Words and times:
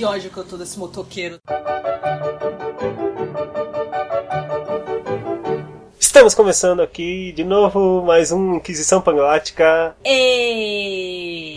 que 0.00 0.04
ódio 0.06 0.30
que 0.30 0.38
eu 0.38 0.44
tô 0.44 0.56
desse 0.56 0.78
motoqueiro. 0.78 1.38
Estamos 5.98 6.34
começando 6.34 6.80
aqui 6.80 7.32
de 7.32 7.44
novo 7.44 8.02
mais 8.06 8.32
um 8.32 8.54
Inquisição 8.54 9.02
Pangalática. 9.02 9.94
Ei! 10.02 11.54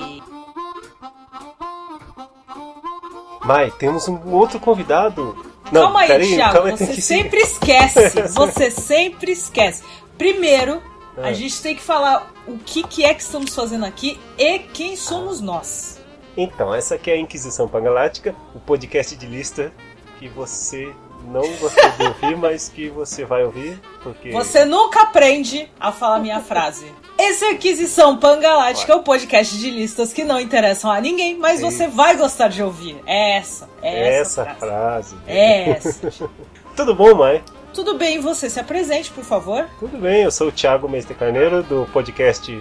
Mai, 3.45 3.71
temos 3.79 4.09
um 4.09 4.33
outro 4.33 4.59
convidado. 4.59 5.37
Não, 5.71 5.83
calma 5.83 6.01
aí, 6.01 6.07
peraí, 6.09 6.35
Thiago, 6.35 6.53
calma 6.53 6.71
você 6.75 6.87
que 6.93 7.01
sempre 7.01 7.39
esquece. 7.39 8.21
Você 8.35 8.69
sempre 8.71 9.31
esquece. 9.31 9.83
Primeiro, 10.17 10.83
a 11.15 11.29
É. 11.31 11.33
gente 11.33 11.61
tem 11.61 11.77
que 11.77 11.81
falar 11.81 12.29
o 12.45 12.57
que, 12.57 12.83
que 12.83 13.05
é 13.05 13.13
que 13.13 13.21
estamos 13.21 13.55
fazendo 13.55 13.85
aqui 13.85 14.19
e 14.37 14.59
quem 14.59 14.97
somos 14.97 15.39
nós. 15.39 15.92
Então, 16.35 16.73
essa 16.73 16.95
aqui 16.95 17.11
é 17.11 17.13
a 17.13 17.17
Inquisição 17.17 17.67
Pangalática, 17.67 18.35
o 18.55 18.59
podcast 18.59 19.15
de 19.15 19.25
lista 19.25 19.71
que 20.19 20.27
você 20.27 20.93
não 21.25 21.41
gostou 21.57 21.89
de 21.91 22.03
ouvir, 22.03 22.37
mas 22.37 22.69
que 22.69 22.89
você 22.89 23.23
vai 23.23 23.43
ouvir, 23.43 23.79
porque... 24.01 24.31
Você 24.31 24.65
nunca 24.65 25.03
aprende 25.03 25.69
a 25.79 25.91
falar 25.91 26.19
minha 26.19 26.41
frase. 26.41 26.85
Esse 27.17 27.45
é 27.45 27.51
Aquisição 27.51 28.17
Pangalática 28.17 28.91
é 28.91 28.95
o 28.95 29.03
podcast 29.03 29.57
de 29.57 29.69
listas 29.69 30.11
que 30.11 30.23
não 30.23 30.39
interessam 30.39 30.91
a 30.91 30.99
ninguém, 30.99 31.37
mas 31.37 31.59
Sim. 31.59 31.65
você 31.69 31.87
vai 31.87 32.17
gostar 32.17 32.47
de 32.47 32.63
ouvir. 32.63 32.99
É 33.05 33.37
essa, 33.37 33.69
é 33.81 34.17
essa, 34.17 34.41
essa 34.41 34.55
frase. 34.55 35.15
frase. 35.15 35.17
É 35.27 35.69
essa. 35.69 36.29
Tudo 36.75 36.95
bom, 36.95 37.13
Mai? 37.13 37.43
Tudo 37.73 37.97
bem, 37.97 38.19
você 38.19 38.49
se 38.49 38.59
apresente, 38.59 39.11
por 39.11 39.23
favor. 39.23 39.67
Tudo 39.79 39.97
bem, 39.97 40.23
eu 40.23 40.31
sou 40.31 40.49
o 40.49 40.51
Thiago 40.51 40.87
Mestre 40.87 41.15
Carneiro, 41.15 41.63
do 41.63 41.87
podcast 41.91 42.55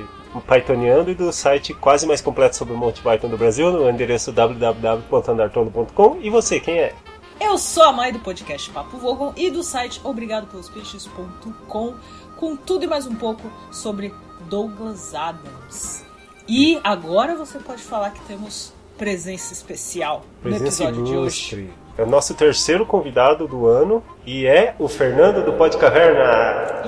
Pythoniando 0.48 1.10
e 1.10 1.14
do 1.14 1.30
site 1.30 1.74
quase 1.74 2.06
mais 2.06 2.22
completo 2.22 2.56
sobre 2.56 2.72
o 2.72 2.76
Monte 2.76 3.02
Python 3.02 3.28
do 3.28 3.36
Brasil, 3.36 3.70
no 3.70 3.90
endereço 3.90 4.32
www.andartolo.com. 4.32 6.18
E 6.22 6.30
você, 6.30 6.58
quem 6.58 6.78
é? 6.78 6.94
Eu 7.38 7.58
sou 7.58 7.82
a 7.82 7.92
Mai 7.92 8.12
do 8.12 8.20
podcast 8.20 8.70
Papo 8.70 8.96
Vogon 8.96 9.34
e 9.36 9.50
do 9.50 9.62
site 9.62 10.00
obrigadopelospeixes.com 10.02 11.94
com 12.36 12.56
tudo 12.56 12.84
e 12.84 12.88
mais 12.88 13.06
um 13.06 13.14
pouco 13.14 13.52
sobre 13.70 14.14
Douglas 14.48 15.14
Adams. 15.14 16.04
E 16.48 16.80
agora 16.82 17.36
você 17.36 17.58
pode 17.58 17.82
falar 17.82 18.10
que 18.10 18.20
temos 18.22 18.72
presença 18.96 19.52
especial 19.52 20.24
no 20.36 20.50
Presença 20.50 20.84
episódio 20.84 21.04
de 21.04 21.16
hoje. 21.16 21.70
É 21.96 22.02
o 22.02 22.06
nosso 22.06 22.34
terceiro 22.34 22.86
convidado 22.86 23.46
do 23.46 23.66
ano 23.66 24.02
e 24.26 24.46
é 24.46 24.74
o 24.78 24.88
Fernando 24.88 25.44
do 25.44 25.52
Pod 25.52 25.76
Caverna. 25.76 26.82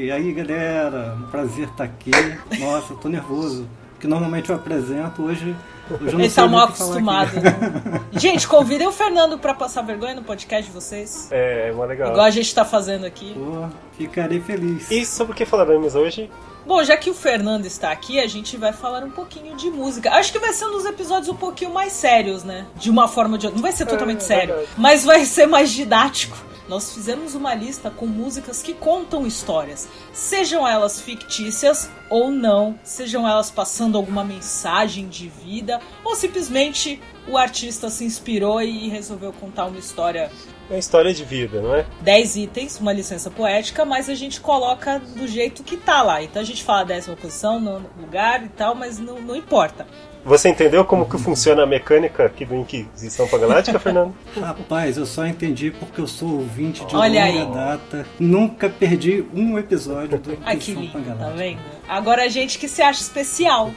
E 0.00 0.10
aí 0.10 0.32
galera, 0.32 1.16
um 1.18 1.30
prazer 1.30 1.68
estar 1.68 1.84
aqui. 1.84 2.10
Nossa, 2.58 2.92
eu 2.92 2.96
tô 2.96 3.08
nervoso. 3.08 3.68
Porque 3.94 4.06
normalmente 4.06 4.48
eu 4.50 4.54
apresento, 4.54 5.22
hoje, 5.24 5.56
hoje 5.90 6.06
eu 6.06 6.12
não 6.12 6.20
Ele 6.20 6.30
sei 6.30 6.36
tá 6.44 6.48
nem 6.48 6.50
mal 6.56 6.68
acostumado. 6.68 7.34
né? 7.40 8.00
Gente, 8.14 8.46
convidem 8.46 8.86
o 8.86 8.92
Fernando 8.92 9.36
pra 9.38 9.52
passar 9.54 9.82
vergonha 9.82 10.14
no 10.14 10.22
podcast 10.22 10.64
de 10.66 10.72
vocês. 10.72 11.28
É, 11.32 11.68
é 11.68 11.72
uma 11.72 11.84
legal. 11.84 12.10
Igual 12.10 12.24
a 12.24 12.30
gente 12.30 12.54
tá 12.54 12.64
fazendo 12.64 13.04
aqui. 13.04 13.34
Pô, 13.34 13.66
ficarei 13.96 14.40
feliz. 14.40 14.88
E 14.88 15.04
sobre 15.04 15.32
o 15.32 15.36
que 15.36 15.44
falaremos 15.44 15.96
hoje? 15.96 16.30
Bom, 16.68 16.84
já 16.84 16.98
que 16.98 17.08
o 17.08 17.14
Fernando 17.14 17.64
está 17.64 17.90
aqui, 17.90 18.20
a 18.20 18.26
gente 18.26 18.58
vai 18.58 18.74
falar 18.74 19.02
um 19.02 19.10
pouquinho 19.10 19.56
de 19.56 19.70
música. 19.70 20.10
Acho 20.10 20.30
que 20.30 20.38
vai 20.38 20.52
ser 20.52 20.66
um 20.66 20.72
dos 20.72 20.84
episódios 20.84 21.30
um 21.30 21.34
pouquinho 21.34 21.72
mais 21.72 21.94
sérios, 21.94 22.44
né? 22.44 22.66
De 22.76 22.90
uma 22.90 23.08
forma 23.08 23.36
ou 23.36 23.38
de 23.38 23.46
outra. 23.46 23.56
Não 23.56 23.62
vai 23.62 23.72
ser 23.72 23.86
totalmente 23.86 24.18
É, 24.18 24.20
sério, 24.20 24.54
verdade. 24.54 24.68
mas 24.76 25.02
vai 25.02 25.24
ser 25.26 25.46
mais 25.46 25.70
didático. 25.70 26.36
Nós 26.68 26.92
fizemos 26.92 27.34
uma 27.34 27.54
lista 27.54 27.88
com 27.88 28.04
músicas 28.06 28.62
que 28.62 28.74
contam 28.74 29.26
histórias, 29.26 29.88
sejam 30.12 30.68
elas 30.68 31.00
fictícias 31.00 31.88
ou 32.10 32.30
não, 32.30 32.78
sejam 32.84 33.26
elas 33.26 33.50
passando 33.50 33.96
alguma 33.96 34.22
mensagem 34.22 35.08
de 35.08 35.26
vida, 35.26 35.80
ou 36.04 36.14
simplesmente 36.14 37.00
o 37.26 37.38
artista 37.38 37.88
se 37.88 38.04
inspirou 38.04 38.60
e 38.60 38.90
resolveu 38.90 39.32
contar 39.32 39.64
uma 39.64 39.78
história 39.78 40.30
É 40.30 40.57
uma 40.68 40.78
história 40.78 41.12
de 41.14 41.24
vida, 41.24 41.60
não 41.60 41.74
é? 41.74 41.86
10 42.02 42.36
itens, 42.36 42.78
uma 42.78 42.92
licença 42.92 43.30
poética, 43.30 43.84
mas 43.84 44.08
a 44.08 44.14
gente 44.14 44.40
coloca 44.40 44.98
do 45.16 45.26
jeito 45.26 45.62
que 45.62 45.76
tá 45.76 46.02
lá. 46.02 46.22
Então 46.22 46.42
a 46.42 46.44
gente 46.44 46.62
fala 46.62 46.80
a 46.80 46.84
décima 46.84 47.16
posição, 47.16 47.58
no 47.58 47.82
lugar 48.00 48.44
e 48.44 48.48
tal, 48.48 48.74
mas 48.74 48.98
não, 48.98 49.20
não 49.20 49.34
importa. 49.34 49.86
Você 50.24 50.48
entendeu 50.50 50.84
como 50.84 51.08
que 51.08 51.16
funciona 51.16 51.62
a 51.62 51.66
mecânica 51.66 52.26
aqui 52.26 52.44
do 52.44 52.54
Inquisição 52.54 53.26
Pangalática, 53.28 53.78
Fernando? 53.78 54.14
Rapaz, 54.38 54.98
eu 54.98 55.06
só 55.06 55.24
entendi 55.26 55.70
porque 55.70 56.00
eu 56.00 56.06
sou 56.06 56.28
ouvinte 56.40 56.84
de 56.84 56.94
Olha 56.94 57.24
longa 57.24 57.40
aí. 57.40 57.46
data. 57.54 58.06
Nunca 58.18 58.68
perdi 58.68 59.24
um 59.32 59.58
episódio 59.58 60.18
do 60.18 60.36
Ai 60.44 60.56
que 60.56 60.72
Inquisição 60.72 60.82
lindo, 60.82 60.92
tá 60.92 60.98
Pangalática. 60.98 61.38
vendo? 61.38 61.60
Agora 61.88 62.24
a 62.24 62.28
gente 62.28 62.58
que 62.58 62.68
se 62.68 62.82
acha 62.82 63.00
especial. 63.00 63.70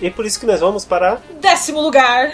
E 0.00 0.08
por 0.10 0.24
isso 0.24 0.40
que 0.40 0.46
nós 0.46 0.60
vamos 0.60 0.84
para 0.86 1.18
Décimo 1.40 1.80
lugar. 1.80 2.32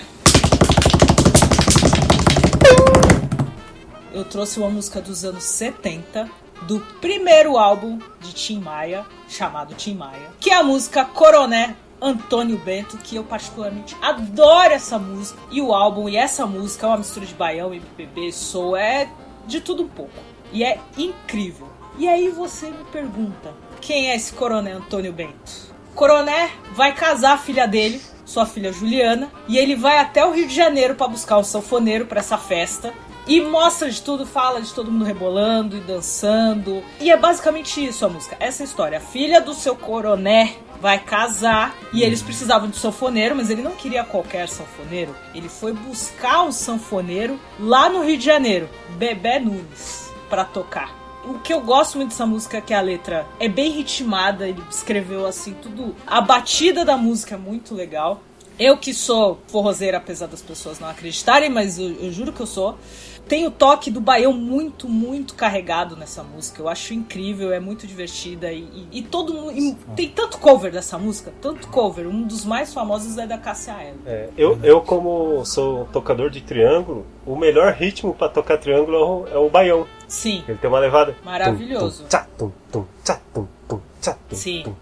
Eu 4.14 4.24
trouxe 4.24 4.60
uma 4.60 4.70
música 4.70 5.00
dos 5.00 5.24
anos 5.24 5.42
70, 5.42 6.30
do 6.62 6.78
primeiro 7.00 7.58
álbum 7.58 7.98
de 8.20 8.32
Tim 8.32 8.60
Maia, 8.60 9.04
chamado 9.28 9.74
Tim 9.74 9.96
Maia, 9.96 10.30
que 10.38 10.50
é 10.50 10.54
a 10.54 10.62
música 10.62 11.04
Coroné 11.04 11.74
Antônio 12.00 12.56
Bento, 12.58 12.96
que 12.98 13.16
eu 13.16 13.24
particularmente 13.24 13.96
adoro 14.00 14.72
essa 14.72 15.00
música. 15.00 15.40
E 15.50 15.60
o 15.60 15.74
álbum 15.74 16.08
e 16.08 16.16
essa 16.16 16.46
música 16.46 16.86
é 16.86 16.90
uma 16.90 16.98
mistura 16.98 17.26
de 17.26 17.34
baião, 17.34 17.74
MPB, 17.74 18.30
soul, 18.32 18.76
é 18.76 19.08
de 19.48 19.60
tudo 19.60 19.82
um 19.82 19.88
pouco. 19.88 20.12
E 20.52 20.62
é 20.62 20.78
incrível. 20.96 21.68
E 21.98 22.06
aí 22.06 22.28
você 22.28 22.70
me 22.70 22.84
pergunta, 22.92 23.52
quem 23.80 24.12
é 24.12 24.14
esse 24.14 24.32
Coroné 24.32 24.74
Antônio 24.74 25.12
Bento? 25.12 25.74
Coroné 25.92 26.50
vai 26.72 26.94
casar 26.94 27.32
a 27.32 27.38
filha 27.38 27.66
dele, 27.66 28.00
sua 28.24 28.46
filha 28.46 28.72
Juliana, 28.72 29.28
e 29.48 29.58
ele 29.58 29.74
vai 29.74 29.98
até 29.98 30.24
o 30.24 30.30
Rio 30.30 30.46
de 30.46 30.54
Janeiro 30.54 30.94
para 30.94 31.08
buscar 31.08 31.38
um 31.38 31.44
sanfoneiro 31.44 32.06
para 32.06 32.20
essa 32.20 32.38
festa. 32.38 32.94
E 33.26 33.40
mostra 33.40 33.90
de 33.90 34.02
tudo, 34.02 34.26
fala 34.26 34.60
de 34.60 34.72
todo 34.72 34.90
mundo 34.90 35.04
rebolando 35.04 35.76
e 35.76 35.80
dançando. 35.80 36.82
E 37.00 37.10
é 37.10 37.16
basicamente 37.16 37.84
isso 37.84 38.04
a 38.04 38.08
música, 38.08 38.36
essa 38.38 38.62
história. 38.62 38.98
A 38.98 39.00
filha 39.00 39.40
do 39.40 39.54
seu 39.54 39.74
coroné 39.74 40.56
vai 40.80 40.98
casar 40.98 41.74
e 41.94 42.02
eles 42.02 42.20
precisavam 42.20 42.68
de 42.68 42.76
sanfoneiro, 42.76 43.34
mas 43.34 43.48
ele 43.48 43.62
não 43.62 43.72
queria 43.72 44.04
qualquer 44.04 44.48
sanfoneiro. 44.48 45.14
Ele 45.34 45.48
foi 45.48 45.72
buscar 45.72 46.42
um 46.42 46.52
sanfoneiro 46.52 47.40
lá 47.58 47.88
no 47.88 48.04
Rio 48.04 48.18
de 48.18 48.24
Janeiro, 48.24 48.68
Bebé 48.98 49.38
Nunes, 49.38 50.12
para 50.28 50.44
tocar. 50.44 51.04
O 51.24 51.38
que 51.38 51.54
eu 51.54 51.62
gosto 51.62 51.96
muito 51.96 52.10
dessa 52.10 52.26
música 52.26 52.58
é 52.58 52.60
que 52.60 52.74
a 52.74 52.82
letra 52.82 53.26
é 53.40 53.48
bem 53.48 53.70
ritmada, 53.70 54.46
ele 54.46 54.62
escreveu 54.70 55.26
assim 55.26 55.54
tudo. 55.54 55.96
A 56.06 56.20
batida 56.20 56.84
da 56.84 56.98
música 56.98 57.34
é 57.34 57.38
muito 57.38 57.74
legal. 57.74 58.20
Eu 58.58 58.76
que 58.76 58.94
sou 58.94 59.38
forrozeira, 59.48 59.98
apesar 59.98 60.26
das 60.26 60.40
pessoas 60.42 60.78
não 60.78 60.88
acreditarem, 60.88 61.50
mas 61.50 61.78
eu, 61.78 61.90
eu 62.00 62.12
juro 62.12 62.32
que 62.32 62.40
eu 62.40 62.46
sou. 62.46 62.78
Tem 63.26 63.46
o 63.46 63.50
toque 63.50 63.90
do 63.90 64.02
baião 64.02 64.34
muito, 64.34 64.86
muito 64.86 65.34
carregado 65.34 65.96
nessa 65.96 66.22
música. 66.22 66.60
Eu 66.60 66.68
acho 66.68 66.92
incrível, 66.92 67.50
é 67.54 67.58
muito 67.58 67.86
divertida. 67.86 68.52
E, 68.52 68.58
e- 68.60 68.88
e 68.98 69.02
todo 69.02 69.32
mundo. 69.32 69.50
e 69.56 69.74
tem 69.96 70.10
tanto 70.10 70.36
cover 70.38 70.70
dessa 70.70 70.98
música, 70.98 71.32
tanto 71.40 71.66
cover. 71.68 72.06
Um 72.06 72.22
dos 72.24 72.44
mais 72.44 72.74
famosos 72.74 73.16
é 73.16 73.26
da 73.26 73.36
Eller. 73.38 73.94
É, 74.04 74.28
eu, 74.36 74.58
eu, 74.62 74.82
como 74.82 75.42
sou 75.46 75.86
tocador 75.86 76.28
de 76.28 76.42
triângulo, 76.42 77.06
o 77.26 77.34
melhor 77.34 77.72
ritmo 77.72 78.12
pra 78.14 78.28
tocar 78.28 78.58
triângulo 78.58 78.94
é 78.96 79.00
o, 79.00 79.36
é 79.36 79.38
o 79.38 79.48
baião. 79.48 79.86
Sim, 80.06 80.44
Ele 80.46 80.58
tem 80.58 80.68
uma 80.68 80.78
levada. 80.78 81.16
Maravilhoso. 81.24 82.04
Tum, 82.04 82.04
tum, 82.04 82.08
tchá, 82.10 82.26
tum, 82.36 82.52
tum, 82.70 82.84
tchá, 83.02 83.20
tum, 83.32 83.46
tum, 83.66 83.80
tchá, 84.02 84.18
tum, 84.28 84.36
Sim. 84.36 84.62
tum. 84.64 84.74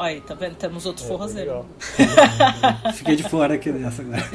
Olha 0.00 0.08
aí, 0.08 0.20
tá 0.22 0.34
vendo? 0.34 0.56
Temos 0.56 0.86
outro 0.86 1.04
É, 1.04 1.08
forrozeiro. 1.08 1.66
Fiquei 2.94 3.16
de 3.16 3.22
fora 3.22 3.54
aqui 3.54 3.70
dessa 3.70 4.02
agora. 4.02 4.26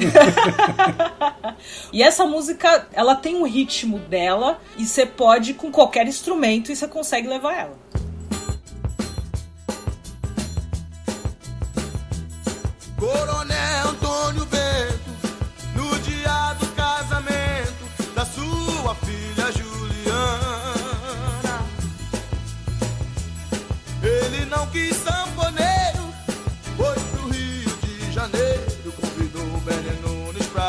E 1.92 2.02
essa 2.02 2.24
música, 2.24 2.86
ela 2.92 3.16
tem 3.16 3.34
um 3.36 3.44
ritmo 3.44 3.98
dela 3.98 4.60
e 4.78 4.86
você 4.86 5.04
pode 5.04 5.54
com 5.54 5.70
qualquer 5.70 6.06
instrumento 6.06 6.70
e 6.70 6.76
você 6.76 6.86
consegue 6.86 7.26
levar 7.26 7.52
ela. 7.58 7.76
Coronel 12.98 13.88
Antônio 13.88 14.45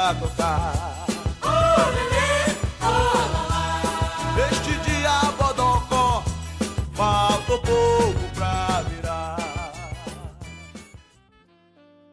pra 0.08 0.16
tocar. 0.16 1.06
Este 4.50 4.90
dia 4.90 5.32
Bodocó 5.38 6.24
faltou 6.94 7.60
pouco 7.60 8.36
pra 8.36 8.84
virar. 8.84 9.74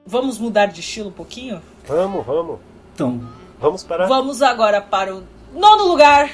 Vamos 0.06 0.38
mudar 0.38 0.66
de 0.66 0.80
estilo 0.80 1.10
um 1.10 1.12
pouquinho? 1.12 1.62
Vamos, 1.86 2.26
vamos. 2.26 2.58
Então, 2.94 3.20
Vamos 3.60 3.84
para. 3.84 4.06
Vamos 4.06 4.42
agora 4.42 4.80
para 4.80 5.14
o 5.14 5.22
nono 5.52 5.86
lugar. 5.86 6.30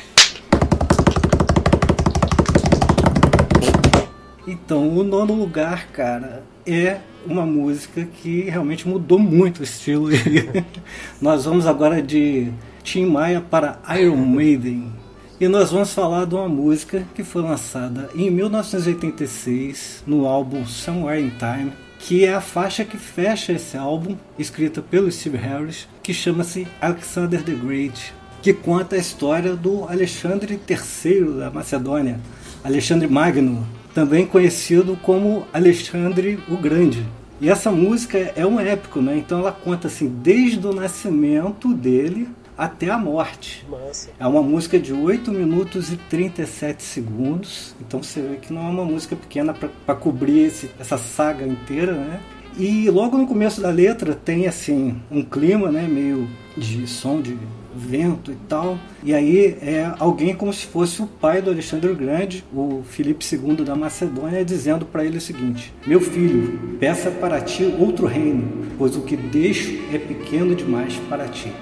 Então, 4.46 4.88
o 4.88 5.04
nono 5.04 5.34
lugar, 5.34 5.88
cara, 5.88 6.42
é 6.66 7.00
uma 7.26 7.44
música 7.44 8.06
que 8.22 8.42
realmente 8.42 8.88
mudou 8.88 9.18
muito 9.18 9.60
o 9.60 9.64
estilo. 9.64 10.08
nós 11.20 11.44
vamos 11.44 11.66
agora 11.66 12.02
de 12.02 12.50
Tim 12.82 13.06
Maia 13.06 13.40
para 13.40 13.78
Iron 13.98 14.16
Maiden. 14.16 14.92
E 15.40 15.48
nós 15.48 15.70
vamos 15.70 15.94
falar 15.94 16.26
de 16.26 16.34
uma 16.34 16.48
música 16.48 17.06
que 17.14 17.24
foi 17.24 17.42
lançada 17.42 18.10
em 18.14 18.30
1986 18.30 20.04
no 20.06 20.26
álbum 20.26 20.66
Somewhere 20.66 21.20
in 21.20 21.30
Time, 21.30 21.72
que 21.98 22.24
é 22.24 22.34
a 22.34 22.40
faixa 22.40 22.84
que 22.84 22.98
fecha 22.98 23.52
esse 23.52 23.76
álbum, 23.76 24.16
escrita 24.38 24.82
pelo 24.82 25.10
Steve 25.10 25.38
Harris, 25.38 25.88
que 26.02 26.12
chama-se 26.12 26.66
Alexander 26.80 27.42
the 27.42 27.52
Great, 27.52 28.12
que 28.42 28.52
conta 28.52 28.96
a 28.96 28.98
história 28.98 29.54
do 29.54 29.84
Alexandre 29.88 30.60
III 30.68 31.38
da 31.38 31.50
Macedônia, 31.50 32.20
Alexandre 32.62 33.08
Magno, 33.08 33.66
também 33.94 34.26
conhecido 34.26 34.98
como 35.02 35.46
Alexandre 35.52 36.38
o 36.48 36.56
Grande. 36.56 37.06
E 37.40 37.48
essa 37.48 37.70
música 37.70 38.18
é 38.36 38.46
um 38.46 38.60
épico, 38.60 39.00
né? 39.00 39.16
Então 39.16 39.38
ela 39.40 39.52
conta 39.52 39.88
assim 39.88 40.08
desde 40.08 40.66
o 40.66 40.74
nascimento 40.74 41.72
dele 41.72 42.28
até 42.56 42.90
a 42.90 42.98
morte. 42.98 43.66
Massa. 43.70 44.10
É 44.20 44.26
uma 44.26 44.42
música 44.42 44.78
de 44.78 44.92
8 44.92 45.32
minutos 45.32 45.90
e 45.90 45.96
37 45.96 46.82
segundos. 46.82 47.74
Então 47.80 48.02
você 48.02 48.20
vê 48.20 48.36
que 48.36 48.52
não 48.52 48.66
é 48.66 48.70
uma 48.70 48.84
música 48.84 49.16
pequena 49.16 49.54
para 49.54 49.94
cobrir 49.94 50.40
esse, 50.40 50.70
essa 50.78 50.98
saga 50.98 51.46
inteira, 51.46 51.92
né? 51.92 52.20
E 52.58 52.90
logo 52.90 53.16
no 53.16 53.26
começo 53.26 53.62
da 53.62 53.70
letra 53.70 54.14
tem 54.14 54.46
assim 54.46 55.00
um 55.10 55.22
clima, 55.22 55.70
né, 55.70 55.88
meio 55.88 56.28
de 56.54 56.86
som 56.86 57.22
de 57.22 57.38
vento 57.74 58.30
e 58.30 58.36
tal. 58.48 58.78
E 59.02 59.14
aí 59.14 59.56
é 59.62 59.92
alguém 59.98 60.34
como 60.34 60.52
se 60.52 60.66
fosse 60.66 61.02
o 61.02 61.06
pai 61.06 61.40
do 61.40 61.50
Alexandre 61.50 61.90
o 61.90 61.96
Grande, 61.96 62.44
o 62.52 62.82
Filipe 62.84 63.24
II 63.24 63.64
da 63.64 63.74
Macedônia, 63.74 64.44
dizendo 64.44 64.84
para 64.84 65.04
ele 65.04 65.18
o 65.18 65.20
seguinte: 65.20 65.72
Meu 65.86 66.00
filho, 66.00 66.76
peça 66.78 67.10
para 67.10 67.40
ti 67.40 67.64
outro 67.78 68.06
reino, 68.06 68.66
pois 68.78 68.96
o 68.96 69.02
que 69.02 69.16
deixo 69.16 69.78
é 69.92 69.98
pequeno 69.98 70.54
demais 70.54 70.96
para 71.08 71.28
ti. 71.28 71.52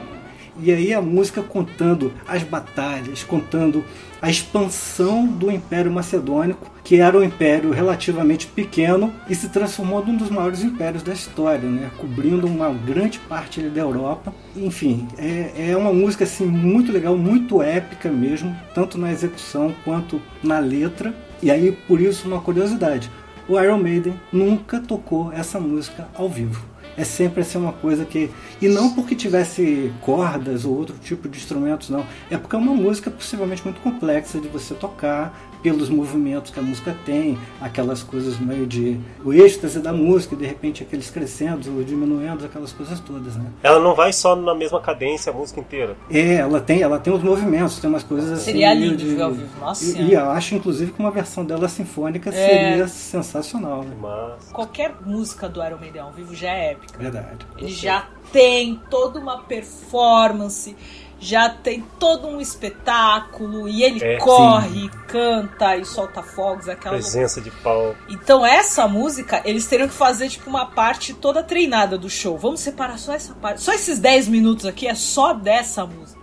E 0.60 0.72
aí 0.72 0.92
a 0.92 1.00
música 1.00 1.42
contando 1.42 2.12
as 2.26 2.42
batalhas, 2.42 3.22
contando 3.22 3.84
a 4.20 4.28
expansão 4.28 5.24
do 5.24 5.50
Império 5.50 5.90
Macedônico, 5.90 6.68
que 6.82 6.96
era 6.96 7.16
um 7.16 7.22
império 7.22 7.70
relativamente 7.70 8.48
pequeno 8.48 9.12
e 9.28 9.34
se 9.34 9.48
transformou 9.50 10.04
num 10.04 10.16
dos 10.16 10.30
maiores 10.30 10.64
impérios 10.64 11.04
da 11.04 11.12
história, 11.12 11.68
né? 11.68 11.90
cobrindo 11.96 12.46
uma 12.46 12.70
grande 12.70 13.20
parte 13.20 13.60
da 13.60 13.80
Europa. 13.80 14.34
Enfim, 14.56 15.06
é, 15.16 15.70
é 15.70 15.76
uma 15.76 15.92
música 15.92 16.24
assim, 16.24 16.46
muito 16.46 16.90
legal, 16.90 17.16
muito 17.16 17.62
épica 17.62 18.10
mesmo, 18.10 18.56
tanto 18.74 18.98
na 18.98 19.12
execução 19.12 19.72
quanto 19.84 20.20
na 20.42 20.58
letra. 20.58 21.14
E 21.40 21.52
aí, 21.52 21.70
por 21.86 22.00
isso, 22.00 22.26
uma 22.26 22.40
curiosidade: 22.40 23.08
o 23.48 23.60
Iron 23.60 23.78
Maiden 23.78 24.14
nunca 24.32 24.80
tocou 24.80 25.32
essa 25.32 25.60
música 25.60 26.08
ao 26.16 26.28
vivo 26.28 26.77
é 26.98 27.04
sempre 27.04 27.42
assim 27.42 27.56
uma 27.56 27.72
coisa 27.72 28.04
que. 28.04 28.28
E 28.60 28.68
não 28.68 28.92
porque 28.92 29.14
tivesse 29.14 29.92
cordas 30.00 30.64
ou 30.64 30.76
outro 30.76 30.96
tipo 30.98 31.28
de 31.28 31.38
instrumentos, 31.38 31.88
não. 31.88 32.04
É 32.28 32.36
porque 32.36 32.56
é 32.56 32.58
uma 32.58 32.74
música 32.74 33.08
possivelmente 33.08 33.62
muito 33.64 33.80
complexa 33.80 34.40
de 34.40 34.48
você 34.48 34.74
tocar, 34.74 35.47
pelos 35.62 35.88
movimentos 35.88 36.50
que 36.50 36.58
a 36.58 36.62
música 36.62 36.96
tem, 37.04 37.38
aquelas 37.60 38.02
coisas 38.02 38.38
meio 38.38 38.66
de. 38.66 38.98
o 39.24 39.32
êxtase 39.32 39.80
da 39.80 39.92
música, 39.92 40.34
e 40.34 40.38
de 40.38 40.46
repente 40.46 40.82
aqueles 40.82 41.10
crescendo 41.10 41.76
ou 41.76 41.82
diminuindo, 41.84 42.44
aquelas 42.44 42.72
coisas 42.72 43.00
todas, 43.00 43.36
né? 43.36 43.46
Ela 43.62 43.80
não 43.80 43.94
vai 43.94 44.12
só 44.12 44.34
na 44.36 44.54
mesma 44.54 44.80
cadência 44.80 45.30
a 45.32 45.34
música 45.34 45.60
inteira. 45.60 45.96
É, 46.10 46.34
ela 46.36 46.60
tem, 46.60 46.82
ela 46.82 46.98
tem 46.98 47.12
os 47.12 47.22
movimentos, 47.22 47.78
tem 47.78 47.88
umas 47.90 48.02
coisas 48.02 48.32
assim. 48.32 48.44
Seria 48.44 48.72
lindo 48.74 49.04
ver 49.04 49.22
ao 49.22 49.32
vivo, 49.32 49.48
nossa 49.60 49.98
E, 49.98 50.08
e 50.10 50.14
eu 50.14 50.30
acho, 50.30 50.54
inclusive, 50.54 50.92
que 50.92 51.00
uma 51.00 51.10
versão 51.10 51.44
dela 51.44 51.68
sinfônica 51.68 52.30
É. 52.30 52.32
seria 52.32 52.88
sensacional, 52.88 53.82
né? 53.82 53.96
Mas. 54.00 54.50
Qualquer 54.52 54.94
música 55.04 55.48
do 55.48 55.64
Iron 55.64 55.78
Maiden 55.78 56.02
ao 56.02 56.12
vivo 56.12 56.34
já 56.34 56.50
é 56.50 56.72
épica. 56.72 56.98
Verdade. 56.98 57.46
Ele 57.56 57.70
já 57.70 58.06
tem 58.32 58.80
toda 58.90 59.18
uma 59.18 59.38
performance, 59.42 60.76
já 61.20 61.50
tem 61.50 61.84
todo 61.98 62.28
um 62.28 62.40
espetáculo, 62.40 63.68
e 63.68 63.82
ele 63.82 64.04
É, 64.04 64.18
corre, 64.18 64.88
canta 65.08 65.76
e 65.76 65.84
solta 65.84 66.22
fogos, 66.22 66.68
aquela 66.68 66.94
Presença 66.94 67.40
de 67.40 67.50
pau. 67.50 67.96
Então 68.08 68.46
essa 68.46 68.86
música, 68.86 69.42
eles 69.44 69.66
teriam 69.66 69.88
que 69.88 69.94
fazer 69.94 70.28
tipo 70.28 70.48
uma 70.48 70.66
parte 70.66 71.12
toda 71.14 71.42
treinada 71.42 71.98
do 71.98 72.08
show. 72.08 72.38
Vamos 72.38 72.60
separar 72.60 72.96
só 72.98 73.12
essa 73.12 73.34
parte. 73.34 73.60
Só 73.60 73.72
esses 73.72 73.98
10 73.98 74.28
minutos 74.28 74.66
aqui 74.66 74.86
é 74.86 74.94
só 74.94 75.32
dessa 75.32 75.84
música. 75.84 76.20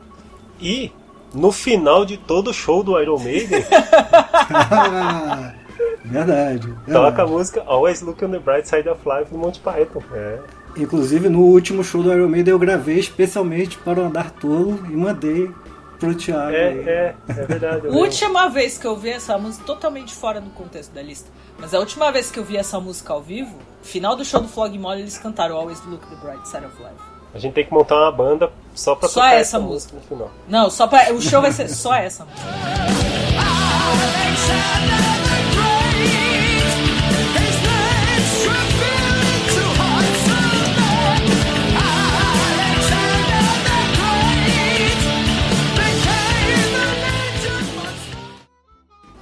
E 0.62 0.89
no 1.33 1.51
final 1.51 2.06
de 2.06 2.15
todo 2.15 2.51
o 2.51 2.53
show 2.53 2.81
do 2.81 2.98
Iron 3.01 3.19
Maiden, 3.19 3.62
verdade. 6.06 6.74
toca 6.91 7.24
a 7.24 7.27
música 7.27 7.63
Always 7.65 8.01
Look 8.01 8.24
on 8.24 8.31
the 8.31 8.39
Bright 8.39 8.68
Side 8.68 8.88
of 8.88 9.01
Life 9.06 9.31
do 9.31 9.38
Monty 9.38 9.59
Python. 9.59 10.01
É. 10.13 10.39
Inclusive, 10.77 11.30
no 11.30 11.39
último 11.42 11.83
show 11.83 12.04
do 12.04 12.12
Iron 12.13 12.27
Maiden 12.27 12.51
eu 12.51 12.60
gravei 12.60 13.00
especialmente 13.00 13.77
para 13.77 14.00
o 14.00 14.04
Andar 14.06 14.31
Tolo 14.31 14.80
e 14.89 14.95
mandei 14.95 15.50
pro 16.00 16.13
Thiago. 16.13 16.50
aí. 16.50 16.56
É, 16.56 16.62
é, 16.88 17.16
é 17.30 17.33
verdade. 17.45 17.88
Última 17.88 18.50
vez 18.50 18.77
que 18.77 18.86
eu 18.86 18.95
vi 18.98 19.10
essa 19.12 19.38
música, 19.38 19.63
totalmente 19.66 20.13
fora 20.13 20.42
do 20.42 20.50
contexto 20.50 20.92
da 20.94 21.01
lista, 21.01 21.30
mas 21.57 21.74
a 21.74 21.80
última 21.80 22.12
vez 22.12 22.30
que 22.30 22.38
eu 22.39 22.44
vi 22.44 22.57
essa 22.57 22.80
música 22.80 23.13
ao 23.13 23.22
vivo, 23.22 23.56
final 23.81 24.16
do 24.16 24.25
show 24.25 24.42
do 24.42 24.48
Flog 24.48 24.77
Molly, 24.77 25.01
eles 25.01 25.18
cantaram 25.18 25.56
Always 25.56 25.81
Look 25.86 26.06
the 26.07 26.16
Bright 26.18 26.48
Side 26.48 26.66
of 26.66 26.75
Life. 26.77 27.16
A 27.33 27.39
gente 27.39 27.54
tem 27.54 27.66
que 27.66 27.74
montar 27.74 27.95
uma 27.95 28.12
banda 28.12 28.50
só 28.74 28.95
pra 28.95 29.07
Só 29.10 29.16
tocar 29.22 29.33
essa 29.33 29.57
essa 29.57 29.60
música. 29.60 29.95
música 29.95 30.16
no 30.16 30.18
final. 30.18 30.31
Não, 30.48 30.69
só 30.69 30.88
pra, 30.88 31.13
o 31.13 31.22
show 31.22 31.42
vai 31.42 31.51
ser 31.51 31.68
só 31.69 31.94
essa 31.95 32.25
música. 32.25 32.45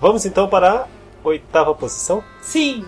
Vamos 0.04 0.26
então 0.26 0.50
para 0.50 0.70
a 0.70 0.88
oitava 1.24 1.74
posição. 1.74 2.22
Sim. 2.42 2.84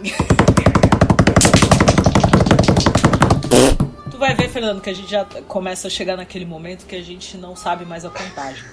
tu 4.12 4.18
vai 4.18 4.36
ver, 4.36 4.50
Fernando, 4.50 4.82
que 4.82 4.90
a 4.90 4.94
gente 4.94 5.10
já 5.10 5.26
começa 5.48 5.88
a 5.88 5.90
chegar 5.90 6.18
naquele 6.18 6.46
momento 6.46 6.86
que 6.86 6.94
a 6.94 7.02
gente 7.02 7.38
não 7.38 7.56
sabe 7.56 7.86
mais 7.86 8.04
a 8.04 8.10
contagem. 8.10 8.66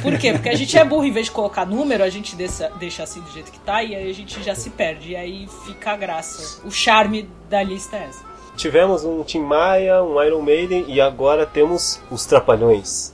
Por 0.00 0.16
quê? 0.16 0.32
Porque 0.32 0.48
a 0.48 0.54
gente 0.54 0.74
é 0.78 0.82
burro, 0.82 1.04
em 1.04 1.12
vez 1.12 1.26
de 1.26 1.32
colocar 1.32 1.66
número, 1.66 2.02
a 2.02 2.08
gente 2.08 2.34
deixa, 2.34 2.70
deixa 2.78 3.02
assim 3.02 3.20
do 3.20 3.30
jeito 3.30 3.52
que 3.52 3.60
tá 3.60 3.82
e 3.82 3.94
aí 3.94 4.08
a 4.08 4.14
gente 4.14 4.42
já 4.42 4.54
se 4.54 4.70
perde. 4.70 5.10
E 5.10 5.16
aí 5.16 5.46
fica 5.66 5.90
a 5.90 5.96
graça. 5.96 6.66
O 6.66 6.70
charme 6.70 7.28
da 7.50 7.62
lista 7.62 7.98
é 7.98 8.04
essa. 8.04 8.24
Tivemos 8.56 9.04
um 9.04 9.22
Tim 9.22 9.40
Maia, 9.40 10.02
um 10.02 10.22
Iron 10.22 10.40
Maiden 10.40 10.86
e 10.88 10.98
agora 10.98 11.44
temos 11.44 12.00
os 12.10 12.24
Trapalhões. 12.24 13.12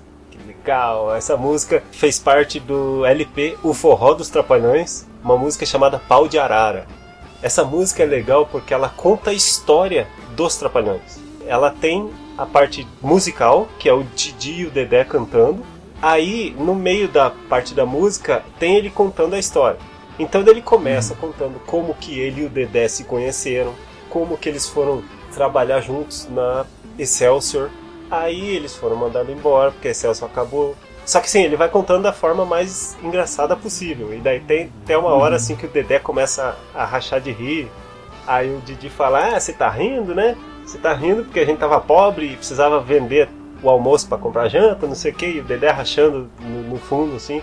Essa 1.16 1.34
música 1.34 1.82
fez 1.90 2.18
parte 2.18 2.60
do 2.60 3.04
LP 3.06 3.56
O 3.62 3.72
Forró 3.72 4.12
dos 4.12 4.28
Trapalhões, 4.28 5.06
uma 5.24 5.36
música 5.36 5.64
chamada 5.64 5.98
Pau 5.98 6.28
de 6.28 6.38
Arara. 6.38 6.86
Essa 7.40 7.64
música 7.64 8.02
é 8.02 8.06
legal 8.06 8.44
porque 8.44 8.74
ela 8.74 8.90
conta 8.90 9.30
a 9.30 9.32
história 9.32 10.06
dos 10.36 10.56
Trapalhões. 10.56 11.18
Ela 11.46 11.70
tem 11.70 12.10
a 12.36 12.44
parte 12.44 12.86
musical, 13.00 13.66
que 13.78 13.88
é 13.88 13.92
o 13.94 14.04
Didi 14.14 14.60
e 14.60 14.66
o 14.66 14.70
Dedé 14.70 15.04
cantando. 15.04 15.64
Aí, 16.02 16.54
no 16.58 16.74
meio 16.74 17.08
da 17.08 17.30
parte 17.30 17.72
da 17.72 17.86
música, 17.86 18.44
tem 18.58 18.76
ele 18.76 18.90
contando 18.90 19.34
a 19.34 19.38
história. 19.38 19.78
Então 20.18 20.42
ele 20.42 20.60
começa 20.60 21.14
contando 21.14 21.58
como 21.64 21.94
que 21.94 22.18
ele 22.18 22.42
e 22.42 22.44
o 22.44 22.50
Dedé 22.50 22.88
se 22.88 23.04
conheceram, 23.04 23.72
como 24.10 24.36
que 24.36 24.48
eles 24.48 24.68
foram 24.68 25.02
trabalhar 25.32 25.80
juntos 25.80 26.28
na 26.28 26.66
Excelsior. 26.98 27.70
Aí 28.10 28.56
eles 28.56 28.74
foram 28.74 28.96
mandados 28.96 29.30
embora, 29.30 29.70
porque 29.70 29.88
a 29.88 29.90
Excelsior 29.90 30.30
acabou. 30.30 30.74
Só 31.04 31.20
que 31.20 31.26
assim, 31.26 31.42
ele 31.42 31.56
vai 31.56 31.68
contando 31.68 32.02
da 32.02 32.12
forma 32.12 32.44
mais 32.44 32.96
engraçada 33.02 33.56
possível. 33.56 34.14
E 34.14 34.18
daí 34.18 34.40
tem 34.40 34.70
até 34.84 34.96
uma 34.96 35.14
hora 35.14 35.36
assim 35.36 35.56
que 35.56 35.66
o 35.66 35.68
Dedé 35.68 35.98
começa 35.98 36.56
a, 36.74 36.84
rachar 36.84 37.20
de 37.20 37.32
rir. 37.32 37.70
Aí 38.26 38.54
o 38.54 38.60
Didi 38.60 38.90
fala: 38.90 39.36
Ah, 39.36 39.40
você 39.40 39.52
tá 39.52 39.68
rindo, 39.70 40.14
né? 40.14 40.36
Você 40.64 40.78
tá 40.78 40.92
rindo 40.92 41.24
porque 41.24 41.40
a 41.40 41.46
gente 41.46 41.58
tava 41.58 41.80
pobre 41.80 42.26
e 42.26 42.36
precisava 42.36 42.78
vender 42.80 43.28
o 43.62 43.70
almoço 43.70 44.06
para 44.06 44.18
comprar 44.18 44.48
janta, 44.48 44.86
não 44.86 44.94
sei 44.94 45.12
o 45.12 45.14
que. 45.14 45.26
E 45.26 45.40
o 45.40 45.44
Dedé 45.44 45.70
rachando 45.70 46.30
no, 46.40 46.62
no 46.62 46.76
fundo, 46.76 47.16
assim. 47.16 47.42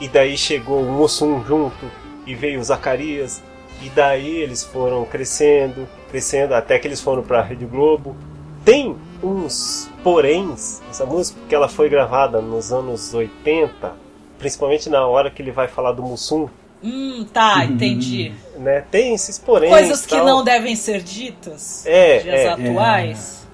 E 0.00 0.08
daí 0.08 0.36
chegou 0.36 0.80
o 0.80 0.90
Mussum 0.90 1.44
junto 1.44 1.90
e 2.26 2.34
veio 2.34 2.60
o 2.60 2.64
Zacarias. 2.64 3.42
E 3.82 3.88
daí 3.90 4.38
eles 4.38 4.64
foram 4.64 5.04
crescendo, 5.04 5.88
crescendo, 6.08 6.54
até 6.54 6.78
que 6.78 6.88
eles 6.88 7.00
foram 7.00 7.22
pra 7.22 7.42
Rede 7.42 7.66
Globo. 7.66 8.16
Tem 8.64 8.96
uns 9.22 9.90
poréns 10.02 10.80
essa 10.90 11.04
música, 11.06 11.38
porque 11.40 11.54
ela 11.54 11.68
foi 11.68 11.88
gravada 11.88 12.40
nos 12.40 12.72
anos 12.72 13.12
80, 13.14 13.92
principalmente 14.38 14.88
na 14.88 15.06
hora 15.06 15.30
que 15.30 15.42
ele 15.42 15.50
vai 15.52 15.68
falar 15.68 15.92
do 15.92 16.02
Mussum, 16.02 16.48
Hum, 16.84 17.24
tá, 17.32 17.64
entendi. 17.64 18.32
né? 18.56 18.84
Tem 18.90 19.14
esses 19.14 19.38
poréns. 19.38 19.70
Coisas 19.72 20.04
que 20.04 20.16
tal. 20.16 20.26
não 20.26 20.42
devem 20.42 20.74
ser 20.74 21.00
ditas. 21.00 21.86
É, 21.86 22.18
dias 22.18 22.40
é. 22.40 22.48
atuais. 22.48 23.46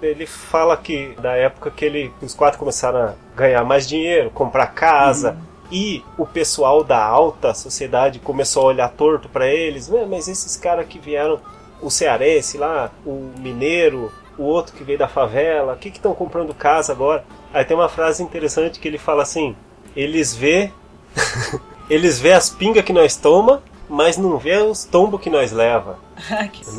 Ele 0.00 0.24
fala 0.24 0.76
que 0.76 1.08
da 1.20 1.32
época 1.34 1.68
que 1.70 1.84
ele, 1.84 2.12
os 2.22 2.32
quatro 2.32 2.58
começaram 2.60 2.98
a 3.00 3.14
ganhar 3.34 3.64
mais 3.64 3.88
dinheiro, 3.88 4.30
comprar 4.30 4.68
casa, 4.68 5.36
e 5.72 6.04
o 6.16 6.24
pessoal 6.24 6.84
da 6.84 7.02
alta 7.04 7.52
sociedade 7.54 8.20
começou 8.20 8.62
a 8.62 8.66
olhar 8.66 8.88
torto 8.90 9.28
para 9.28 9.48
eles, 9.48 9.90
"Ué, 9.90 10.06
mas 10.06 10.28
esses 10.28 10.56
caras 10.56 10.86
que 10.86 10.98
vieram, 11.00 11.40
o 11.82 11.90
cearense 11.90 12.56
lá, 12.56 12.92
o 13.04 13.32
mineiro, 13.38 14.12
o 14.38 14.42
outro 14.44 14.74
que 14.74 14.84
veio 14.84 14.98
da 14.98 15.08
favela, 15.08 15.72
o 15.72 15.76
que 15.76 15.88
estão 15.88 16.14
comprando 16.14 16.54
casa 16.54 16.92
agora? 16.92 17.24
Aí 17.52 17.64
tem 17.64 17.76
uma 17.76 17.88
frase 17.88 18.22
interessante 18.22 18.78
que 18.78 18.88
ele 18.88 18.98
fala 18.98 19.22
assim: 19.22 19.56
eles 19.94 20.34
vê 20.34 20.70
eles 21.88 22.20
vê 22.20 22.32
as 22.32 22.50
pingas 22.50 22.84
que 22.84 22.92
nós 22.92 23.16
toma, 23.16 23.62
mas 23.88 24.16
não 24.16 24.36
vê 24.38 24.56
os 24.58 24.84
tombos 24.84 25.20
que 25.20 25.30
nós 25.30 25.52
leva. 25.52 25.98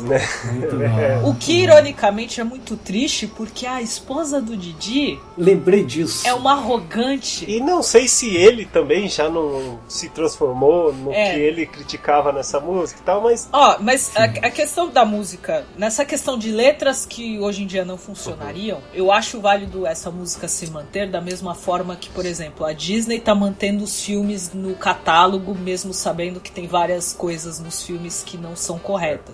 Né? 0.02 0.20
O 1.24 1.34
que, 1.34 1.62
ironicamente, 1.62 2.40
é 2.40 2.44
muito 2.44 2.76
triste 2.76 3.26
porque 3.26 3.66
a 3.66 3.80
esposa 3.80 4.40
do 4.40 4.56
Didi 4.56 5.18
Lembrei 5.36 5.84
disso. 5.84 6.26
é 6.26 6.34
uma 6.34 6.52
arrogante. 6.52 7.44
E 7.48 7.60
não 7.60 7.82
sei 7.82 8.08
se 8.08 8.34
ele 8.36 8.64
também 8.66 9.08
já 9.08 9.28
não 9.28 9.78
se 9.88 10.08
transformou 10.08 10.92
no 10.92 11.12
É. 11.12 11.32
que 11.32 11.40
ele 11.40 11.66
criticava 11.66 12.32
nessa 12.32 12.60
música 12.60 13.00
e 13.00 13.04
tal, 13.04 13.22
mas 13.22 13.48
Ó, 13.52 13.76
mas 13.80 14.10
a, 14.16 14.24
a 14.24 14.50
questão 14.50 14.88
da 14.88 15.04
música, 15.04 15.64
nessa 15.76 16.04
questão 16.04 16.38
de 16.38 16.50
letras 16.50 17.06
que 17.06 17.38
hoje 17.38 17.62
em 17.62 17.66
dia 17.66 17.84
não 17.84 17.96
funcionariam, 17.98 18.80
eu 18.92 19.12
acho 19.12 19.40
válido 19.40 19.86
essa 19.86 20.10
música 20.10 20.48
se 20.48 20.70
manter 20.70 21.08
da 21.10 21.20
mesma 21.20 21.54
forma 21.54 21.96
que, 21.96 22.08
por 22.10 22.26
exemplo, 22.26 22.64
a 22.64 22.72
Disney 22.72 23.20
tá 23.20 23.34
mantendo 23.34 23.84
os 23.84 24.02
filmes 24.02 24.52
no 24.52 24.74
catálogo, 24.74 25.54
mesmo 25.54 25.92
sabendo 25.92 26.40
que 26.40 26.50
tem 26.50 26.66
várias 26.66 27.12
coisas 27.12 27.58
nos 27.60 27.82
filmes 27.82 28.22
que 28.24 28.36
não 28.36 28.56
são 28.56 28.78
corretas. 28.78 29.27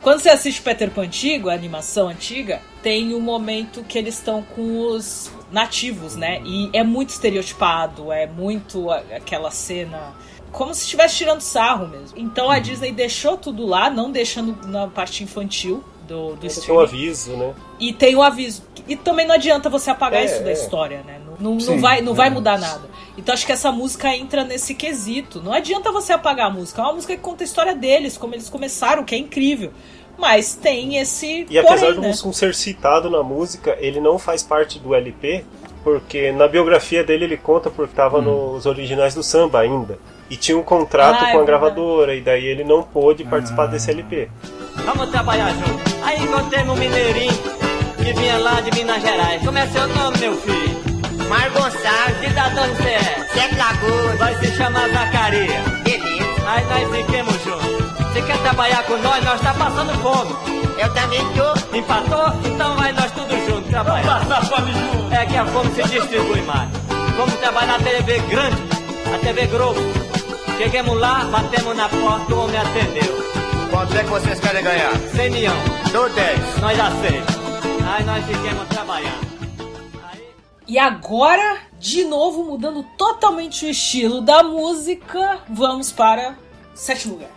Quando 0.00 0.20
você 0.20 0.30
assiste 0.30 0.62
Peter 0.62 0.90
Pan 0.90 1.02
antigo, 1.02 1.48
a 1.50 1.54
animação 1.54 2.08
antiga, 2.08 2.62
tem 2.82 3.14
um 3.14 3.20
momento 3.20 3.82
que 3.82 3.98
eles 3.98 4.14
estão 4.14 4.42
com 4.42 4.80
os 4.80 5.30
nativos, 5.50 6.14
né? 6.14 6.40
E 6.44 6.70
é 6.72 6.84
muito 6.84 7.10
estereotipado, 7.10 8.12
é 8.12 8.26
muito 8.26 8.90
aquela 8.90 9.50
cena 9.50 10.14
como 10.52 10.72
se 10.72 10.82
estivesse 10.82 11.16
tirando 11.16 11.40
sarro 11.40 11.88
mesmo. 11.88 12.16
Então 12.18 12.50
a 12.50 12.58
Disney 12.58 12.92
deixou 12.92 13.36
tudo 13.36 13.66
lá, 13.66 13.90
não 13.90 14.10
deixando 14.10 14.56
na 14.66 14.86
parte 14.86 15.22
infantil 15.22 15.82
do, 16.06 16.30
do 16.30 16.36
tem 16.36 16.48
um 16.48 16.52
streaming. 16.52 16.82
aviso, 16.82 17.36
né? 17.36 17.54
E 17.78 17.92
tem 17.92 18.16
o 18.16 18.22
aviso. 18.22 18.62
E 18.86 18.96
também 18.96 19.26
não 19.26 19.34
adianta 19.34 19.68
você 19.68 19.90
apagar 19.90 20.22
É, 20.22 20.24
isso 20.24 20.42
da 20.42 20.50
é. 20.50 20.52
história, 20.54 21.02
né? 21.02 21.20
Não, 21.38 21.58
Sim, 21.60 21.72
não 21.74 21.80
vai, 21.80 22.00
não 22.00 22.12
é. 22.12 22.16
vai 22.16 22.30
mudar 22.30 22.58
nada. 22.58 22.88
Então 23.16 23.32
acho 23.34 23.44
que 23.46 23.52
essa 23.52 23.70
música 23.72 24.14
entra 24.14 24.44
nesse 24.44 24.74
quesito. 24.74 25.40
Não 25.42 25.52
adianta 25.52 25.90
você 25.92 26.12
apagar 26.12 26.46
a 26.46 26.50
música. 26.50 26.80
É 26.82 26.84
uma 26.84 26.92
música 26.94 27.14
que 27.16 27.22
conta 27.22 27.42
a 27.42 27.46
história 27.46 27.74
deles, 27.74 28.16
como 28.16 28.34
eles 28.34 28.48
começaram, 28.48 29.04
que 29.04 29.14
é 29.14 29.18
incrível. 29.18 29.72
Mas 30.16 30.54
tem 30.56 30.98
esse. 30.98 31.46
E 31.48 31.58
apesar 31.58 31.78
porém, 31.78 31.94
do 31.94 32.00
né? 32.02 32.08
Mussum 32.08 32.32
ser 32.32 32.54
citado 32.54 33.08
na 33.08 33.22
música, 33.22 33.76
ele 33.80 34.00
não 34.00 34.18
faz 34.18 34.42
parte 34.42 34.78
do 34.80 34.94
LP, 34.94 35.44
porque 35.84 36.32
na 36.32 36.48
biografia 36.48 37.04
dele 37.04 37.24
ele 37.24 37.36
conta 37.36 37.70
porque 37.70 37.92
estava 37.92 38.20
nos 38.20 38.66
originais 38.66 39.14
do 39.14 39.22
samba 39.22 39.60
ainda. 39.60 39.98
E 40.28 40.36
tinha 40.36 40.58
um 40.58 40.62
contrato 40.62 41.24
Ah, 41.24 41.30
é 41.30 41.32
com 41.32 41.38
a 41.40 41.44
gravadora, 41.44 42.14
e 42.14 42.20
daí 42.20 42.44
ele 42.44 42.62
não 42.64 42.82
pôde 42.82 43.24
participar 43.24 43.64
Ah. 43.64 43.66
desse 43.68 43.90
LP. 43.90 44.28
Vamos 44.84 45.08
trabalhar 45.10 45.50
junto. 45.54 46.04
Aí 46.04 46.22
encontrei 46.22 46.62
um 46.64 46.76
mineirinho 46.76 47.32
que 47.96 48.12
vinha 48.12 48.38
lá 48.38 48.60
de 48.60 48.70
Minas 48.72 49.00
Gerais. 49.00 49.42
Como 49.44 49.56
é 49.56 49.66
seu 49.68 49.86
nome, 49.88 50.18
meu 50.18 50.36
filho? 50.36 50.87
Mar 51.28 51.50
Gonçalves, 51.50 52.18
Que 52.20 52.28
cidadão 52.28 52.64
é? 52.64 53.26
Sete 53.34 53.54
Lagoas, 53.56 54.18
Vai 54.18 54.34
se 54.36 54.56
chamar 54.56 54.88
Zacaria. 54.90 55.60
beleza. 55.84 56.28
Aí 56.46 56.64
nós 56.64 56.96
fiquemos 56.96 57.34
juntos. 57.44 57.88
Você 58.12 58.22
quer 58.22 58.38
trabalhar 58.38 58.82
com 58.84 58.96
nós? 58.98 59.22
Nós 59.24 59.40
tá 59.40 59.52
passando 59.54 59.92
fome. 60.02 60.34
Eu 60.78 60.92
também 60.94 61.20
tô. 61.34 61.76
Empatou? 61.76 62.32
Então 62.44 62.74
vai 62.76 62.92
nós 62.92 63.10
tudo 63.12 63.34
juntos 63.46 63.70
trabalhar. 63.70 64.20
Passar 64.26 64.44
fome 64.46 64.72
junto. 64.72 65.14
É 65.14 65.26
que 65.26 65.36
a 65.36 65.44
fome 65.46 65.70
se 65.74 65.82
distribui 65.82 66.40
mais. 66.42 66.68
Vamos 67.16 67.34
trabalhar 67.34 67.78
na 67.78 67.84
TV 67.84 68.18
grande, 68.30 68.62
a 69.14 69.18
TV 69.18 69.46
Globo. 69.48 69.80
Chegamos 70.56 70.98
lá, 70.98 71.24
batemos 71.30 71.76
na 71.76 71.88
porta, 71.88 72.34
o 72.34 72.44
homem 72.44 72.56
atendeu. 72.58 73.28
Quanto 73.70 73.96
é 73.96 74.02
que 74.04 74.08
vocês 74.10 74.40
querem 74.40 74.62
ganhar? 74.64 74.92
100 75.14 75.30
milhões, 75.30 75.92
Dou 75.92 76.08
10. 76.08 76.60
nós 76.60 76.80
aceitamos. 76.80 77.34
Aí 77.86 78.04
nós 78.04 78.24
fiquemos 78.24 78.68
trabalhando. 78.68 79.37
E 80.68 80.78
agora, 80.78 81.60
de 81.80 82.04
novo, 82.04 82.44
mudando 82.44 82.84
totalmente 82.98 83.64
o 83.64 83.70
estilo 83.70 84.20
da 84.20 84.42
música, 84.42 85.40
vamos 85.48 85.90
para 85.90 86.36
sétimo 86.74 87.14
lugar. 87.14 87.30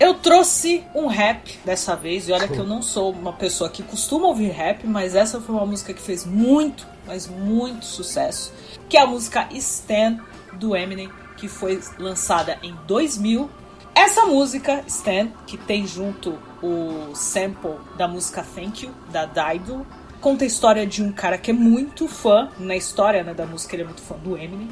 Eu 0.00 0.14
trouxe 0.14 0.82
um 0.96 1.06
rap 1.06 1.60
dessa 1.64 1.94
vez, 1.94 2.28
e 2.28 2.32
olha 2.32 2.48
que 2.48 2.58
eu 2.58 2.66
não 2.66 2.82
sou 2.82 3.12
uma 3.12 3.32
pessoa 3.32 3.70
que 3.70 3.84
costuma 3.84 4.26
ouvir 4.26 4.50
rap, 4.50 4.84
mas 4.84 5.14
essa 5.14 5.40
foi 5.40 5.54
uma 5.54 5.64
música 5.66 5.94
que 5.94 6.02
fez 6.02 6.26
muito, 6.26 6.88
mas 7.06 7.28
muito 7.28 7.86
sucesso, 7.86 8.52
que 8.88 8.96
é 8.96 9.02
a 9.02 9.06
música 9.06 9.48
Stan 9.52 10.18
do 10.54 10.74
Eminem, 10.74 11.08
que 11.36 11.46
foi 11.46 11.80
lançada 12.00 12.58
em 12.64 12.74
2000. 12.84 13.48
Essa 14.00 14.26
música, 14.26 14.84
Stan, 14.86 15.26
que 15.44 15.58
tem 15.58 15.84
junto 15.84 16.38
o 16.62 17.16
sample 17.16 17.74
da 17.96 18.06
música 18.06 18.46
Thank 18.54 18.86
You, 18.86 18.94
da 19.10 19.24
Dido, 19.26 19.84
conta 20.20 20.44
a 20.44 20.46
história 20.46 20.86
de 20.86 21.02
um 21.02 21.10
cara 21.10 21.36
que 21.36 21.50
é 21.50 21.52
muito 21.52 22.06
fã, 22.06 22.48
na 22.60 22.76
história 22.76 23.24
né, 23.24 23.34
da 23.34 23.44
música 23.44 23.74
ele 23.74 23.82
é 23.82 23.86
muito 23.86 24.00
fã 24.00 24.14
do 24.14 24.36
Eminem, 24.36 24.68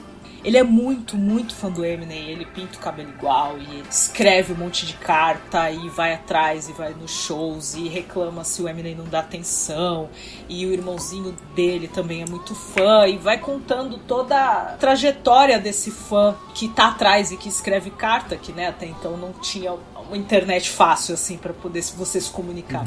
ele 0.46 0.58
é 0.58 0.62
muito, 0.62 1.16
muito 1.16 1.56
fã 1.56 1.68
do 1.68 1.84
Eminem. 1.84 2.30
Ele 2.30 2.46
pinta 2.46 2.78
o 2.78 2.80
cabelo 2.80 3.08
igual 3.08 3.58
e 3.58 3.82
escreve 3.90 4.52
um 4.52 4.56
monte 4.56 4.86
de 4.86 4.92
carta 4.92 5.68
e 5.72 5.88
vai 5.88 6.14
atrás 6.14 6.68
e 6.68 6.72
vai 6.72 6.94
nos 6.94 7.10
shows 7.10 7.74
e 7.74 7.88
reclama 7.88 8.44
se 8.44 8.62
o 8.62 8.68
Eminem 8.68 8.94
não 8.94 9.06
dá 9.06 9.18
atenção. 9.18 10.08
E 10.48 10.64
o 10.64 10.72
irmãozinho 10.72 11.36
dele 11.56 11.88
também 11.88 12.22
é 12.22 12.26
muito 12.26 12.54
fã 12.54 13.08
e 13.08 13.18
vai 13.18 13.38
contando 13.38 13.98
toda 13.98 14.36
a 14.36 14.76
trajetória 14.76 15.58
desse 15.58 15.90
fã 15.90 16.36
que 16.54 16.68
tá 16.68 16.90
atrás 16.90 17.32
e 17.32 17.36
que 17.36 17.48
escreve 17.48 17.90
carta, 17.90 18.36
que 18.36 18.52
né, 18.52 18.68
até 18.68 18.86
então 18.86 19.16
não 19.16 19.32
tinha 19.32 19.72
uma 19.72 20.16
internet 20.16 20.70
fácil 20.70 21.14
assim 21.14 21.36
para 21.36 21.52
poder 21.52 21.82
você 21.96 22.20
se 22.20 22.30
comunicar 22.30 22.86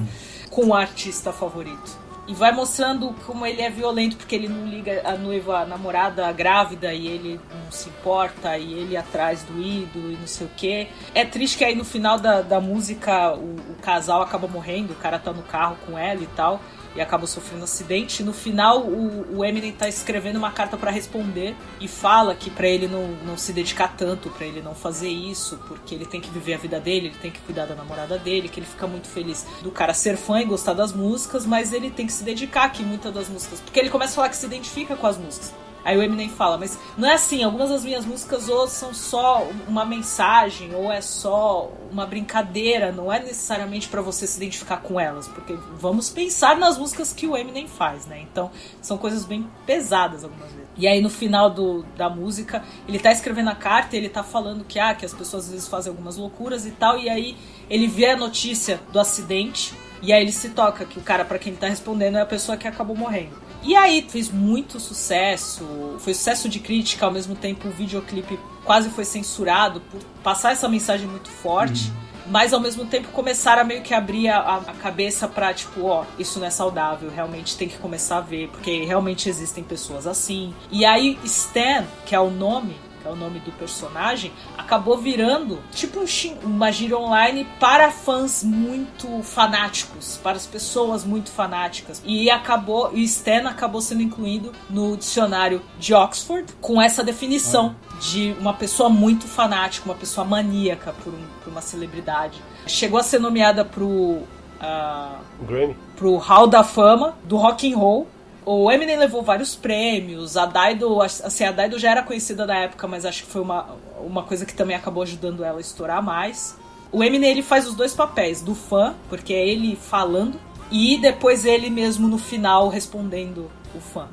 com 0.49 0.67
o 0.67 0.73
artista 0.73 1.33
favorito. 1.33 2.08
E 2.29 2.33
vai 2.35 2.51
mostrando 2.51 3.11
como 3.25 3.43
ele 3.43 3.59
é 3.59 3.71
violento, 3.71 4.15
porque 4.15 4.35
ele 4.35 4.47
não 4.47 4.63
liga 4.67 5.01
a 5.03 5.15
noiva, 5.15 5.61
a 5.61 5.65
namorada 5.65 6.31
grávida 6.31 6.93
e 6.93 7.07
ele 7.07 7.41
não 7.51 7.71
se 7.71 7.89
importa, 7.89 8.55
e 8.55 8.71
ele 8.71 8.95
atrás 8.95 9.41
do 9.41 9.59
ídolo 9.59 10.11
e 10.11 10.15
não 10.15 10.27
sei 10.27 10.45
o 10.45 10.49
que. 10.55 10.87
É 11.15 11.25
triste 11.25 11.57
que 11.57 11.65
aí 11.65 11.73
no 11.73 11.83
final 11.83 12.19
da, 12.19 12.43
da 12.43 12.61
música 12.61 13.33
o, 13.33 13.55
o 13.55 13.75
casal 13.81 14.21
acaba 14.21 14.47
morrendo, 14.47 14.93
o 14.93 14.95
cara 14.97 15.17
tá 15.17 15.33
no 15.33 15.41
carro 15.41 15.75
com 15.87 15.97
ela 15.97 16.21
e 16.21 16.27
tal, 16.27 16.61
e 16.95 17.01
acaba 17.01 17.27
sofrendo 17.27 17.61
um 17.61 17.63
acidente. 17.63 18.23
No 18.23 18.33
final 18.33 18.81
o, 18.81 19.37
o 19.37 19.45
Eminem 19.45 19.71
tá 19.71 19.87
escrevendo 19.87 20.37
uma 20.37 20.51
carta 20.51 20.77
para 20.77 20.91
responder 20.91 21.55
e 21.79 21.87
fala 21.87 22.35
que 22.35 22.49
para 22.49 22.67
ele 22.67 22.87
não, 22.87 23.07
não 23.25 23.37
se 23.37 23.53
dedicar 23.53 23.95
tanto, 23.95 24.29
para 24.29 24.45
ele 24.45 24.61
não 24.61 24.75
fazer 24.75 25.09
isso, 25.09 25.59
porque 25.67 25.95
ele 25.95 26.05
tem 26.05 26.21
que 26.21 26.29
viver 26.29 26.55
a 26.55 26.57
vida 26.57 26.79
dele, 26.79 27.07
ele 27.07 27.17
tem 27.21 27.31
que 27.31 27.39
cuidar 27.41 27.65
da 27.65 27.75
namorada 27.75 28.17
dele, 28.17 28.49
que 28.49 28.59
ele 28.59 28.67
fica 28.67 28.87
muito 28.87 29.07
feliz 29.07 29.45
do 29.61 29.71
cara 29.71 29.93
ser 29.93 30.17
fã 30.17 30.41
e 30.41 30.45
gostar 30.45 30.73
das 30.73 30.93
músicas, 30.93 31.45
mas 31.45 31.73
ele 31.73 31.89
tem 31.89 32.05
que 32.05 32.13
se 32.13 32.23
dedicar 32.23 32.65
aqui 32.65 32.83
muitas 32.83 33.13
das 33.13 33.29
músicas, 33.29 33.59
porque 33.59 33.79
ele 33.79 33.89
começa 33.89 34.13
a 34.13 34.15
falar 34.15 34.29
que 34.29 34.37
se 34.37 34.45
identifica 34.45 34.95
com 34.95 35.07
as 35.07 35.17
músicas. 35.17 35.53
Aí 35.83 35.97
o 35.97 36.03
Eminem 36.03 36.29
fala, 36.29 36.57
mas 36.57 36.77
não 36.97 37.09
é 37.09 37.13
assim, 37.13 37.43
algumas 37.43 37.69
das 37.69 37.83
minhas 37.83 38.05
músicas 38.05 38.49
ou 38.49 38.67
são 38.67 38.93
só 38.93 39.47
uma 39.67 39.85
mensagem, 39.85 40.75
ou 40.75 40.91
é 40.91 41.01
só 41.01 41.71
uma 41.91 42.05
brincadeira, 42.05 42.91
não 42.91 43.11
é 43.11 43.19
necessariamente 43.19 43.87
pra 43.87 44.01
você 44.01 44.27
se 44.27 44.37
identificar 44.37 44.77
com 44.77 44.99
elas, 44.99 45.27
porque 45.27 45.57
vamos 45.73 46.09
pensar 46.09 46.57
nas 46.57 46.77
músicas 46.77 47.13
que 47.13 47.25
o 47.25 47.35
Eminem 47.35 47.67
faz, 47.67 48.05
né? 48.05 48.21
Então, 48.21 48.51
são 48.81 48.97
coisas 48.97 49.25
bem 49.25 49.47
pesadas 49.65 50.23
algumas 50.23 50.51
vezes. 50.51 50.69
E 50.77 50.87
aí 50.87 51.01
no 51.01 51.09
final 51.09 51.49
do, 51.49 51.83
da 51.97 52.09
música, 52.09 52.63
ele 52.87 52.99
tá 52.99 53.11
escrevendo 53.11 53.49
a 53.49 53.55
carta 53.55 53.95
e 53.95 53.99
ele 53.99 54.09
tá 54.09 54.23
falando 54.23 54.63
que, 54.63 54.79
ah, 54.79 54.93
que 54.93 55.05
as 55.05 55.13
pessoas 55.13 55.45
às 55.45 55.51
vezes 55.51 55.67
fazem 55.67 55.89
algumas 55.89 56.17
loucuras 56.17 56.65
e 56.65 56.71
tal, 56.71 56.97
e 56.97 57.09
aí 57.09 57.37
ele 57.69 57.87
vê 57.87 58.11
a 58.11 58.17
notícia 58.17 58.79
do 58.91 58.99
acidente, 58.99 59.73
e 60.01 60.13
aí 60.13 60.21
ele 60.21 60.31
se 60.31 60.49
toca 60.49 60.85
que 60.85 60.99
o 60.99 61.01
cara 61.01 61.25
para 61.25 61.39
quem 61.39 61.51
ele 61.51 61.59
tá 61.59 61.67
respondendo 61.67 62.17
é 62.17 62.21
a 62.21 62.25
pessoa 62.25 62.57
que 62.57 62.67
acabou 62.67 62.95
morrendo. 62.95 63.49
E 63.61 63.75
aí 63.75 64.05
fez 64.07 64.31
muito 64.31 64.79
sucesso, 64.79 65.95
foi 65.99 66.13
sucesso 66.13 66.47
de 66.47 66.59
crítica, 66.59 67.05
ao 67.05 67.11
mesmo 67.11 67.35
tempo 67.35 67.67
o 67.67 67.71
videoclipe 67.71 68.39
quase 68.63 68.89
foi 68.89 69.03
censurado 69.03 69.81
por 69.81 70.01
passar 70.23 70.53
essa 70.53 70.69
mensagem 70.69 71.07
muito 71.07 71.29
forte. 71.29 71.91
Mas 72.29 72.53
ao 72.53 72.59
mesmo 72.59 72.85
tempo 72.85 73.07
começaram 73.07 73.63
a 73.63 73.65
meio 73.65 73.81
que 73.81 73.91
abrir 73.91 74.29
a, 74.29 74.57
a 74.57 74.73
cabeça 74.73 75.27
pra, 75.27 75.51
tipo, 75.51 75.85
ó, 75.85 76.05
isso 76.19 76.39
não 76.39 76.45
é 76.45 76.51
saudável, 76.51 77.09
realmente 77.09 77.57
tem 77.57 77.67
que 77.67 77.77
começar 77.79 78.17
a 78.17 78.21
ver, 78.21 78.49
porque 78.49 78.85
realmente 78.85 79.27
existem 79.27 79.63
pessoas 79.63 80.05
assim. 80.05 80.53
E 80.71 80.85
aí, 80.85 81.17
Stan, 81.23 81.85
que 82.05 82.13
é 82.13 82.19
o 82.19 82.29
nome, 82.29 82.75
é 83.09 83.13
o 83.13 83.15
nome 83.15 83.39
do 83.39 83.51
personagem, 83.51 84.31
acabou 84.57 84.97
virando 84.97 85.59
tipo 85.71 85.99
um, 85.99 86.05
uma 86.45 86.71
gíria 86.71 86.97
online 86.97 87.47
para 87.59 87.91
fãs 87.91 88.43
muito 88.43 89.21
fanáticos, 89.23 90.19
para 90.21 90.37
as 90.37 90.45
pessoas 90.45 91.03
muito 91.03 91.31
fanáticas. 91.31 92.01
E 92.05 92.29
acabou, 92.29 92.91
e 92.93 93.03
Stan 93.03 93.47
acabou 93.49 93.81
sendo 93.81 94.01
incluído 94.03 94.51
no 94.69 94.95
dicionário 94.95 95.61
de 95.79 95.93
Oxford 95.93 96.53
com 96.61 96.81
essa 96.81 97.03
definição 97.03 97.75
de 97.99 98.35
uma 98.39 98.53
pessoa 98.53 98.89
muito 98.89 99.27
fanática, 99.27 99.85
uma 99.85 99.95
pessoa 99.95 100.25
maníaca 100.25 100.93
por, 101.03 101.13
um- 101.13 101.27
por 101.43 101.51
uma 101.51 101.61
celebridade. 101.61 102.41
Chegou 102.67 102.99
a 102.99 103.03
ser 103.03 103.19
nomeada 103.19 103.65
pro 103.65 104.21
ah, 104.61 105.19
Grammy. 105.47 105.75
pro 105.95 106.15
Hall 106.17 106.47
da 106.47 106.63
Fama 106.63 107.17
do 107.23 107.37
Rock 107.37 107.71
and 107.73 107.77
Roll. 107.77 108.07
O 108.51 108.71
Eminem 108.71 108.97
levou 108.97 109.21
vários 109.21 109.55
prêmios, 109.55 110.35
a 110.35 110.47
Dido, 110.47 111.03
assim, 111.03 111.43
a 111.43 111.51
Dido 111.51 111.77
já 111.77 111.91
era 111.91 112.01
conhecida 112.01 112.47
na 112.47 112.57
época, 112.57 112.87
mas 112.87 113.05
acho 113.05 113.23
que 113.23 113.29
foi 113.29 113.43
uma, 113.43 113.77
uma 113.99 114.23
coisa 114.23 114.43
que 114.43 114.55
também 114.55 114.75
acabou 114.75 115.03
ajudando 115.03 115.43
ela 115.43 115.59
a 115.59 115.61
estourar 115.61 116.01
mais. 116.01 116.57
O 116.91 117.03
Eminem 117.03 117.29
ele 117.29 117.43
faz 117.43 117.67
os 117.67 117.75
dois 117.75 117.93
papéis, 117.93 118.41
do 118.41 118.55
fã, 118.55 118.95
porque 119.07 119.35
é 119.35 119.47
ele 119.47 119.75
falando, 119.75 120.39
e 120.71 120.97
depois 120.97 121.45
ele 121.45 121.69
mesmo 121.69 122.07
no 122.07 122.17
final 122.17 122.69
respondendo 122.69 123.51
o 123.75 123.79
fã. 123.79 124.07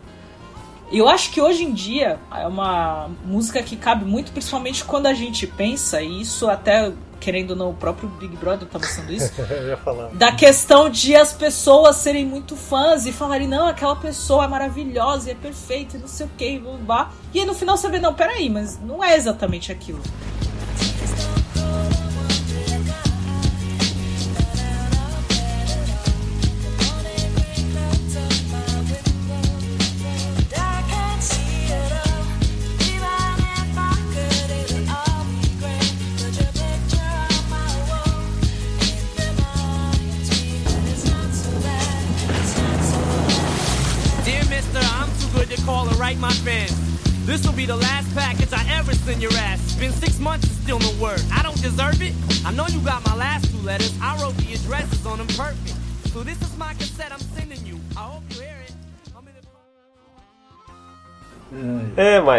Eu 0.90 1.08
acho 1.08 1.32
que 1.32 1.40
hoje 1.40 1.64
em 1.64 1.72
dia 1.72 2.18
é 2.32 2.46
uma 2.46 3.10
música 3.24 3.62
que 3.62 3.76
cabe 3.76 4.04
muito, 4.04 4.30
principalmente 4.30 4.84
quando 4.84 5.06
a 5.06 5.14
gente 5.14 5.46
pensa, 5.46 6.00
e 6.00 6.20
isso 6.20 6.48
até, 6.48 6.92
querendo 7.18 7.50
ou 7.50 7.56
não, 7.56 7.70
o 7.70 7.74
próprio 7.74 8.08
Big 8.08 8.36
Brother 8.36 8.68
tá 8.68 8.78
mostrando 8.78 9.12
isso, 9.12 9.32
da 10.14 10.30
questão 10.30 10.88
de 10.88 11.16
as 11.16 11.32
pessoas 11.32 11.96
serem 11.96 12.24
muito 12.24 12.54
fãs 12.54 13.04
e 13.04 13.12
falarem, 13.12 13.48
não, 13.48 13.66
aquela 13.66 13.96
pessoa 13.96 14.44
é 14.44 14.48
maravilhosa 14.48 15.28
e 15.28 15.32
é 15.32 15.34
perfeita 15.34 15.96
e 15.96 16.00
não 16.00 16.08
sei 16.08 16.26
o 16.26 16.30
que, 16.36 16.50
e 16.50 16.58
blá, 16.60 16.72
blá, 16.72 16.80
blá. 16.84 17.12
E 17.34 17.40
aí 17.40 17.46
no 17.46 17.54
final 17.54 17.76
você 17.76 17.88
vê, 17.88 17.98
não, 17.98 18.14
peraí, 18.14 18.48
mas 18.48 18.78
não 18.80 19.02
é 19.02 19.16
exatamente 19.16 19.72
aquilo. 19.72 20.00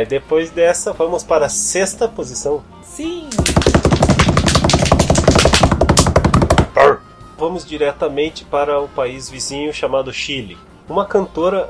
Depois 0.07 0.49
dessa, 0.49 0.93
vamos 0.93 1.23
para 1.23 1.45
a 1.45 1.49
sexta 1.49 2.07
posição. 2.07 2.63
Sim, 2.83 3.29
Vamos 7.37 7.63
diretamente 7.63 8.43
para 8.43 8.81
o 8.81 8.87
país 8.87 9.29
vizinho 9.29 9.71
chamado 9.71 10.11
Chile. 10.11 10.57
Uma 10.89 11.05
cantora, 11.05 11.69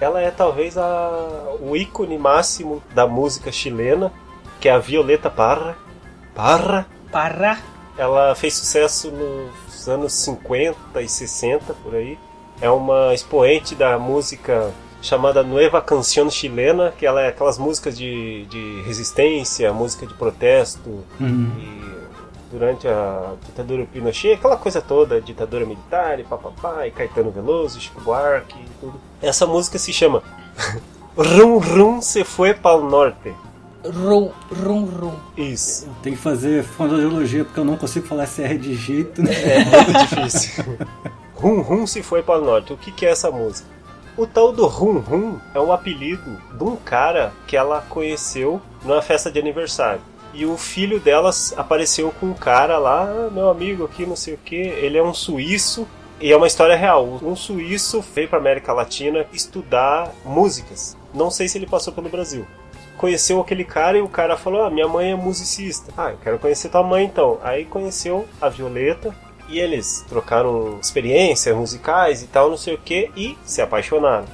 ela 0.00 0.20
é 0.20 0.30
talvez 0.30 0.78
a, 0.78 1.56
o 1.60 1.76
ícone 1.76 2.16
máximo 2.16 2.80
da 2.94 3.04
música 3.04 3.50
chilena, 3.50 4.12
que 4.60 4.68
é 4.68 4.72
a 4.72 4.78
Violeta 4.78 5.28
Parra. 5.28 5.76
Parra. 6.36 6.86
para. 7.10 7.58
Ela 7.96 8.32
fez 8.36 8.54
sucesso 8.54 9.10
nos 9.10 9.88
anos 9.88 10.12
50 10.12 11.02
e 11.02 11.08
60 11.08 11.74
por 11.82 11.96
aí. 11.96 12.16
É 12.60 12.70
uma 12.70 13.12
expoente 13.12 13.74
da 13.74 13.98
música 13.98 14.72
chamada 15.00 15.42
Nueva 15.42 15.80
Canción 15.80 16.30
Chilena, 16.30 16.90
que 16.90 17.06
ela 17.06 17.22
é 17.22 17.28
aquelas 17.28 17.58
músicas 17.58 17.96
de, 17.96 18.46
de 18.46 18.82
resistência, 18.82 19.72
música 19.72 20.06
de 20.06 20.14
protesto 20.14 21.04
e 21.20 21.88
durante 22.50 22.88
a 22.88 23.34
ditadura 23.46 23.86
Pinochet, 23.92 24.34
aquela 24.34 24.56
coisa 24.56 24.80
toda, 24.80 25.20
ditadura 25.20 25.66
militar 25.66 26.18
e 26.18 26.24
papapá, 26.24 26.86
e 26.86 26.90
Caetano 26.90 27.30
Veloso, 27.30 27.80
Chico 27.80 28.00
Buarque 28.00 28.56
e 28.58 28.68
tudo. 28.80 28.94
Essa 29.20 29.46
música 29.46 29.78
se 29.78 29.92
chama 29.92 30.22
Rum 31.16 31.58
Rum 31.58 32.00
Se 32.00 32.24
Foi 32.24 32.54
Pal 32.54 32.82
Norte. 32.82 33.34
Rum, 33.84 34.30
rum, 34.64 34.84
rum. 34.84 35.14
Isso. 35.36 35.86
eu 35.86 35.92
tenho 36.02 36.16
que 36.16 36.22
fazer 36.22 36.64
fonoaudiologia 36.64 37.44
porque 37.44 37.60
eu 37.60 37.64
não 37.64 37.76
consigo 37.76 38.06
falar 38.06 38.26
CR 38.26 38.58
de 38.58 38.74
jeito, 38.74 39.22
né? 39.22 39.30
É 39.32 39.64
muito 39.64 39.92
difícil. 39.92 40.64
Rum 41.36 41.60
Rum 41.60 41.86
se 41.86 42.02
foi 42.02 42.22
para 42.22 42.40
o 42.40 42.44
norte. 42.44 42.72
O 42.72 42.76
que, 42.76 42.90
que 42.90 43.06
é 43.06 43.10
essa 43.10 43.30
música? 43.30 43.77
O 44.18 44.26
tal 44.26 44.50
do 44.50 44.66
Rum 44.66 44.98
Rum 44.98 45.38
é 45.54 45.60
um 45.60 45.70
apelido 45.72 46.42
de 46.52 46.64
um 46.64 46.74
cara 46.74 47.32
que 47.46 47.56
ela 47.56 47.84
conheceu 47.88 48.60
numa 48.82 49.00
festa 49.00 49.30
de 49.30 49.38
aniversário. 49.38 50.00
E 50.34 50.44
o 50.44 50.58
filho 50.58 50.98
delas 50.98 51.54
apareceu 51.56 52.12
com 52.18 52.26
um 52.26 52.34
cara 52.34 52.78
lá, 52.78 53.04
"Ah, 53.04 53.30
meu 53.30 53.48
amigo 53.48 53.84
aqui, 53.84 54.04
não 54.04 54.16
sei 54.16 54.34
o 54.34 54.38
que. 54.38 54.56
Ele 54.56 54.98
é 54.98 55.02
um 55.02 55.14
suíço 55.14 55.86
e 56.20 56.32
é 56.32 56.36
uma 56.36 56.48
história 56.48 56.74
real. 56.74 57.06
Um 57.22 57.36
suíço 57.36 58.00
veio 58.12 58.28
para 58.28 58.40
América 58.40 58.72
Latina 58.72 59.24
estudar 59.32 60.12
músicas. 60.24 60.96
Não 61.14 61.30
sei 61.30 61.46
se 61.46 61.56
ele 61.56 61.68
passou 61.68 61.92
pelo 61.92 62.08
Brasil. 62.08 62.44
Conheceu 62.96 63.40
aquele 63.40 63.62
cara 63.62 63.98
e 63.98 64.02
o 64.02 64.08
cara 64.08 64.36
falou: 64.36 64.64
Ah, 64.64 64.70
minha 64.70 64.88
mãe 64.88 65.12
é 65.12 65.14
musicista. 65.14 65.92
Ah, 65.96 66.10
eu 66.10 66.18
quero 66.18 66.40
conhecer 66.40 66.70
tua 66.70 66.82
mãe 66.82 67.04
então. 67.04 67.38
Aí 67.40 67.64
conheceu 67.64 68.26
a 68.40 68.48
Violeta 68.48 69.14
e 69.48 69.58
eles 69.58 70.04
trocaram 70.08 70.78
experiências 70.80 71.56
musicais 71.56 72.22
e 72.22 72.26
tal, 72.26 72.50
não 72.50 72.56
sei 72.56 72.74
o 72.74 72.78
que, 72.78 73.10
e 73.16 73.36
se 73.44 73.60
apaixonaram. 73.60 74.26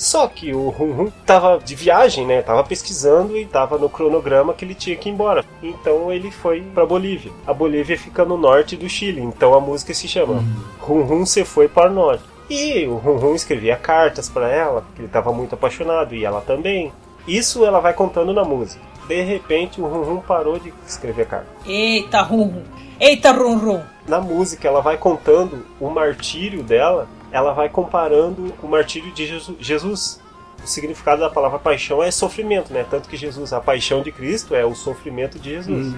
Só 0.00 0.26
que 0.28 0.54
o 0.54 0.70
Rum 0.70 0.92
Rum 0.92 1.12
tava 1.26 1.58
de 1.58 1.74
viagem, 1.74 2.24
né? 2.24 2.40
Tava 2.40 2.64
pesquisando 2.64 3.36
e 3.36 3.44
tava 3.44 3.76
no 3.76 3.90
cronograma 3.90 4.54
que 4.54 4.64
ele 4.64 4.74
tinha 4.74 4.96
que 4.96 5.10
ir 5.10 5.12
embora. 5.12 5.44
Então 5.62 6.10
ele 6.10 6.30
foi 6.30 6.62
pra 6.62 6.86
Bolívia. 6.86 7.30
A 7.46 7.52
Bolívia 7.52 7.98
fica 7.98 8.24
no 8.24 8.38
norte 8.38 8.78
do 8.78 8.88
Chile, 8.88 9.20
então 9.20 9.52
a 9.52 9.60
música 9.60 9.92
se 9.92 10.08
chama 10.08 10.42
Rum 10.78 11.02
Rum 11.02 11.26
se 11.26 11.44
foi 11.44 11.68
para 11.68 11.90
o 11.90 11.94
norte. 11.94 12.24
E 12.48 12.86
o 12.86 12.96
Rum 12.96 13.16
Rum 13.16 13.34
escrevia 13.34 13.76
cartas 13.76 14.30
pra 14.30 14.48
ela, 14.48 14.80
porque 14.80 15.02
ele 15.02 15.08
tava 15.08 15.34
muito 15.34 15.54
apaixonado 15.54 16.14
e 16.14 16.24
ela 16.24 16.40
também. 16.40 16.90
Isso 17.28 17.66
ela 17.66 17.78
vai 17.78 17.92
contando 17.92 18.32
na 18.32 18.42
música. 18.42 18.82
De 19.06 19.20
repente 19.20 19.82
o 19.82 19.86
Rum 19.86 20.02
Rum 20.02 20.20
parou 20.20 20.58
de 20.58 20.72
escrever 20.86 21.26
carta. 21.26 21.46
Eita, 21.66 22.22
rum, 22.22 22.44
rum. 22.44 22.62
Eita, 22.98 23.32
rum, 23.32 23.58
rum. 23.58 23.82
Na 24.10 24.20
música 24.20 24.66
ela 24.66 24.80
vai 24.80 24.96
contando 24.96 25.64
o 25.78 25.88
martírio 25.88 26.64
dela, 26.64 27.06
ela 27.30 27.52
vai 27.52 27.68
comparando 27.68 28.52
o 28.60 28.66
martírio 28.66 29.12
de 29.12 29.24
Jesu- 29.24 29.56
Jesus. 29.60 30.20
O 30.64 30.66
significado 30.66 31.20
da 31.20 31.30
palavra 31.30 31.60
paixão 31.60 32.02
é 32.02 32.10
sofrimento, 32.10 32.72
né? 32.72 32.84
Tanto 32.90 33.08
que 33.08 33.16
Jesus, 33.16 33.52
a 33.52 33.60
paixão 33.60 34.02
de 34.02 34.10
Cristo 34.10 34.52
é 34.54 34.64
o 34.66 34.74
sofrimento 34.74 35.38
de 35.38 35.50
Jesus. 35.50 35.94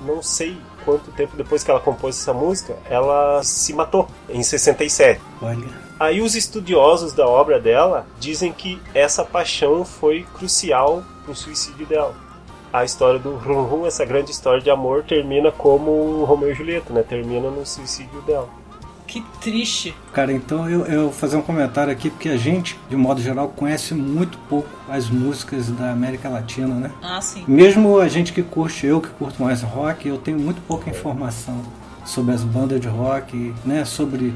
Não 0.00 0.22
sei 0.22 0.56
quanto 0.84 1.10
tempo 1.12 1.36
depois 1.36 1.62
que 1.62 1.70
ela 1.70 1.78
compôs 1.78 2.18
essa 2.18 2.32
música, 2.32 2.74
ela 2.88 3.42
se 3.44 3.74
matou 3.74 4.08
em 4.30 4.42
67. 4.42 5.20
Olha, 5.42 5.68
Aí 6.00 6.22
os 6.22 6.34
estudiosos 6.34 7.12
da 7.12 7.28
obra 7.28 7.60
dela 7.60 8.06
dizem 8.18 8.50
que 8.50 8.80
essa 8.94 9.24
paixão 9.24 9.84
foi 9.84 10.26
crucial 10.34 11.04
pro 11.24 11.34
suicídio 11.36 11.86
dela. 11.86 12.14
A 12.72 12.84
história 12.84 13.18
do 13.18 13.36
Rum 13.36 13.62
Rum, 13.64 13.86
essa 13.86 14.04
grande 14.04 14.30
história 14.30 14.62
de 14.62 14.70
amor, 14.70 15.02
termina 15.04 15.52
como 15.52 16.24
Romeu 16.24 16.50
e 16.50 16.54
Julieta, 16.54 16.92
né? 16.92 17.02
Termina 17.02 17.50
no 17.50 17.66
suicídio 17.66 18.22
dela. 18.22 18.48
Que 19.06 19.20
triste. 19.42 19.94
cara, 20.10 20.32
então 20.32 20.70
eu, 20.70 20.86
eu 20.86 21.02
vou 21.02 21.12
fazer 21.12 21.36
um 21.36 21.42
comentário 21.42 21.92
aqui 21.92 22.08
porque 22.08 22.30
a 22.30 22.36
gente, 22.38 22.78
de 22.88 22.96
modo 22.96 23.20
geral, 23.20 23.48
conhece 23.54 23.92
muito 23.92 24.38
pouco 24.48 24.70
as 24.88 25.10
músicas 25.10 25.68
da 25.68 25.90
América 25.90 26.30
Latina, 26.30 26.74
né? 26.74 26.90
Ah, 27.02 27.20
sim. 27.20 27.44
Mesmo 27.46 27.98
a 28.00 28.08
gente 28.08 28.32
que 28.32 28.42
curte, 28.42 28.86
eu 28.86 29.02
que 29.02 29.10
curto 29.10 29.42
mais 29.42 29.60
rock, 29.60 30.08
eu 30.08 30.16
tenho 30.16 30.38
muito 30.38 30.62
pouca 30.62 30.88
informação 30.88 31.60
sobre 32.06 32.32
as 32.32 32.42
bandas 32.42 32.80
de 32.80 32.88
rock, 32.88 33.54
né? 33.66 33.84
Sobre. 33.84 34.32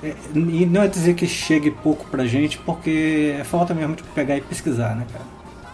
é, 0.00 0.14
e 0.32 0.64
não 0.64 0.82
é 0.82 0.86
dizer 0.86 1.14
que 1.14 1.26
chegue 1.26 1.72
pouco 1.72 2.06
pra 2.06 2.24
gente, 2.24 2.56
porque 2.58 3.34
é 3.36 3.42
falta 3.42 3.74
mesmo 3.74 3.96
de 3.96 4.04
pegar 4.04 4.36
e 4.36 4.40
pesquisar, 4.40 4.94
né, 4.94 5.06
cara? 5.12 5.24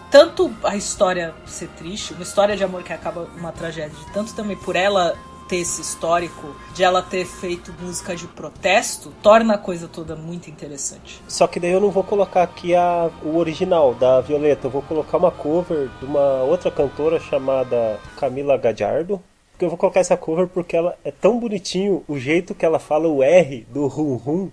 Tanto 0.09 0.53
a 0.63 0.75
história 0.75 1.33
ser 1.45 1.67
triste, 1.69 2.13
uma 2.13 2.23
história 2.23 2.55
de 2.55 2.63
amor 2.63 2.83
que 2.83 2.93
acaba 2.93 3.27
uma 3.37 3.51
tragédia, 3.51 3.97
tanto 4.13 4.33
também 4.33 4.55
por 4.55 4.75
ela 4.75 5.17
ter 5.47 5.57
esse 5.57 5.81
histórico 5.81 6.55
de 6.73 6.83
ela 6.83 7.01
ter 7.01 7.25
feito 7.25 7.73
música 7.81 8.15
de 8.15 8.27
protesto, 8.27 9.13
torna 9.21 9.55
a 9.55 9.57
coisa 9.57 9.87
toda 9.87 10.15
muito 10.15 10.49
interessante. 10.49 11.21
Só 11.27 11.47
que 11.47 11.59
daí 11.59 11.71
eu 11.71 11.79
não 11.79 11.89
vou 11.89 12.03
colocar 12.03 12.43
aqui 12.43 12.75
a, 12.75 13.09
o 13.23 13.37
original 13.37 13.93
da 13.93 14.21
Violeta, 14.21 14.67
eu 14.67 14.71
vou 14.71 14.81
colocar 14.81 15.17
uma 15.17 15.31
cover 15.31 15.89
de 15.99 16.05
uma 16.05 16.41
outra 16.43 16.69
cantora 16.69 17.19
chamada 17.19 17.99
Camila 18.17 18.57
Gadiardo. 18.57 19.21
Porque 19.51 19.65
eu 19.65 19.69
vou 19.69 19.77
colocar 19.77 20.01
essa 20.01 20.15
cover 20.15 20.47
porque 20.47 20.77
ela 20.77 20.95
é 21.03 21.09
tão 21.09 21.39
bonitinho 21.39 22.03
o 22.07 22.19
jeito 22.19 22.53
que 22.53 22.63
ela 22.63 22.77
fala 22.77 23.07
o 23.07 23.23
R 23.23 23.65
do 23.73 23.87
Rum 23.87 24.15
Rum. 24.15 24.51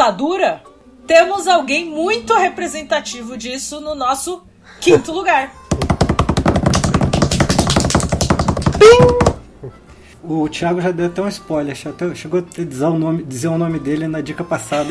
Ditadura, 0.00 0.62
temos 1.06 1.46
alguém 1.46 1.84
muito 1.84 2.32
representativo 2.32 3.36
disso 3.36 3.82
no 3.82 3.94
nosso 3.94 4.42
quinto 4.80 5.12
lugar. 5.12 5.52
O 10.24 10.48
Thiago 10.48 10.80
já 10.80 10.90
deu 10.90 11.04
até 11.04 11.20
um 11.20 11.28
spoiler, 11.28 11.76
chegou 12.14 12.40
a 12.40 12.64
dizer 12.64 12.86
o 12.86 12.98
nome, 12.98 13.22
dizer 13.24 13.48
o 13.48 13.58
nome 13.58 13.78
dele 13.78 14.08
na 14.08 14.22
dica 14.22 14.42
passada, 14.42 14.88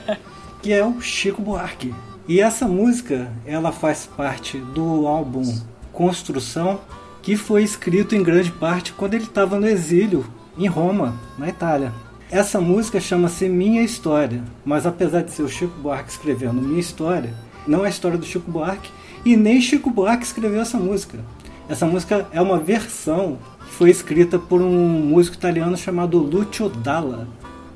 que 0.62 0.72
é 0.72 0.82
o 0.82 1.02
Chico 1.02 1.42
Buarque. 1.42 1.94
E 2.26 2.40
essa 2.40 2.66
música, 2.66 3.30
ela 3.44 3.70
faz 3.70 4.06
parte 4.06 4.56
do 4.56 5.06
álbum 5.06 5.44
Construção, 5.92 6.80
que 7.20 7.36
foi 7.36 7.62
escrito 7.62 8.14
em 8.14 8.22
grande 8.22 8.50
parte 8.50 8.94
quando 8.94 9.12
ele 9.12 9.24
estava 9.24 9.60
no 9.60 9.68
exílio 9.68 10.26
em 10.56 10.66
Roma, 10.66 11.14
na 11.36 11.46
Itália. 11.46 11.92
Essa 12.30 12.60
música 12.60 12.98
chama-se 12.98 13.48
Minha 13.48 13.82
História, 13.82 14.42
mas 14.64 14.84
apesar 14.84 15.22
de 15.22 15.30
ser 15.30 15.42
o 15.42 15.48
Chico 15.48 15.78
Buarque 15.78 16.10
escrevendo 16.10 16.60
Minha 16.60 16.80
História, 16.80 17.32
não 17.68 17.84
é 17.84 17.86
a 17.86 17.90
história 17.90 18.18
do 18.18 18.26
Chico 18.26 18.50
Buarque 18.50 18.90
e 19.24 19.36
nem 19.36 19.60
Chico 19.60 19.90
Buarque 19.90 20.24
escreveu 20.24 20.60
essa 20.60 20.76
música. 20.76 21.18
Essa 21.68 21.86
música 21.86 22.26
é 22.32 22.40
uma 22.40 22.58
versão 22.58 23.38
que 23.64 23.72
foi 23.72 23.90
escrita 23.90 24.40
por 24.40 24.60
um 24.60 24.88
músico 25.04 25.36
italiano 25.36 25.76
chamado 25.76 26.18
Lucio 26.18 26.68
Dalla 26.68 27.28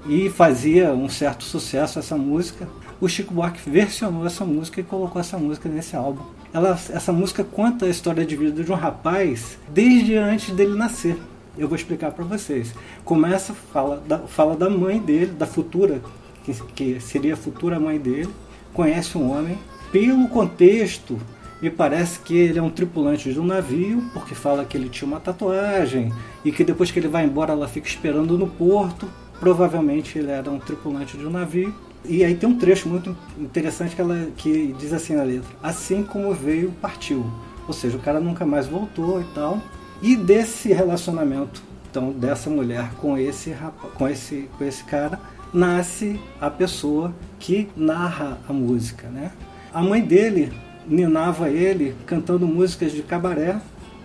e 0.08 0.28
fazia 0.28 0.92
um 0.92 1.08
certo 1.08 1.44
sucesso 1.44 2.00
essa 2.00 2.16
música. 2.16 2.68
O 3.00 3.08
Chico 3.08 3.32
Buarque 3.32 3.70
versionou 3.70 4.26
essa 4.26 4.44
música 4.44 4.80
e 4.80 4.84
colocou 4.84 5.20
essa 5.20 5.38
música 5.38 5.68
nesse 5.68 5.94
álbum. 5.94 6.24
Ela, 6.52 6.72
essa 6.90 7.12
música 7.12 7.44
conta 7.44 7.86
a 7.86 7.88
história 7.88 8.26
de 8.26 8.34
vida 8.34 8.64
de 8.64 8.72
um 8.72 8.74
rapaz 8.74 9.56
desde 9.72 10.16
antes 10.16 10.52
dele 10.52 10.76
nascer. 10.76 11.16
Eu 11.58 11.68
vou 11.68 11.76
explicar 11.76 12.12
para 12.12 12.24
vocês. 12.24 12.74
Começa, 13.04 13.52
fala 13.52 14.02
da, 14.06 14.18
fala 14.20 14.56
da 14.56 14.70
mãe 14.70 14.98
dele, 14.98 15.32
da 15.32 15.46
futura, 15.46 16.00
que, 16.44 16.54
que 16.74 17.00
seria 17.00 17.34
a 17.34 17.36
futura 17.36 17.78
mãe 17.78 17.98
dele, 17.98 18.30
conhece 18.72 19.16
um 19.18 19.30
homem. 19.30 19.58
Pelo 19.92 20.28
contexto, 20.28 21.18
me 21.60 21.68
parece 21.68 22.20
que 22.20 22.36
ele 22.36 22.58
é 22.58 22.62
um 22.62 22.70
tripulante 22.70 23.32
de 23.32 23.38
um 23.38 23.44
navio, 23.44 24.02
porque 24.14 24.34
fala 24.34 24.64
que 24.64 24.76
ele 24.76 24.88
tinha 24.88 25.06
uma 25.06 25.20
tatuagem 25.20 26.12
e 26.44 26.50
que 26.50 26.64
depois 26.64 26.90
que 26.90 26.98
ele 26.98 27.08
vai 27.08 27.24
embora 27.24 27.52
ela 27.52 27.68
fica 27.68 27.86
esperando 27.86 28.38
no 28.38 28.46
porto. 28.46 29.06
Provavelmente 29.38 30.18
ele 30.18 30.30
era 30.30 30.50
um 30.50 30.58
tripulante 30.58 31.18
de 31.18 31.26
um 31.26 31.30
navio. 31.30 31.74
E 32.04 32.24
aí 32.24 32.34
tem 32.34 32.48
um 32.48 32.56
trecho 32.56 32.88
muito 32.88 33.14
interessante 33.38 33.94
que, 33.94 34.00
ela, 34.00 34.28
que 34.36 34.74
diz 34.78 34.92
assim 34.92 35.14
na 35.14 35.22
letra: 35.22 35.50
Assim 35.62 36.02
como 36.02 36.32
veio, 36.32 36.72
partiu. 36.80 37.30
Ou 37.68 37.74
seja, 37.74 37.96
o 37.96 38.00
cara 38.00 38.20
nunca 38.20 38.46
mais 38.46 38.66
voltou 38.66 39.20
e 39.20 39.24
tal. 39.34 39.60
E 40.02 40.16
desse 40.16 40.72
relacionamento, 40.72 41.62
então, 41.90 42.12
dessa 42.12 42.48
mulher 42.48 42.90
com 42.94 43.18
esse, 43.18 43.54
com 43.96 44.08
esse, 44.08 44.48
com 44.56 44.64
esse 44.64 44.84
cara, 44.84 45.20
nasce 45.52 46.18
a 46.40 46.48
pessoa 46.48 47.12
que 47.38 47.68
narra 47.76 48.38
a 48.48 48.52
música, 48.52 49.08
né? 49.08 49.32
A 49.72 49.82
mãe 49.82 50.00
dele 50.00 50.52
ninava 50.86 51.50
ele 51.50 51.94
cantando 52.06 52.46
músicas 52.46 52.92
de 52.92 53.02
cabaré, 53.02 53.60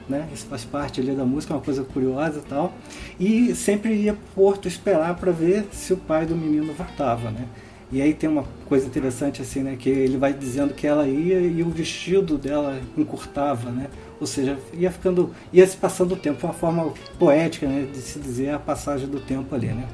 né? 0.08 0.27
Isso 0.34 0.45
faz 0.47 0.63
parte 0.65 0.99
ali 0.99 1.13
da 1.13 1.25
música, 1.25 1.53
é 1.53 1.58
uma 1.58 1.63
coisa 1.63 1.84
curiosa 1.84 2.39
e 2.39 2.49
tal. 2.49 2.73
E 3.19 3.55
sempre 3.55 3.93
ia 3.93 4.13
pro 4.13 4.23
porto 4.36 4.67
esperar 4.67 5.15
para 5.15 5.31
ver 5.31 5.67
se 5.71 5.93
o 5.93 5.97
pai 5.97 6.25
do 6.25 6.36
menino 6.36 6.73
voltava, 6.73 7.31
né? 7.31 7.47
E 7.91 8.01
aí 8.01 8.13
tem 8.13 8.29
uma 8.29 8.43
coisa 8.67 8.86
interessante 8.86 9.41
assim, 9.41 9.62
né? 9.62 9.75
Que 9.77 9.89
ele 9.89 10.17
vai 10.17 10.34
dizendo 10.34 10.73
que 10.73 10.88
ela 10.88 11.08
ia 11.08 11.39
e 11.39 11.62
o 11.62 11.69
vestido 11.69 12.38
dela 12.38 12.81
encurtava, 12.97 13.69
né? 13.69 13.88
Ou 14.19 14.25
seja, 14.28 14.58
ia 14.73 14.89
ficando, 14.91 15.32
ia 15.51 15.65
se 15.67 15.75
passando 15.75 16.13
o 16.13 16.15
tempo, 16.17 16.45
uma 16.47 16.54
forma 16.54 16.93
poética, 17.19 17.67
né? 17.67 17.88
De 17.91 17.99
se 17.99 18.19
dizer 18.19 18.49
a 18.51 18.60
passagem 18.60 19.08
do 19.08 19.19
tempo 19.19 19.54
ali, 19.54 19.67
né? 19.67 19.86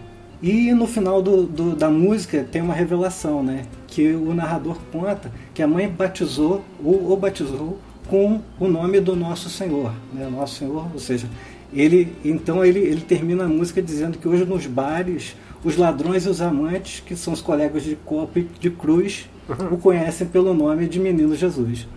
E 0.41 0.73
no 0.73 0.87
final 0.87 1.21
do, 1.21 1.43
do- 1.43 1.75
da 1.75 1.89
música 1.89 2.43
tem 2.51 2.61
uma 2.61 2.73
revelação, 2.73 3.43
né? 3.43 3.63
Que 3.87 4.11
o 4.13 4.33
narrador 4.33 4.77
conta 4.91 5.31
que 5.53 5.61
a 5.61 5.67
mãe 5.67 5.87
batizou, 5.87 6.63
ou, 6.83 7.09
ou 7.09 7.17
batizou, 7.17 7.77
com 8.07 8.41
o 8.59 8.67
nome 8.67 8.99
do 8.99 9.15
Nosso 9.15 9.49
Senhor, 9.49 9.91
né? 10.13 10.27
Nosso 10.29 10.55
Senhor, 10.55 10.87
ou 10.93 10.99
seja, 10.99 11.27
ele, 11.73 12.13
então 12.25 12.65
ele, 12.65 12.79
ele 12.79 13.01
termina 13.01 13.45
a 13.45 13.47
música 13.47 13.81
dizendo 13.81 14.17
que 14.17 14.27
hoje 14.27 14.43
nos 14.45 14.65
bares 14.67 15.35
os 15.63 15.77
ladrões 15.77 16.25
e 16.25 16.29
os 16.29 16.41
amantes, 16.41 17.01
que 17.05 17.15
são 17.15 17.31
os 17.33 17.39
colegas 17.41 17.83
de 17.83 17.95
copa 18.03 18.39
e 18.39 18.43
de 18.59 18.69
cruz, 18.71 19.29
o 19.71 19.77
conhecem 19.77 20.25
pelo 20.27 20.53
nome 20.53 20.87
de 20.87 20.99
Menino 20.99 21.35
Jesus. 21.35 21.87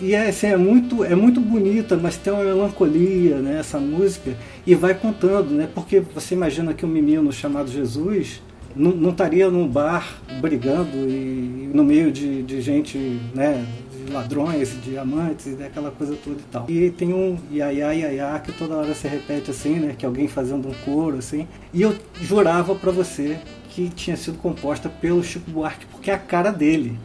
E 0.00 0.14
é, 0.14 0.28
assim, 0.28 0.46
é 0.46 0.56
muito 0.56 1.04
é 1.04 1.14
muito 1.14 1.40
bonita, 1.40 1.96
mas 1.96 2.16
tem 2.16 2.32
uma 2.32 2.42
melancolia, 2.42 3.36
né, 3.36 3.58
essa 3.60 3.78
música 3.78 4.34
e 4.66 4.74
vai 4.74 4.94
contando, 4.94 5.50
né? 5.50 5.68
Porque 5.74 6.00
você 6.00 6.34
imagina 6.34 6.72
que 6.72 6.86
um 6.86 6.88
menino 6.88 7.30
chamado 7.30 7.70
Jesus 7.70 8.40
não, 8.74 9.10
estaria 9.10 9.50
num 9.50 9.68
bar 9.68 10.20
brigando 10.40 10.96
e 10.96 11.70
no 11.74 11.84
meio 11.84 12.10
de, 12.10 12.42
de 12.42 12.60
gente, 12.60 12.98
né, 13.34 13.64
de 13.92 14.12
ladrões, 14.12 14.74
de 14.82 14.96
amantes 14.96 15.46
e 15.46 15.50
daquela 15.50 15.90
coisa 15.90 16.16
toda 16.16 16.38
e 16.38 16.44
tal. 16.50 16.66
E 16.68 16.90
tem 16.90 17.12
um 17.12 17.36
iaiá, 17.50 17.92
iaiá, 17.92 18.38
que 18.38 18.52
toda 18.52 18.76
hora 18.76 18.94
se 18.94 19.06
repete 19.06 19.50
assim, 19.50 19.74
né, 19.74 19.94
que 19.98 20.04
é 20.04 20.08
alguém 20.08 20.28
fazendo 20.28 20.68
um 20.68 20.74
coro 20.84 21.18
assim. 21.18 21.46
E 21.74 21.82
eu 21.82 21.94
jurava 22.20 22.74
pra 22.74 22.90
você 22.90 23.38
que 23.68 23.88
tinha 23.88 24.16
sido 24.16 24.38
composta 24.38 24.88
pelo 24.88 25.22
Chico 25.22 25.50
Buarque, 25.50 25.86
porque 25.86 26.10
é 26.10 26.14
a 26.14 26.18
cara 26.18 26.50
dele. 26.50 26.98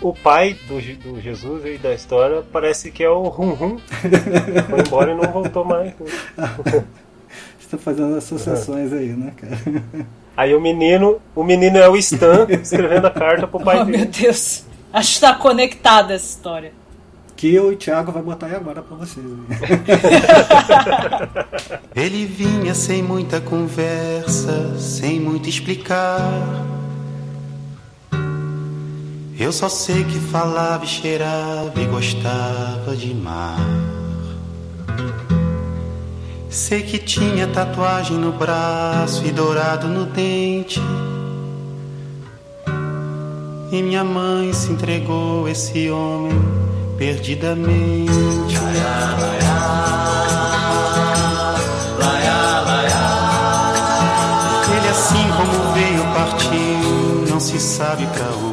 O 0.00 0.12
pai 0.12 0.56
do, 0.68 0.80
do 1.02 1.20
Jesus 1.20 1.64
aí 1.64 1.76
da 1.76 1.92
história 1.92 2.42
parece 2.52 2.90
que 2.90 3.02
é 3.02 3.10
o 3.10 3.24
Rum 3.24 3.50
Rum. 3.50 3.78
Foi 4.70 4.80
embora 4.80 5.12
e 5.12 5.16
não 5.16 5.32
voltou 5.32 5.64
mais. 5.64 5.92
Você 7.58 7.76
tá 7.76 7.78
fazendo 7.78 8.16
associações 8.16 8.92
aí, 8.92 9.08
né, 9.08 9.32
cara? 9.36 9.58
Aí 10.36 10.54
o 10.54 10.60
menino, 10.60 11.20
o 11.34 11.42
menino 11.42 11.78
é 11.78 11.88
o 11.88 11.96
Stan 11.96 12.46
escrevendo 12.48 13.08
a 13.08 13.10
carta 13.10 13.48
pro 13.48 13.58
pai 13.58 13.80
oh, 13.80 13.84
meu 13.84 13.98
dele. 13.98 14.06
Deus. 14.06 14.64
Acho 14.92 15.14
que 15.14 15.20
tá 15.20 15.34
conectada 15.34 16.14
essa 16.14 16.26
história. 16.26 16.72
Que 17.36 17.54
eu 17.54 17.70
e 17.70 17.74
o 17.74 17.76
Thiago 17.76 18.12
vai 18.12 18.22
botar 18.22 18.46
aí 18.46 18.54
agora 18.54 18.82
pra 18.82 18.96
vocês. 18.96 19.26
Ele 21.94 22.24
vinha 22.24 22.74
sem 22.74 23.02
muita 23.02 23.40
conversa, 23.40 24.78
sem 24.78 25.20
muito 25.20 25.48
explicar. 25.48 26.20
Eu 29.40 29.52
só 29.52 29.68
sei 29.68 30.02
que 30.02 30.18
falava 30.18 30.84
e 30.84 30.88
cheirava 30.88 31.72
e 31.76 31.86
gostava 31.86 32.96
de 32.96 33.14
mar. 33.14 33.56
Sei 36.50 36.82
que 36.82 36.98
tinha 36.98 37.46
tatuagem 37.46 38.16
no 38.16 38.32
braço 38.32 39.24
e 39.24 39.30
dourado 39.30 39.86
no 39.86 40.06
dente. 40.06 40.80
E 43.70 43.80
minha 43.80 44.02
mãe 44.02 44.52
se 44.52 44.72
entregou 44.72 45.46
a 45.46 45.52
esse 45.52 45.88
homem 45.88 46.32
perdidamente. 46.96 48.12
Ele 54.76 54.88
assim 54.88 55.30
como 55.36 55.72
veio 55.74 56.02
partiu, 56.12 57.26
não 57.30 57.38
se 57.38 57.60
sabe 57.60 58.04
pra 58.08 58.26
onde. 58.32 58.47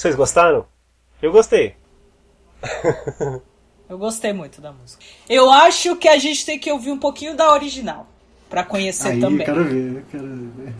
Vocês 0.00 0.14
gostaram? 0.14 0.64
Eu 1.20 1.30
gostei. 1.30 1.74
Eu 3.86 3.98
gostei 3.98 4.32
muito 4.32 4.58
da 4.58 4.72
música. 4.72 5.04
Eu 5.28 5.50
acho 5.50 5.94
que 5.96 6.08
a 6.08 6.16
gente 6.16 6.46
tem 6.46 6.58
que 6.58 6.72
ouvir 6.72 6.90
um 6.90 6.98
pouquinho 6.98 7.36
da 7.36 7.52
original. 7.52 8.06
Pra 8.48 8.64
conhecer 8.64 9.08
Aí, 9.08 9.20
também. 9.20 9.44
quero 9.44 9.62
ver, 9.62 10.04
quero 10.10 10.26
ver. 10.56 10.72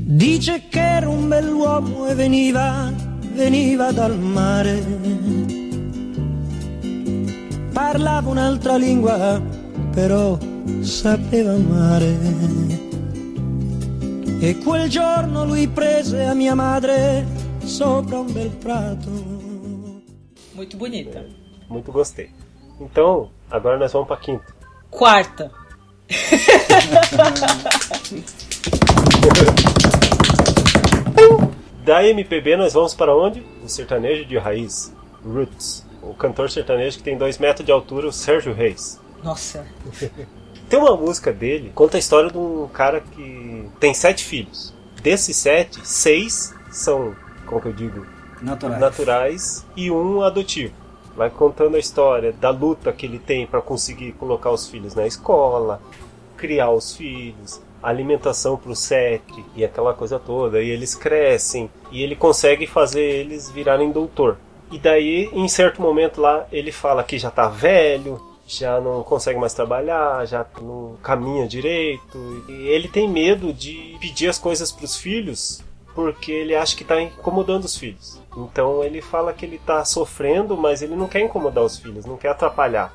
Dice 0.00 0.58
che 0.68 0.80
era 0.80 1.08
un 1.08 1.28
bell'uomo 1.28 2.10
e 2.10 2.14
veniva, 2.16 2.92
veniva 3.36 3.92
dal 3.92 4.16
mare. 4.16 4.82
Parlava 7.72 8.28
un'altra 8.28 8.76
lingua, 8.76 9.40
però 9.94 10.36
sapeva 10.82 11.52
amare. 11.52 12.18
E 14.40 14.54
quel 14.56 14.88
giorno 14.88 15.44
lui 15.44 15.68
prese 15.68 16.24
a 16.24 16.34
mia 16.34 16.56
madre 16.56 17.33
sopra 17.66 18.20
un 18.20 18.32
bel 18.32 18.50
prato. 18.50 19.10
Muito 20.54 20.76
bonita. 20.76 21.26
Muito 21.68 21.90
gostei. 21.90 22.30
Então, 22.80 23.30
agora 23.50 23.78
nós 23.78 23.92
vamos 23.92 24.08
pra 24.08 24.16
quinta. 24.16 24.54
Quarta. 24.90 25.50
Da 31.84 32.02
MPB 32.02 32.56
nós 32.56 32.72
vamos 32.72 32.94
para 32.94 33.14
onde? 33.14 33.44
O 33.62 33.68
sertanejo 33.68 34.24
de 34.24 34.38
raiz, 34.38 34.90
Roots. 35.22 35.84
O 36.02 36.14
cantor 36.14 36.50
sertanejo 36.50 36.96
que 36.96 37.02
tem 37.02 37.18
2 37.18 37.36
metros 37.36 37.66
de 37.66 37.70
altura, 37.70 38.08
o 38.08 38.12
Sérgio 38.12 38.54
Reis. 38.54 38.98
Nossa. 39.22 39.66
Tem 40.68 40.78
uma 40.78 40.96
música 40.96 41.30
dele, 41.30 41.70
conta 41.74 41.98
a 41.98 42.00
história 42.00 42.30
de 42.30 42.38
um 42.38 42.66
cara 42.68 43.00
que 43.00 43.68
tem 43.78 43.92
sete 43.92 44.24
filhos. 44.24 44.72
Desses 45.02 45.36
sete, 45.36 45.86
seis 45.86 46.54
são, 46.70 47.14
como 47.54 47.60
que 47.60 47.68
eu 47.68 47.72
digo, 47.72 48.06
Naturais. 48.42 48.80
naturais 48.80 49.66
e 49.76 49.90
um 49.90 50.22
adotivo. 50.22 50.74
Vai 51.16 51.30
contando 51.30 51.76
a 51.76 51.78
história 51.78 52.32
da 52.32 52.50
luta 52.50 52.92
que 52.92 53.06
ele 53.06 53.18
tem 53.18 53.46
para 53.46 53.60
conseguir 53.62 54.12
colocar 54.12 54.50
os 54.50 54.68
filhos 54.68 54.94
na 54.94 55.06
escola, 55.06 55.80
criar 56.36 56.70
os 56.70 56.96
filhos, 56.96 57.62
alimentação 57.80 58.56
pro 58.56 58.74
sete 58.74 59.44
e 59.54 59.64
aquela 59.64 59.94
coisa 59.94 60.18
toda. 60.18 60.60
E 60.60 60.68
eles 60.68 60.94
crescem 60.96 61.70
e 61.92 62.02
ele 62.02 62.16
consegue 62.16 62.66
fazer 62.66 63.02
eles 63.02 63.48
virarem 63.48 63.92
doutor. 63.92 64.36
E 64.72 64.78
daí, 64.78 65.30
em 65.32 65.46
certo 65.46 65.80
momento 65.80 66.20
lá, 66.20 66.46
ele 66.50 66.72
fala 66.72 67.04
que 67.04 67.16
já 67.16 67.30
tá 67.30 67.46
velho, 67.46 68.20
já 68.44 68.80
não 68.80 69.04
consegue 69.04 69.38
mais 69.38 69.54
trabalhar, 69.54 70.26
já 70.26 70.44
não 70.60 70.96
caminha 71.00 71.46
direito. 71.46 72.44
E 72.48 72.66
ele 72.66 72.88
tem 72.88 73.08
medo 73.08 73.52
de 73.52 73.96
pedir 74.00 74.28
as 74.28 74.38
coisas 74.38 74.72
pros 74.72 74.96
filhos 74.96 75.62
porque 75.94 76.32
ele 76.32 76.54
acha 76.54 76.76
que 76.76 76.84
tá 76.84 77.00
incomodando 77.00 77.64
os 77.64 77.76
filhos. 77.76 78.20
Então 78.36 78.82
ele 78.82 79.00
fala 79.00 79.32
que 79.32 79.46
ele 79.46 79.58
tá 79.58 79.84
sofrendo, 79.84 80.56
mas 80.56 80.82
ele 80.82 80.96
não 80.96 81.06
quer 81.06 81.20
incomodar 81.20 81.64
os 81.64 81.78
filhos, 81.78 82.04
não 82.04 82.16
quer 82.16 82.30
atrapalhar. 82.30 82.92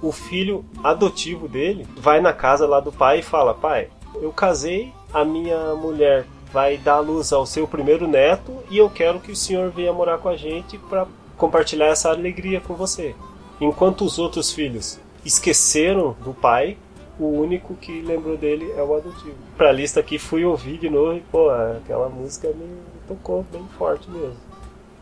O 0.00 0.12
filho 0.12 0.64
adotivo 0.84 1.48
dele 1.48 1.86
vai 1.96 2.20
na 2.20 2.32
casa 2.32 2.66
lá 2.66 2.80
do 2.80 2.92
pai 2.92 3.20
e 3.20 3.22
fala: 3.22 3.54
Pai, 3.54 3.88
eu 4.14 4.32
casei, 4.32 4.92
a 5.12 5.24
minha 5.24 5.74
mulher 5.74 6.26
vai 6.52 6.76
dar 6.76 7.00
luz 7.00 7.32
ao 7.32 7.44
seu 7.44 7.66
primeiro 7.66 8.06
neto 8.06 8.52
e 8.70 8.78
eu 8.78 8.88
quero 8.88 9.20
que 9.20 9.32
o 9.32 9.36
senhor 9.36 9.70
venha 9.70 9.92
morar 9.92 10.18
com 10.18 10.28
a 10.28 10.36
gente 10.36 10.78
para 10.78 11.06
compartilhar 11.36 11.86
essa 11.86 12.10
alegria 12.10 12.60
com 12.60 12.74
você. 12.74 13.14
Enquanto 13.60 14.04
os 14.04 14.18
outros 14.18 14.52
filhos 14.52 15.00
esqueceram 15.24 16.16
do 16.22 16.32
pai, 16.32 16.76
o 17.18 17.26
único 17.26 17.74
que 17.74 18.00
lembrou 18.02 18.36
dele 18.36 18.72
é 18.76 18.82
o 18.82 18.94
adotivo. 18.94 19.36
Pra 19.56 19.72
lista 19.72 20.00
aqui 20.00 20.18
fui 20.18 20.44
ouvir 20.44 20.78
de 20.78 20.90
novo 20.90 21.14
e, 21.14 21.20
pô, 21.20 21.50
aquela 21.50 22.08
música 22.08 22.48
me 22.48 22.66
tocou 23.08 23.44
bem 23.52 23.66
forte 23.78 24.10
mesmo. 24.10 24.36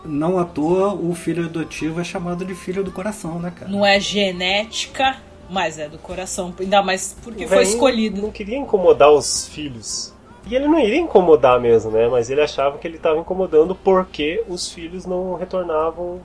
Não 0.05 0.39
à 0.39 0.45
toa 0.45 0.93
o 0.93 1.15
filho 1.15 1.47
adotivo 1.47 2.01
é 2.01 2.05
chamado 2.05 2.45
de 2.45 2.55
filho 2.55 2.85
do 2.85 2.93
coração, 2.93 3.39
né, 3.39 3.53
cara? 3.55 3.71
Não 3.71 3.85
é 3.85 3.99
genética, 3.99 5.17
mas 5.49 5.79
é 5.79 5.89
do 5.89 5.99
coração. 5.99 6.55
Ainda 6.61 6.83
mais 6.83 7.17
porque 7.23 7.47
foi 7.47 7.63
escolhido. 7.63 8.21
Não 8.21 8.31
queria 8.31 8.59
incomodar 8.59 9.11
os 9.11 9.49
filhos. 9.49 10.13
E 10.47 10.55
ele 10.55 10.69
não 10.69 10.79
iria 10.79 11.01
incomodar 11.01 11.59
mesmo, 11.59 11.91
né? 11.91 12.07
Mas 12.07 12.29
ele 12.29 12.43
achava 12.43 12.77
que 12.77 12.87
ele 12.87 12.97
estava 12.97 13.19
incomodando 13.19 13.75
porque 13.75 14.45
os 14.47 14.71
filhos 14.71 15.07
não 15.07 15.35
retornavam. 15.37 16.21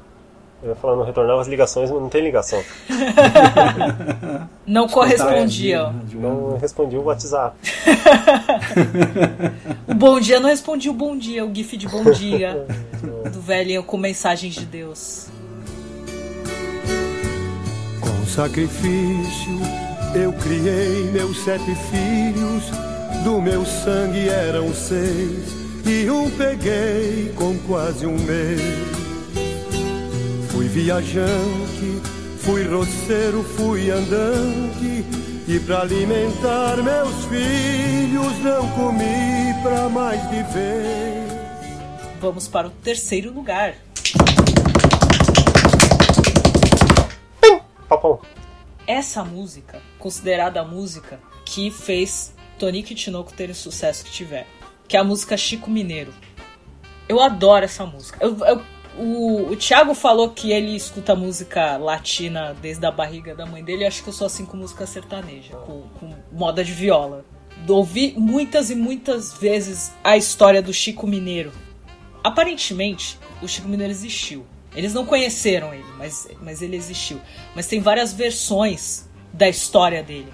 Eu 0.62 0.70
ia 0.70 0.76
falar 0.76 0.98
não 0.98 1.06
retornavam 1.06 1.40
as 1.40 1.48
ligações, 1.48 1.90
mas 1.90 2.02
não 2.02 2.10
tem 2.10 2.22
ligação. 2.22 2.62
Não 4.68 4.88
correspondiam. 4.88 5.94
Não 6.14 6.58
respondia 6.58 7.00
o 7.00 7.06
WhatsApp. 7.06 7.56
O 9.90 9.94
bom 9.96 10.20
dia 10.20 10.40
não 10.40 10.48
respondia 10.48 10.92
o 10.92 10.94
bom 10.94 11.18
dia, 11.18 11.44
o 11.44 11.54
gif 11.54 11.76
de 11.76 11.88
bom 11.88 12.04
dia 12.12 12.68
do 13.34 13.42
velhinho 13.42 13.84
com 13.84 13.98
mensagens 13.98 14.54
de 14.54 14.66
Deus. 14.66 15.28
Com 18.00 18.26
sacrifício 18.28 19.60
eu 20.14 20.32
criei 20.34 21.04
meus 21.12 21.44
sete 21.44 21.76
filhos, 21.76 22.70
do 23.24 23.42
meu 23.42 23.66
sangue 23.66 24.30
eram 24.30 24.74
seis, 24.74 25.50
e 25.86 26.10
um 26.10 26.30
peguei 26.30 27.34
com 27.36 27.58
quase 27.68 28.06
um 28.06 28.18
mês. 28.18 29.09
Fui 30.60 30.68
viajante, 30.68 32.02
fui 32.40 32.66
roceiro, 32.68 33.42
fui 33.56 33.90
andante, 33.90 35.06
e 35.48 35.58
pra 35.66 35.84
alimentar 35.84 36.76
meus 36.84 37.24
filhos 37.28 38.38
não 38.40 38.70
comi 38.72 39.54
pra 39.64 39.88
mais 39.88 40.22
viver. 40.30 41.28
Vamos 42.20 42.50
para 42.50 42.68
o 42.68 42.72
terceiro 42.72 43.32
lugar. 43.32 43.74
Papão. 47.88 48.20
Essa 48.86 49.24
música, 49.24 49.82
considerada 49.98 50.60
a 50.60 50.66
música 50.66 51.22
que 51.46 51.72
fez 51.72 52.34
Tonico 52.58 52.92
e 52.92 52.96
Tinoco 52.96 53.32
terem 53.32 53.54
o 53.54 53.56
sucesso 53.56 54.04
que 54.04 54.12
tiveram, 54.12 54.48
que 54.90 54.98
é 54.98 55.00
a 55.00 55.06
música 55.06 55.38
Chico 55.38 55.72
Mineiro. 55.72 56.14
Eu 57.08 57.22
adoro 57.22 57.64
essa 57.64 57.86
música. 57.86 58.18
Eu- 58.22 58.38
eu- 58.40 58.79
o, 59.00 59.52
o 59.52 59.56
Thiago 59.56 59.94
falou 59.96 60.30
que 60.30 60.52
ele 60.52 60.76
escuta 60.76 61.16
música 61.16 61.78
latina 61.78 62.56
desde 62.62 62.86
a 62.86 62.92
barriga 62.92 63.34
da 63.34 63.46
mãe 63.46 63.64
dele. 63.64 63.86
Acho 63.86 64.04
que 64.04 64.10
eu 64.10 64.14
sou 64.14 64.28
assim 64.28 64.46
com 64.46 64.58
música 64.58 64.86
sertaneja, 64.86 65.56
com, 65.56 65.84
com 66.00 66.14
moda 66.32 66.64
de 66.64 66.74
viola. 66.74 67.24
Ouvi 67.68 68.14
muitas 68.18 68.70
e 68.70 68.76
muitas 68.76 69.34
vezes 69.34 69.94
a 70.04 70.18
história 70.18 70.62
do 70.62 70.74
Chico 70.74 71.08
Mineiro. 71.08 71.52
Aparentemente, 72.24 73.18
o 73.42 73.48
Chico 73.48 73.70
Mineiro 73.70 73.92
existiu. 73.92 74.46
Eles 74.76 74.94
não 74.94 75.06
conheceram 75.06 75.74
ele, 75.74 75.86
mas, 75.98 76.28
mas 76.42 76.62
ele 76.62 76.76
existiu. 76.76 77.20
Mas 77.56 77.68
tem 77.68 77.80
várias 77.80 78.14
versões 78.14 79.08
da 79.32 79.48
história 79.48 80.04
dele. 80.04 80.32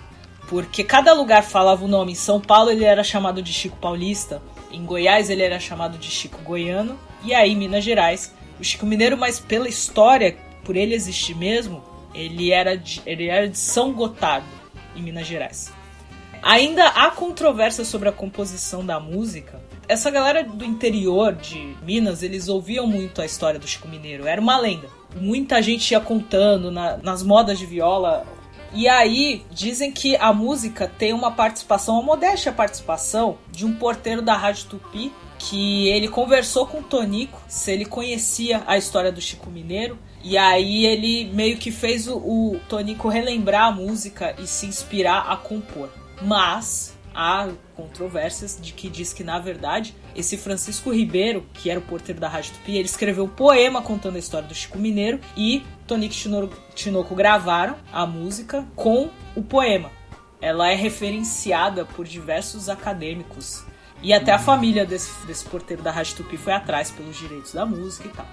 Porque 0.47 0.83
cada 0.83 1.13
lugar 1.13 1.43
falava 1.43 1.85
o 1.85 1.87
nome. 1.87 2.13
Em 2.13 2.15
São 2.15 2.41
Paulo 2.41 2.71
ele 2.71 2.83
era 2.83 3.03
chamado 3.03 3.41
de 3.41 3.53
Chico 3.53 3.77
Paulista. 3.77 4.41
Em 4.71 4.83
Goiás 4.83 5.29
ele 5.29 5.43
era 5.43 5.59
chamado 5.59 5.97
de 5.97 6.09
Chico 6.09 6.41
Goiano. 6.41 6.99
E 7.23 7.33
aí 7.33 7.55
Minas 7.55 7.83
Gerais, 7.83 8.33
o 8.59 8.63
Chico 8.63 8.85
Mineiro, 8.85 9.17
mas 9.17 9.39
pela 9.39 9.67
história, 9.67 10.37
por 10.63 10.75
ele 10.75 10.95
existir 10.95 11.35
mesmo, 11.35 11.83
ele 12.13 12.51
era 12.51 12.77
de, 12.77 13.01
ele 13.05 13.27
era 13.27 13.47
de 13.49 13.57
São 13.57 13.91
Gotardo, 13.91 14.47
em 14.95 15.01
Minas 15.01 15.27
Gerais. 15.27 15.71
Ainda 16.41 16.87
há 16.89 17.09
controvérsia 17.09 17.83
sobre 17.83 18.07
a 18.07 18.11
composição 18.11 18.85
da 18.85 18.99
música. 18.99 19.59
Essa 19.87 20.11
galera 20.11 20.43
do 20.43 20.63
interior 20.63 21.33
de 21.33 21.75
Minas, 21.83 22.21
eles 22.21 22.47
ouviam 22.47 22.85
muito 22.85 23.21
a 23.21 23.25
história 23.25 23.59
do 23.59 23.67
Chico 23.67 23.87
Mineiro. 23.87 24.27
Era 24.27 24.39
uma 24.39 24.57
lenda. 24.57 24.87
Muita 25.15 25.61
gente 25.61 25.89
ia 25.91 25.99
contando 25.99 26.69
na- 26.69 26.97
nas 26.97 27.23
modas 27.23 27.57
de 27.57 27.65
viola. 27.65 28.25
E 28.73 28.87
aí, 28.87 29.43
dizem 29.51 29.91
que 29.91 30.15
a 30.17 30.31
música 30.33 30.91
tem 30.99 31.13
uma 31.13 31.31
participação, 31.31 31.95
uma 31.95 32.03
modéstia 32.03 32.51
participação, 32.51 33.37
de 33.51 33.65
um 33.65 33.73
porteiro 33.73 34.21
da 34.21 34.35
Rádio 34.35 34.65
Tupi, 34.65 35.11
que 35.49 35.87
ele 35.89 36.07
conversou 36.07 36.65
com 36.65 36.79
o 36.79 36.83
Tonico 36.83 37.41
se 37.47 37.71
ele 37.71 37.85
conhecia 37.85 38.63
a 38.65 38.77
história 38.77 39.11
do 39.11 39.21
Chico 39.21 39.49
Mineiro. 39.49 39.97
E 40.23 40.37
aí 40.37 40.85
ele 40.85 41.25
meio 41.33 41.57
que 41.57 41.71
fez 41.71 42.07
o, 42.07 42.17
o 42.17 42.59
Tonico 42.67 43.07
relembrar 43.07 43.67
a 43.67 43.71
música 43.71 44.35
e 44.39 44.47
se 44.47 44.65
inspirar 44.65 45.31
a 45.31 45.37
compor. 45.37 45.89
Mas 46.21 46.97
há 47.13 47.47
controvérsias 47.75 48.57
de 48.59 48.73
que 48.73 48.89
diz 48.89 49.13
que, 49.13 49.23
na 49.23 49.37
verdade, 49.39 49.93
esse 50.15 50.35
Francisco 50.35 50.91
Ribeiro, 50.91 51.45
que 51.53 51.69
era 51.69 51.79
o 51.79 51.83
porteiro 51.83 52.19
da 52.19 52.27
Rádio 52.27 52.53
Tupi, 52.53 52.71
ele 52.73 52.85
escreveu 52.85 53.25
um 53.25 53.29
poema 53.29 53.81
contando 53.81 54.15
a 54.15 54.19
história 54.19 54.47
do 54.47 54.55
Chico 54.55 54.79
Mineiro 54.79 55.19
e 55.37 55.63
Tonico 55.85 56.13
Tino- 56.15 56.49
Tinoco 56.73 57.13
gravaram 57.13 57.75
a 57.93 58.05
música 58.07 58.65
com 58.75 59.09
o 59.35 59.43
poema. 59.43 59.91
Ela 60.41 60.71
é 60.71 60.75
referenciada 60.75 61.85
por 61.85 62.05
diversos 62.05 62.67
acadêmicos. 62.67 63.63
E 64.05 64.13
até 64.13 64.31
a 64.31 64.37
família 64.37 64.85
desse, 64.85 65.25
desse 65.25 65.43
porteiro 65.45 65.81
da 65.81 65.89
Rádio 65.89 66.17
Tupi 66.17 66.37
foi 66.37 66.53
atrás 66.53 66.91
pelos 66.91 67.17
direitos 67.17 67.51
da 67.53 67.65
música 67.65 68.07
e 68.07 68.11
tal. 68.11 68.27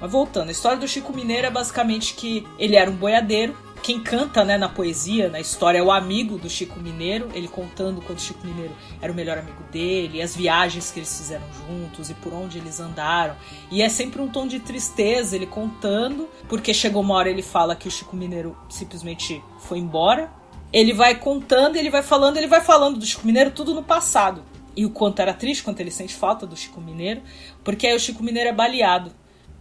Mas 0.00 0.10
voltando, 0.10 0.48
a 0.48 0.52
história 0.52 0.78
do 0.78 0.88
Chico 0.88 1.14
Mineiro 1.14 1.46
é 1.46 1.50
basicamente 1.50 2.14
que 2.14 2.48
ele 2.58 2.76
era 2.76 2.90
um 2.90 2.94
boiadeiro. 2.94 3.54
Quem 3.82 4.00
canta 4.00 4.42
né, 4.42 4.56
na 4.56 4.70
poesia, 4.70 5.28
na 5.28 5.38
história, 5.38 5.80
é 5.80 5.82
o 5.82 5.92
amigo 5.92 6.38
do 6.38 6.48
Chico 6.48 6.80
Mineiro, 6.80 7.28
ele 7.34 7.46
contando 7.46 8.00
quando 8.00 8.16
o 8.16 8.20
Chico 8.22 8.46
Mineiro 8.46 8.74
era 9.02 9.12
o 9.12 9.14
melhor 9.14 9.36
amigo 9.36 9.62
dele, 9.70 10.22
as 10.22 10.34
viagens 10.34 10.90
que 10.90 11.00
eles 11.00 11.14
fizeram 11.14 11.44
juntos 11.52 12.08
e 12.08 12.14
por 12.14 12.32
onde 12.32 12.56
eles 12.56 12.80
andaram. 12.80 13.36
E 13.70 13.82
é 13.82 13.88
sempre 13.90 14.22
um 14.22 14.28
tom 14.28 14.46
de 14.46 14.58
tristeza 14.58 15.36
ele 15.36 15.46
contando, 15.46 16.26
porque 16.48 16.72
chegou 16.72 17.02
uma 17.02 17.14
hora 17.14 17.28
ele 17.28 17.42
fala 17.42 17.76
que 17.76 17.86
o 17.86 17.90
Chico 17.90 18.16
Mineiro 18.16 18.56
simplesmente 18.70 19.44
foi 19.58 19.76
embora. 19.76 20.32
Ele 20.72 20.94
vai 20.94 21.16
contando, 21.16 21.76
ele 21.76 21.90
vai 21.90 22.02
falando, 22.02 22.38
ele 22.38 22.46
vai 22.46 22.62
falando 22.62 22.98
do 22.98 23.04
Chico 23.04 23.26
Mineiro 23.26 23.50
tudo 23.50 23.74
no 23.74 23.82
passado. 23.82 24.42
E 24.78 24.86
o 24.86 24.90
quanto 24.90 25.20
era 25.20 25.34
triste, 25.34 25.64
quanto 25.64 25.80
ele 25.80 25.90
sente 25.90 26.14
falta 26.14 26.46
do 26.46 26.56
Chico 26.56 26.80
Mineiro, 26.80 27.20
porque 27.64 27.84
aí 27.84 27.96
o 27.96 27.98
Chico 27.98 28.22
Mineiro 28.22 28.50
é 28.50 28.52
baleado. 28.52 29.10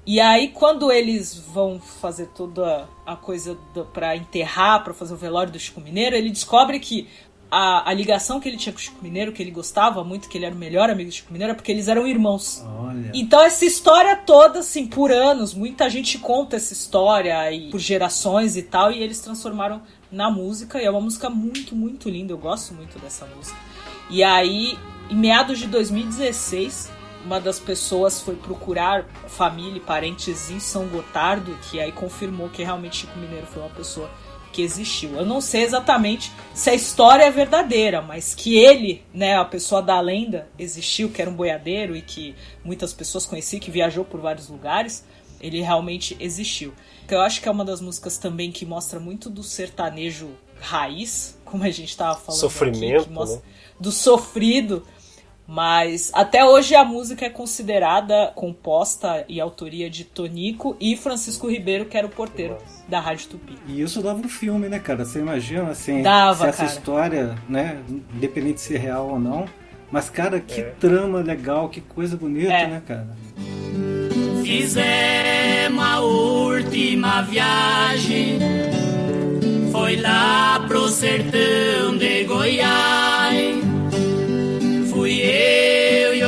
E 0.06 0.20
aí, 0.22 0.50
quando 0.50 0.92
eles 0.92 1.36
vão 1.36 1.80
fazer 1.80 2.28
toda 2.28 2.88
a 3.04 3.16
coisa 3.16 3.58
pra 3.94 4.16
enterrar, 4.16 4.84
pra 4.84 4.94
fazer 4.94 5.16
o 5.16 5.18
velório 5.18 5.52
do 5.52 5.60
Chico 5.60 5.82
Mineiro, 5.82 6.16
ele 6.16 6.30
descobre 6.30 6.80
que 6.80 7.08
a, 7.50 7.90
a 7.90 7.94
ligação 7.96 8.40
que 8.40 8.48
ele 8.48 8.58
tinha 8.58 8.72
com 8.72 8.78
o 8.78 8.82
Chico 8.82 9.04
Mineiro, 9.04 9.32
que 9.32 9.42
ele 9.42 9.50
gostava 9.50 10.04
muito, 10.04 10.30
que 10.30 10.38
ele 10.38 10.46
era 10.46 10.54
o 10.54 10.58
melhor 10.58 10.88
amigo 10.88 11.10
do 11.10 11.14
Chico 11.16 11.34
Mineiro, 11.34 11.54
é 11.54 11.56
porque 11.56 11.72
eles 11.72 11.88
eram 11.88 12.06
irmãos. 12.06 12.64
Olha. 12.78 13.12
Então, 13.12 13.42
essa 13.42 13.66
história 13.66 14.16
toda, 14.18 14.60
assim, 14.60 14.86
por 14.86 15.12
anos, 15.12 15.56
muita 15.56 15.90
gente 15.90 16.20
conta 16.20 16.58
essa 16.58 16.74
história 16.74 17.52
e 17.52 17.72
por 17.72 17.80
gerações 17.80 18.56
e 18.56 18.62
tal, 18.62 18.92
e 18.92 19.02
eles 19.02 19.20
transformaram 19.20 19.82
na 20.12 20.30
música, 20.30 20.80
e 20.80 20.86
é 20.86 20.92
uma 20.92 21.02
música 21.02 21.28
muito, 21.28 21.76
muito 21.76 22.08
linda, 22.08 22.34
eu 22.34 22.38
gosto 22.38 22.76
muito 22.76 23.00
dessa 23.00 23.26
música. 23.26 23.58
E 24.10 24.24
aí, 24.24 24.78
em 25.10 25.16
meados 25.16 25.60
de 25.60 25.68
2016, 25.68 26.90
uma 27.26 27.40
das 27.40 27.60
pessoas 27.60 28.22
foi 28.22 28.36
procurar 28.36 29.06
família 29.28 29.78
e 29.78 29.82
parentes 29.82 30.50
em 30.50 30.60
São 30.60 30.88
Gotardo, 30.88 31.58
que 31.70 31.80
aí 31.80 31.92
confirmou 31.92 32.50
que 32.50 32.64
realmente 32.64 32.98
Chico 32.98 33.18
Mineiro 33.20 33.46
foi 33.48 33.62
uma 33.62 33.72
pessoa 33.72 34.10
que 34.54 34.62
existiu. 34.62 35.12
Eu 35.16 35.26
não 35.26 35.42
sei 35.42 35.64
exatamente 35.64 36.32
se 36.54 36.70
a 36.70 36.74
história 36.74 37.24
é 37.24 37.30
verdadeira, 37.32 38.02
mas 38.02 38.34
que 38.34 38.56
ele, 38.56 39.04
né, 39.14 39.36
a 39.38 39.46
pessoa 39.46 39.82
da 39.82 40.00
lenda, 40.00 40.48
existiu, 40.58 41.10
que 41.10 41.22
era 41.22 41.30
um 41.30 41.34
boiadeiro 41.36 41.96
e 41.96 42.02
que 42.02 42.34
muitas 42.64 42.94
pessoas 42.94 43.26
conheciam, 43.26 43.60
que 43.60 43.70
viajou 43.70 44.04
por 44.06 44.20
vários 44.22 44.48
lugares, 44.50 45.04
ele 45.40 45.62
realmente 45.62 46.16
existiu. 46.20 46.74
Eu 47.08 47.22
acho 47.22 47.42
que 47.42 47.48
é 47.48 47.52
uma 47.52 47.64
das 47.66 47.82
músicas 47.82 48.18
também 48.18 48.52
que 48.52 48.66
mostra 48.66 49.00
muito 49.00 49.30
do 49.30 49.44
sertanejo 49.44 50.30
raiz, 50.60 51.38
como 51.46 51.64
a 51.64 51.70
gente 51.70 51.90
estava 51.90 52.18
falando 52.18 52.40
Sofrimento, 52.40 53.02
aqui, 53.04 53.10
mostra- 53.12 53.38
né? 53.38 53.44
do 53.80 53.92
sofrido, 53.92 54.84
mas 55.48 56.12
até 56.14 56.44
hoje 56.44 56.76
a 56.76 56.84
música 56.84 57.26
é 57.26 57.30
considerada 57.30 58.32
composta 58.36 59.24
e 59.30 59.40
autoria 59.40 59.90
de 59.90 60.04
Tonico 60.04 60.76
e 60.80 60.98
Francisco 60.98 61.50
Ribeiro, 61.50 61.86
que 61.86 61.98
era 61.98 62.06
o 62.06 62.10
porteiro 62.10 62.58
da 62.88 63.00
Rádio 63.00 63.30
Tupi. 63.30 63.58
E 63.68 63.82
isso 63.82 64.02
dava 64.02 64.20
um 64.20 64.28
filme, 64.28 64.68
né, 64.68 64.78
cara? 64.80 65.06
Você 65.06 65.20
imagina, 65.20 65.70
assim, 65.70 66.02
Dava, 66.02 66.44
se 66.44 66.50
essa 66.50 66.58
cara. 66.66 66.70
história, 66.70 67.36
né, 67.48 67.78
independente 68.14 68.56
de 68.56 68.62
ser 68.62 68.78
real 68.80 69.10
ou 69.10 69.20
não. 69.20 69.46
Mas, 69.90 70.10
cara, 70.10 70.40
que 70.42 70.60
É. 70.60 70.64
trama 70.80 71.20
legal, 71.22 71.70
que 71.70 71.80
coisa 71.80 72.18
bonita, 72.18 72.52
É. 72.52 72.68
né, 72.68 72.82
cara? 72.86 73.08
Fizemos 74.44 75.84
a 75.84 76.00
última 76.02 77.22
viagem, 77.22 78.40
foi 79.72 79.96
lá 79.98 80.60
pro 80.68 80.88
sertão 80.90 81.98
de 81.98 82.24
Goiás. 82.26 83.67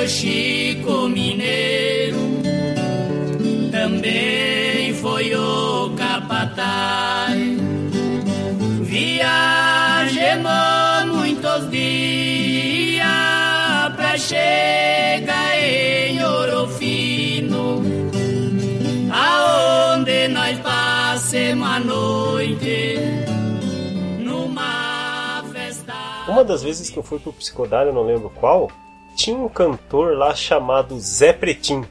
Chico 0.10 1.08
Mineiro, 1.08 2.18
também 3.72 4.92
foi 4.96 5.36
o 5.36 5.92
Capataz. 5.96 7.38
Viajemos 8.82 10.50
muitos 11.14 11.70
dias 11.70 13.06
pra 13.96 14.18
chegar 14.18 15.58
em 15.62 16.24
Ouro 16.24 16.68
Fino 16.70 17.84
aonde 19.14 20.28
nós 20.30 20.58
passemos 20.58 21.68
a 21.68 21.80
noite. 21.80 22.98
Uma 26.28 26.44
das 26.44 26.62
vezes 26.64 26.90
que 26.90 26.98
eu 26.98 27.04
fui 27.04 27.20
pro 27.20 27.34
Psicodário, 27.34 27.90
eu 27.90 27.94
não 27.94 28.06
lembro 28.06 28.30
qual, 28.30 28.72
tinha 29.20 29.38
um 29.38 29.50
cantor 29.50 30.18
lá 30.18 30.34
chamado 30.34 30.98
Zé 30.98 31.34
Pretim. 31.34 31.84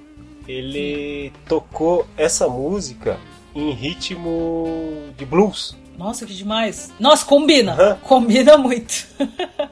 Ele 0.47 1.31
tocou 1.47 2.07
essa 2.17 2.49
música 2.49 3.19
em 3.55 3.71
ritmo 3.73 5.13
de 5.15 5.27
blues. 5.27 5.77
Nossa, 5.99 6.25
que 6.25 6.33
demais! 6.33 6.91
Nossa, 6.99 7.27
combina! 7.27 7.75
Aham. 7.75 7.99
Combina 8.03 8.57
muito! 8.57 9.07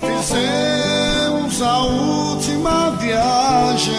Fizemos 0.00 1.62
a 1.62 1.78
última 1.84 2.90
viagem. 2.96 3.94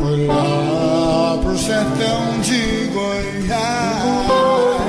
Foi 0.00 0.26
lá 0.26 1.38
pro 1.42 1.58
sertão 1.58 2.40
de 2.40 2.86
Goiás. 2.92 4.81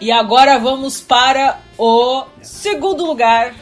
E 0.00 0.10
agora 0.10 0.58
vamos 0.58 1.00
para 1.00 1.58
o 1.76 2.24
segundo 2.42 3.04
lugar. 3.04 3.54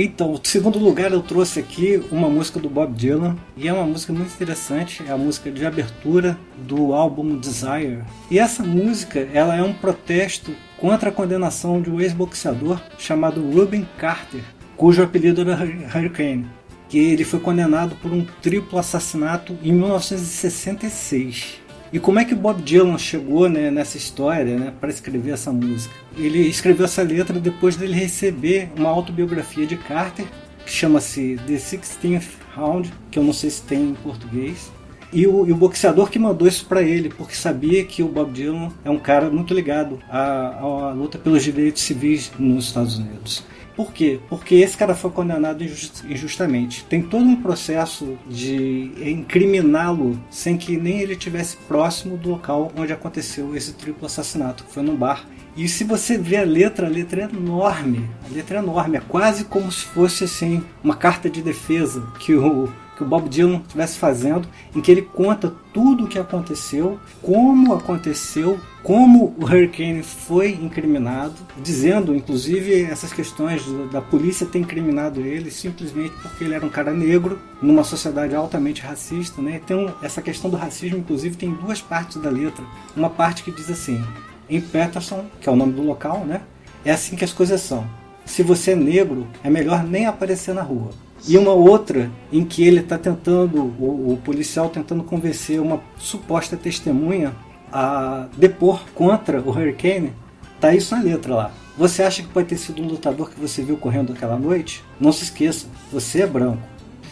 Então, 0.00 0.32
o 0.32 0.40
segundo 0.42 0.78
lugar 0.78 1.10
eu 1.12 1.20
trouxe 1.22 1.58
aqui 1.58 2.00
uma 2.12 2.28
música 2.28 2.60
do 2.60 2.68
Bob 2.70 2.92
Dylan 2.94 3.36
e 3.56 3.66
é 3.66 3.72
uma 3.72 3.84
música 3.84 4.12
muito 4.12 4.32
interessante, 4.32 5.02
é 5.06 5.10
a 5.10 5.16
música 5.16 5.50
de 5.50 5.66
abertura 5.66 6.38
do 6.56 6.92
álbum 6.94 7.36
Desire. 7.36 8.04
E 8.30 8.38
essa 8.38 8.62
música, 8.62 9.28
ela 9.32 9.56
é 9.56 9.62
um 9.62 9.72
protesto 9.72 10.54
contra 10.76 11.08
a 11.08 11.12
condenação 11.12 11.80
de 11.82 11.90
um 11.90 12.00
ex-boxeador 12.00 12.80
chamado 12.96 13.40
Ruben 13.50 13.88
Carter, 13.98 14.42
cujo 14.76 15.02
apelido 15.02 15.40
era 15.40 15.54
Hur- 15.54 15.96
Hurricane, 15.96 16.46
que 16.88 16.98
ele 16.98 17.24
foi 17.24 17.40
condenado 17.40 17.96
por 17.96 18.12
um 18.12 18.24
triplo 18.40 18.78
assassinato 18.78 19.58
em 19.64 19.72
1966. 19.72 21.57
E 21.92 21.98
como 21.98 22.18
é 22.18 22.24
que 22.24 22.34
o 22.34 22.36
Bob 22.36 22.60
Dylan 22.62 22.98
chegou 22.98 23.48
né, 23.48 23.70
nessa 23.70 23.96
história 23.96 24.58
né, 24.58 24.72
para 24.78 24.90
escrever 24.90 25.32
essa 25.32 25.50
música? 25.50 25.94
Ele 26.16 26.40
escreveu 26.40 26.84
essa 26.84 27.02
letra 27.02 27.40
depois 27.40 27.76
dele 27.76 27.94
receber 27.94 28.70
uma 28.76 28.90
autobiografia 28.90 29.66
de 29.66 29.76
Carter, 29.76 30.26
que 30.64 30.70
chama-se 30.70 31.38
The 31.46 31.56
Sixteenth 31.56 32.28
Round, 32.54 32.92
que 33.10 33.18
eu 33.18 33.22
não 33.22 33.32
sei 33.32 33.48
se 33.48 33.62
tem 33.62 33.90
em 33.90 33.94
português. 33.94 34.70
E 35.10 35.26
o, 35.26 35.46
e 35.46 35.52
o 35.52 35.56
boxeador 35.56 36.10
que 36.10 36.18
mandou 36.18 36.46
isso 36.46 36.66
para 36.66 36.82
ele, 36.82 37.08
porque 37.08 37.34
sabia 37.34 37.82
que 37.82 38.02
o 38.02 38.08
Bob 38.08 38.30
Dylan 38.30 38.70
é 38.84 38.90
um 38.90 38.98
cara 38.98 39.30
muito 39.30 39.54
ligado 39.54 39.98
à, 40.10 40.58
à 40.58 40.92
luta 40.92 41.16
pelos 41.16 41.42
direitos 41.42 41.82
civis 41.82 42.30
nos 42.38 42.66
Estados 42.66 42.98
Unidos. 42.98 43.42
Por 43.78 43.92
quê? 43.92 44.18
Porque 44.28 44.56
esse 44.56 44.76
cara 44.76 44.92
foi 44.92 45.12
condenado 45.12 45.62
injust- 45.62 46.02
injustamente. 46.04 46.84
Tem 46.86 47.00
todo 47.00 47.24
um 47.24 47.36
processo 47.36 48.18
de 48.28 48.90
incriminá-lo 49.00 50.18
sem 50.28 50.56
que 50.56 50.76
nem 50.76 50.98
ele 50.98 51.12
estivesse 51.12 51.56
próximo 51.68 52.16
do 52.16 52.28
local 52.30 52.72
onde 52.76 52.92
aconteceu 52.92 53.54
esse 53.54 53.74
triplo 53.74 54.04
assassinato, 54.06 54.64
que 54.64 54.74
foi 54.74 54.82
num 54.82 54.96
bar. 54.96 55.24
E 55.56 55.68
se 55.68 55.84
você 55.84 56.18
vê 56.18 56.38
a 56.38 56.44
letra, 56.44 56.88
a 56.88 56.90
letra 56.90 57.22
é 57.22 57.36
enorme. 57.36 58.10
A 58.28 58.34
letra 58.34 58.58
é 58.58 58.60
enorme, 58.60 58.96
é 58.96 59.00
quase 59.00 59.44
como 59.44 59.70
se 59.70 59.84
fosse 59.84 60.24
assim 60.24 60.60
uma 60.82 60.96
carta 60.96 61.30
de 61.30 61.40
defesa 61.40 62.04
que 62.18 62.34
o 62.34 62.68
que 62.96 63.04
o 63.04 63.06
Bob 63.06 63.28
Dylan 63.28 63.60
estivesse 63.64 63.96
fazendo, 63.96 64.48
em 64.74 64.80
que 64.80 64.90
ele 64.90 65.02
conta 65.02 65.54
tudo 65.72 66.02
o 66.02 66.08
que 66.08 66.18
aconteceu, 66.18 66.98
como 67.22 67.72
aconteceu, 67.72 68.58
como 68.88 69.34
o 69.36 69.44
Hurricane 69.44 70.02
foi 70.02 70.52
incriminado, 70.52 71.34
dizendo 71.58 72.16
inclusive 72.16 72.84
essas 72.84 73.12
questões 73.12 73.62
da 73.92 74.00
polícia 74.00 74.46
ter 74.46 74.60
incriminado 74.60 75.20
ele 75.20 75.50
simplesmente 75.50 76.14
porque 76.22 76.44
ele 76.44 76.54
era 76.54 76.64
um 76.64 76.70
cara 76.70 76.90
negro 76.90 77.38
numa 77.60 77.84
sociedade 77.84 78.34
altamente 78.34 78.80
racista, 78.80 79.42
né? 79.42 79.60
Então 79.62 79.94
essa 80.02 80.22
questão 80.22 80.50
do 80.50 80.56
racismo 80.56 80.96
inclusive 80.96 81.36
tem 81.36 81.52
duas 81.52 81.82
partes 81.82 82.16
da 82.16 82.30
letra. 82.30 82.64
Uma 82.96 83.10
parte 83.10 83.42
que 83.42 83.52
diz 83.52 83.68
assim: 83.68 84.02
em 84.48 84.58
Patterson, 84.58 85.26
que 85.38 85.50
é 85.50 85.52
o 85.52 85.56
nome 85.56 85.74
do 85.74 85.82
local, 85.82 86.24
né? 86.24 86.40
É 86.82 86.90
assim 86.90 87.14
que 87.14 87.26
as 87.26 87.32
coisas 87.34 87.60
são. 87.60 87.86
Se 88.24 88.42
você 88.42 88.70
é 88.70 88.74
negro, 88.74 89.26
é 89.44 89.50
melhor 89.50 89.84
nem 89.84 90.06
aparecer 90.06 90.54
na 90.54 90.62
rua. 90.62 90.92
E 91.28 91.36
uma 91.36 91.52
outra 91.52 92.10
em 92.32 92.42
que 92.42 92.66
ele 92.66 92.80
está 92.80 92.96
tentando, 92.96 93.60
o, 93.78 94.14
o 94.14 94.20
policial 94.24 94.70
tentando 94.70 95.04
convencer 95.04 95.60
uma 95.60 95.78
suposta 95.98 96.56
testemunha 96.56 97.34
a 97.72 98.26
depor 98.36 98.84
contra 98.94 99.40
o 99.40 99.50
Hurricane, 99.50 100.12
tá 100.60 100.74
isso 100.74 100.94
na 100.94 101.02
letra 101.02 101.34
lá. 101.34 101.50
Você 101.76 102.02
acha 102.02 102.22
que 102.22 102.28
pode 102.28 102.48
ter 102.48 102.56
sido 102.56 102.82
um 102.82 102.86
lutador 102.86 103.30
que 103.30 103.38
você 103.38 103.62
viu 103.62 103.76
correndo 103.76 104.12
aquela 104.12 104.36
noite? 104.36 104.84
Não 104.98 105.12
se 105.12 105.24
esqueça, 105.24 105.66
você 105.92 106.22
é 106.22 106.26
branco. 106.26 106.62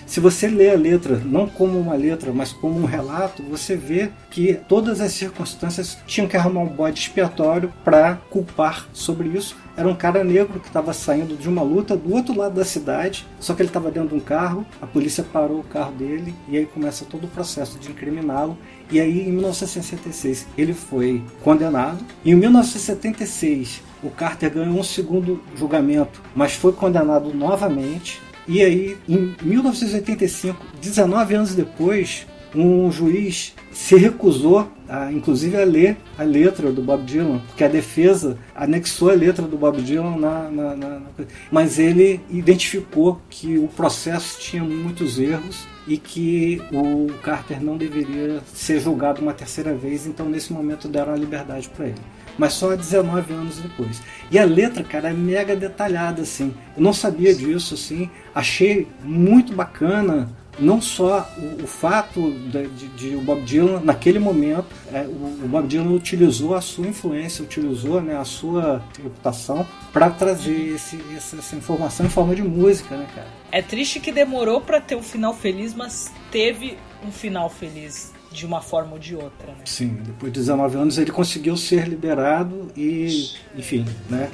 Se 0.07 0.21
você 0.21 0.47
lê 0.47 0.71
a 0.71 0.77
letra 0.77 1.21
não 1.25 1.49
como 1.49 1.79
uma 1.81 1.95
letra, 1.97 2.33
mas 2.33 2.53
como 2.53 2.79
um 2.79 2.85
relato, 2.85 3.43
você 3.43 3.75
vê 3.75 4.11
que 4.31 4.55
todas 4.55 5.01
as 5.01 5.11
circunstâncias 5.13 5.99
tinham 6.07 6.29
que 6.29 6.37
arrumar 6.37 6.61
um 6.61 6.69
bode 6.69 7.01
expiatório 7.01 7.73
para 7.85 8.15
culpar 8.31 8.87
sobre 8.93 9.29
isso. 9.29 9.57
Era 9.77 9.89
um 9.89 9.97
cara 9.97 10.23
negro 10.23 10.61
que 10.61 10.69
estava 10.69 10.93
saindo 10.93 11.37
de 11.37 11.49
uma 11.49 11.61
luta 11.61 11.97
do 11.97 12.15
outro 12.15 12.37
lado 12.37 12.55
da 12.55 12.65
cidade, 12.65 13.27
só 13.41 13.53
que 13.53 13.63
ele 13.63 13.69
estava 13.69 13.91
dentro 13.91 14.11
de 14.11 14.15
um 14.15 14.21
carro, 14.21 14.65
a 14.81 14.87
polícia 14.87 15.25
parou 15.25 15.59
o 15.59 15.65
carro 15.65 15.93
dele 15.93 16.33
e 16.49 16.57
aí 16.57 16.67
começa 16.67 17.05
todo 17.05 17.25
o 17.25 17.29
processo 17.29 17.77
de 17.79 17.91
incriminá-lo. 17.91 18.57
E 18.91 19.01
aí, 19.01 19.29
em 19.29 19.33
1966, 19.33 20.47
ele 20.57 20.73
foi 20.73 21.23
condenado. 21.43 22.05
Em 22.25 22.35
1976, 22.35 23.83
o 24.03 24.11
Carter 24.11 24.53
ganhou 24.53 24.79
um 24.79 24.85
segundo 24.85 25.43
julgamento, 25.57 26.23
mas 26.35 26.55
foi 26.55 26.73
condenado 26.73 27.35
novamente. 27.35 28.21
E 28.47 28.63
aí, 28.63 28.97
em 29.09 29.35
1985, 29.43 30.65
19 30.81 31.35
anos 31.35 31.55
depois, 31.55 32.27
um 32.55 32.91
juiz 32.91 33.55
se 33.73 33.97
recusou, 33.97 34.71
a, 34.89 35.13
inclusive, 35.13 35.57
a 35.57 35.65
ler 35.65 35.97
a 36.17 36.23
letra 36.23 36.71
do 36.71 36.81
Bob 36.81 37.05
Dylan, 37.05 37.41
porque 37.49 37.65
a 37.65 37.69
defesa 37.69 38.39
anexou 38.55 39.11
a 39.11 39.15
letra 39.15 39.47
do 39.47 39.59
Bob 39.59 39.83
Dylan 39.83 40.17
na, 40.17 40.49
na, 40.49 40.77
na, 40.77 40.89
na 41.01 41.07
mas 41.51 41.79
ele 41.79 42.21
identificou 42.31 43.21
que 43.29 43.59
o 43.59 43.69
processo 43.69 44.41
tinha 44.41 44.63
muitos 44.63 45.19
erros 45.19 45.67
e 45.87 45.97
que 45.97 46.61
o 46.73 47.07
Carter 47.23 47.63
não 47.63 47.77
deveria 47.77 48.41
ser 48.53 48.81
julgado 48.81 49.21
uma 49.23 49.33
terceira 49.33 49.75
vez, 49.75 50.07
então 50.07 50.29
nesse 50.29 50.53
momento 50.53 50.89
deram 50.89 51.13
a 51.13 51.17
liberdade 51.17 51.69
para 51.69 51.87
ele 51.87 52.01
mas 52.39 52.53
só 52.53 52.77
19 52.77 53.33
anos 53.33 53.59
depois. 53.59 54.03
E 54.31 54.39
a 54.39 54.45
letra, 54.45 54.85
cara, 54.85 55.11
é 55.11 55.13
mega 55.13 55.57
detalhada, 55.57 56.23
assim. 56.23 56.55
Eu 56.77 56.83
não 56.83 56.93
sabia 56.93 57.35
disso, 57.35 57.75
assim. 57.75 58.11
Achei 58.35 58.87
muito 59.03 59.55
bacana, 59.55 60.29
não 60.59 60.81
só 60.81 61.29
o, 61.39 61.65
o 61.65 61.67
fato 61.67 62.31
de, 62.31 62.67
de, 62.69 62.89
de 62.89 63.17
o 63.17 63.21
Bob 63.21 63.43
Dylan, 63.43 63.81
naquele 63.81 64.19
momento, 64.19 64.67
é, 64.93 65.03
o, 65.03 65.45
o, 65.45 65.49
Bob 65.49 65.67
Dylan 65.67 65.91
utilizou 65.91 66.55
a 66.55 66.61
sua 66.61 66.87
influência, 66.87 67.45
utilizou 67.45 68.01
né, 68.01 68.17
a 68.17 68.25
sua 68.25 68.83
reputação 69.03 69.67
para 69.93 70.11
trazer 70.11 70.75
esse, 70.75 70.99
essa, 71.17 71.37
essa 71.37 71.57
informação 71.57 72.07
em 72.07 72.11
forma 72.11 72.35
de 72.35 72.43
música, 72.43 72.97
né, 72.97 73.07
cara? 73.15 73.29
É 73.53 73.63
triste 73.63 74.01
que 74.01 74.13
demorou 74.13 74.61
para 74.61 74.81
ter 74.81 74.97
um 74.97 75.03
final 75.03 75.35
feliz, 75.35 75.75
mas 75.75 76.13
teve 76.31 76.77
um 77.07 77.11
final 77.11 77.49
feliz 77.49 78.13
de 78.31 78.45
uma 78.45 78.61
forma 78.61 78.93
ou 78.93 78.99
de 78.99 79.15
outra, 79.15 79.47
né? 79.49 79.63
Sim, 79.65 79.99
depois 80.05 80.33
de 80.33 80.41
19 80.41 80.77
anos 80.77 80.99
ele 80.99 81.11
conseguiu 81.11 81.57
ser 81.57 81.89
liberado 81.89 82.69
e, 82.77 83.31
enfim, 83.57 83.87
né? 84.11 84.31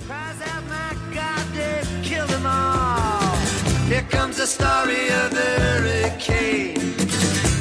Here 3.92 4.08
comes 4.08 4.38
the 4.38 4.46
story 4.46 5.10
of 5.20 5.32
the 5.32 5.50
hurricane. 5.64 6.96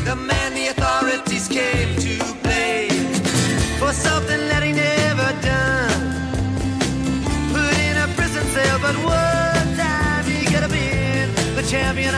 The 0.05 0.15
man 0.15 0.53
the 0.53 0.67
authorities 0.67 1.49
came 1.49 1.93
to 1.97 2.15
blame 2.41 3.13
for 3.77 3.91
something 3.91 4.39
that 4.47 4.63
he 4.63 4.71
never 4.71 5.29
done. 5.41 6.01
Put 7.51 7.77
in 7.88 7.97
a 7.97 8.07
prison 8.15 8.45
cell, 8.55 8.79
but 8.79 8.95
one 9.03 9.75
time 9.75 10.23
he 10.23 10.45
could 10.45 10.63
have 10.63 10.71
been 10.71 11.36
the 11.57 11.63
champion 11.63 12.15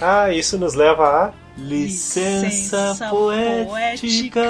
Ah, 0.00 0.32
isso 0.32 0.58
nos 0.58 0.74
leva 0.74 1.04
a 1.04 1.32
Licença 1.58 3.08
poética. 3.10 4.40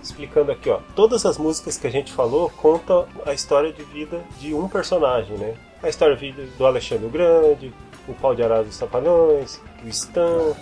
Explicando 0.00 0.52
aqui, 0.52 0.70
ó, 0.70 0.78
todas 0.94 1.26
as 1.26 1.36
músicas 1.36 1.76
que 1.76 1.86
a 1.86 1.90
gente 1.90 2.12
falou 2.12 2.48
contam 2.56 3.06
a 3.26 3.32
história 3.34 3.72
de 3.72 3.82
vida 3.82 4.20
de 4.38 4.54
um 4.54 4.68
personagem, 4.68 5.36
né? 5.36 5.54
A 5.82 5.88
história 5.88 6.14
de 6.14 6.20
vida 6.20 6.48
do 6.56 6.64
Alexandre 6.64 7.06
o 7.06 7.10
Grande, 7.10 7.72
o 8.06 8.14
Pau 8.14 8.34
de 8.34 8.42
Arado 8.42 8.66
dos 8.66 8.78
Trapalhões, 8.78 9.60
o 9.84 9.88
Stan, 9.88 10.54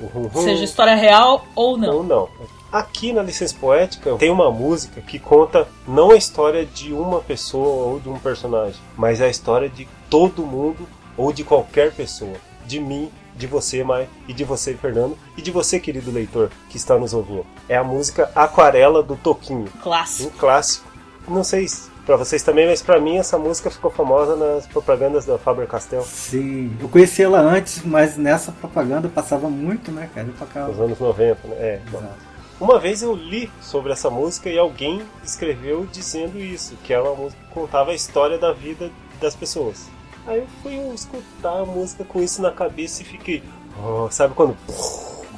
o 0.00 0.06
Rum 0.06 0.28
Rum. 0.28 0.42
Seja 0.42 0.64
história 0.64 0.94
real 0.94 1.44
ou 1.54 1.76
não. 1.76 1.96
Ou 1.96 2.02
não. 2.02 2.28
Aqui 2.72 3.12
na 3.12 3.22
licença 3.22 3.54
poética 3.60 4.14
tem 4.16 4.30
uma 4.30 4.50
música 4.50 5.00
que 5.02 5.18
conta 5.18 5.68
não 5.86 6.10
a 6.10 6.16
história 6.16 6.64
de 6.64 6.92
uma 6.94 7.20
pessoa 7.20 7.86
ou 7.92 8.00
de 8.00 8.08
um 8.08 8.18
personagem, 8.18 8.80
mas 8.96 9.20
a 9.20 9.28
história 9.28 9.68
de 9.68 9.86
todo 10.08 10.46
mundo 10.46 10.88
ou 11.18 11.32
de 11.32 11.44
qualquer 11.44 11.92
pessoa. 11.92 12.36
De 12.70 12.78
mim, 12.78 13.10
de 13.34 13.48
você, 13.48 13.82
Mai, 13.82 14.08
e 14.28 14.32
de 14.32 14.44
você, 14.44 14.74
Fernando, 14.74 15.18
e 15.36 15.42
de 15.42 15.50
você, 15.50 15.80
querido 15.80 16.12
leitor, 16.12 16.52
que 16.68 16.76
está 16.76 16.96
nos 16.96 17.12
ouvindo. 17.12 17.44
É 17.68 17.76
a 17.76 17.82
música 17.82 18.30
Aquarela 18.32 19.02
do 19.02 19.16
Toquinho. 19.16 19.66
Clássico. 19.82 20.28
Um 20.28 20.38
clássico. 20.38 20.88
Não 21.26 21.42
sei 21.42 21.66
se 21.66 21.90
pra 22.06 22.16
vocês 22.16 22.44
também, 22.44 22.68
mas 22.68 22.80
pra 22.80 23.00
mim 23.00 23.16
essa 23.18 23.36
música 23.36 23.72
ficou 23.72 23.90
famosa 23.90 24.36
nas 24.36 24.68
propagandas 24.68 25.26
da 25.26 25.36
Faber-Castell. 25.36 26.02
Sim, 26.02 26.76
eu 26.80 26.88
conheci 26.88 27.24
ela 27.24 27.40
antes, 27.40 27.82
mas 27.84 28.16
nessa 28.16 28.52
propaganda 28.52 29.08
passava 29.08 29.50
muito, 29.50 29.90
né, 29.90 30.08
cara? 30.14 30.28
Eu 30.28 30.34
tocava. 30.34 30.68
Nos 30.68 30.80
anos 30.80 31.00
90, 31.00 31.48
né? 31.48 31.56
É. 31.58 31.82
Exato. 31.88 32.30
Uma 32.60 32.78
vez 32.78 33.02
eu 33.02 33.16
li 33.16 33.50
sobre 33.60 33.90
essa 33.90 34.08
música 34.08 34.48
e 34.48 34.56
alguém 34.56 35.02
escreveu 35.24 35.88
dizendo 35.90 36.38
isso, 36.38 36.76
que 36.84 36.92
era 36.92 37.02
uma 37.02 37.16
música 37.16 37.42
que 37.42 37.52
contava 37.52 37.90
a 37.90 37.94
história 37.94 38.38
da 38.38 38.52
vida 38.52 38.92
das 39.20 39.34
pessoas. 39.34 39.88
Aí 40.26 40.38
eu 40.38 40.46
fui 40.62 40.76
escutar 40.94 41.60
a 41.60 41.64
música 41.64 42.04
com 42.04 42.22
isso 42.22 42.42
na 42.42 42.50
cabeça 42.50 43.02
e 43.02 43.04
fiquei. 43.04 43.42
oh, 43.82 44.10
sabe 44.10 44.34
quando 44.34 44.56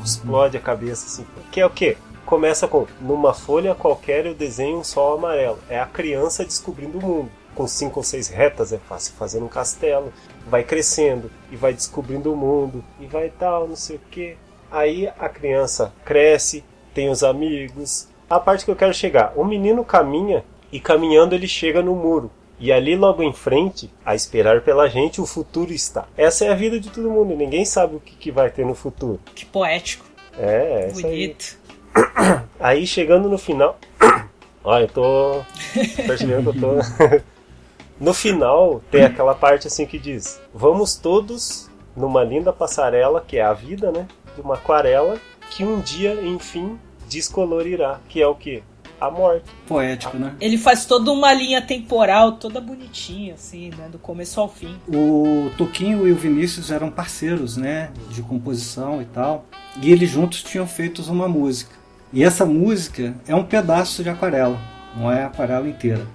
explode 0.04 0.56
a 0.56 0.60
cabeça 0.60 1.06
assim? 1.06 1.26
Que 1.50 1.60
é 1.60 1.66
o 1.66 1.70
quê? 1.70 1.96
Começa 2.26 2.66
com 2.66 2.86
numa 3.00 3.34
folha 3.34 3.74
qualquer 3.74 4.26
eu 4.26 4.34
desenho 4.34 4.78
um 4.78 4.84
sol 4.84 5.18
amarelo. 5.18 5.58
É 5.68 5.78
a 5.78 5.86
criança 5.86 6.44
descobrindo 6.44 6.98
o 6.98 7.02
mundo. 7.02 7.30
Com 7.54 7.66
cinco 7.66 8.00
ou 8.00 8.04
seis 8.04 8.28
retas 8.28 8.72
é 8.72 8.78
fácil 8.78 9.14
fazer 9.14 9.42
um 9.42 9.48
castelo. 9.48 10.12
Vai 10.46 10.64
crescendo 10.64 11.30
e 11.50 11.56
vai 11.56 11.72
descobrindo 11.72 12.32
o 12.32 12.36
mundo 12.36 12.82
e 12.98 13.06
vai 13.06 13.28
tal, 13.28 13.68
não 13.68 13.76
sei 13.76 13.96
o 13.96 14.00
que. 14.10 14.36
Aí 14.70 15.06
a 15.18 15.28
criança 15.28 15.92
cresce, 16.04 16.64
tem 16.94 17.10
os 17.10 17.22
amigos. 17.22 18.08
A 18.28 18.40
parte 18.40 18.64
que 18.64 18.70
eu 18.70 18.76
quero 18.76 18.94
chegar: 18.94 19.32
o 19.36 19.44
menino 19.44 19.84
caminha 19.84 20.44
e 20.72 20.80
caminhando 20.80 21.34
ele 21.34 21.46
chega 21.46 21.82
no 21.82 21.94
muro. 21.94 22.30
E 22.62 22.70
ali 22.70 22.94
logo 22.94 23.24
em 23.24 23.32
frente, 23.32 23.90
a 24.06 24.14
esperar 24.14 24.60
pela 24.60 24.88
gente, 24.88 25.20
o 25.20 25.26
futuro 25.26 25.72
está. 25.72 26.06
Essa 26.16 26.44
é 26.44 26.48
a 26.48 26.54
vida 26.54 26.78
de 26.78 26.90
todo 26.90 27.10
mundo, 27.10 27.34
ninguém 27.34 27.64
sabe 27.64 27.96
o 27.96 28.00
que, 28.00 28.14
que 28.14 28.30
vai 28.30 28.50
ter 28.50 28.64
no 28.64 28.72
futuro. 28.72 29.18
Que 29.34 29.44
poético. 29.44 30.06
É, 30.38 30.84
aí. 30.86 31.02
Bonito. 31.02 31.58
Aí 32.60 32.86
chegando 32.86 33.28
no 33.28 33.36
final. 33.36 33.76
Olha, 34.62 34.84
eu 34.84 34.88
tô. 34.88 35.42
percebendo 36.06 36.52
que 36.52 36.58
eu 36.58 36.60
tô. 36.60 37.22
no 37.98 38.14
final 38.14 38.80
tem 38.92 39.02
aquela 39.02 39.34
parte 39.34 39.66
assim 39.66 39.84
que 39.84 39.98
diz: 39.98 40.40
Vamos 40.54 40.94
todos 40.94 41.68
numa 41.96 42.22
linda 42.22 42.52
passarela, 42.52 43.24
que 43.26 43.38
é 43.38 43.42
a 43.42 43.52
vida, 43.52 43.90
né? 43.90 44.06
De 44.36 44.40
uma 44.40 44.54
aquarela, 44.54 45.18
que 45.50 45.64
um 45.64 45.80
dia, 45.80 46.14
enfim, 46.14 46.78
descolorirá. 47.08 47.98
Que 48.08 48.22
é 48.22 48.26
o 48.26 48.36
que? 48.36 48.62
A 49.02 49.10
morte. 49.10 49.50
Poético, 49.66 50.16
né? 50.16 50.36
Ele 50.40 50.56
faz 50.56 50.86
toda 50.86 51.10
uma 51.10 51.34
linha 51.34 51.60
temporal, 51.60 52.34
toda 52.34 52.60
bonitinha, 52.60 53.34
assim, 53.34 53.70
né? 53.70 53.88
Do 53.90 53.98
começo 53.98 54.40
ao 54.40 54.48
fim. 54.48 54.76
O 54.86 55.50
Toquinho 55.58 56.06
e 56.06 56.12
o 56.12 56.14
Vinícius 56.14 56.70
eram 56.70 56.88
parceiros, 56.88 57.56
né? 57.56 57.90
De 58.10 58.22
composição 58.22 59.02
e 59.02 59.04
tal. 59.06 59.44
E 59.82 59.90
eles 59.90 60.08
juntos 60.08 60.44
tinham 60.44 60.68
feito 60.68 61.02
uma 61.10 61.26
música. 61.26 61.74
E 62.12 62.22
essa 62.22 62.46
música 62.46 63.16
é 63.26 63.34
um 63.34 63.42
pedaço 63.42 64.04
de 64.04 64.08
aquarela, 64.08 64.60
não 64.96 65.10
é 65.10 65.24
a 65.24 65.26
aquarela 65.26 65.68
inteira. 65.68 66.06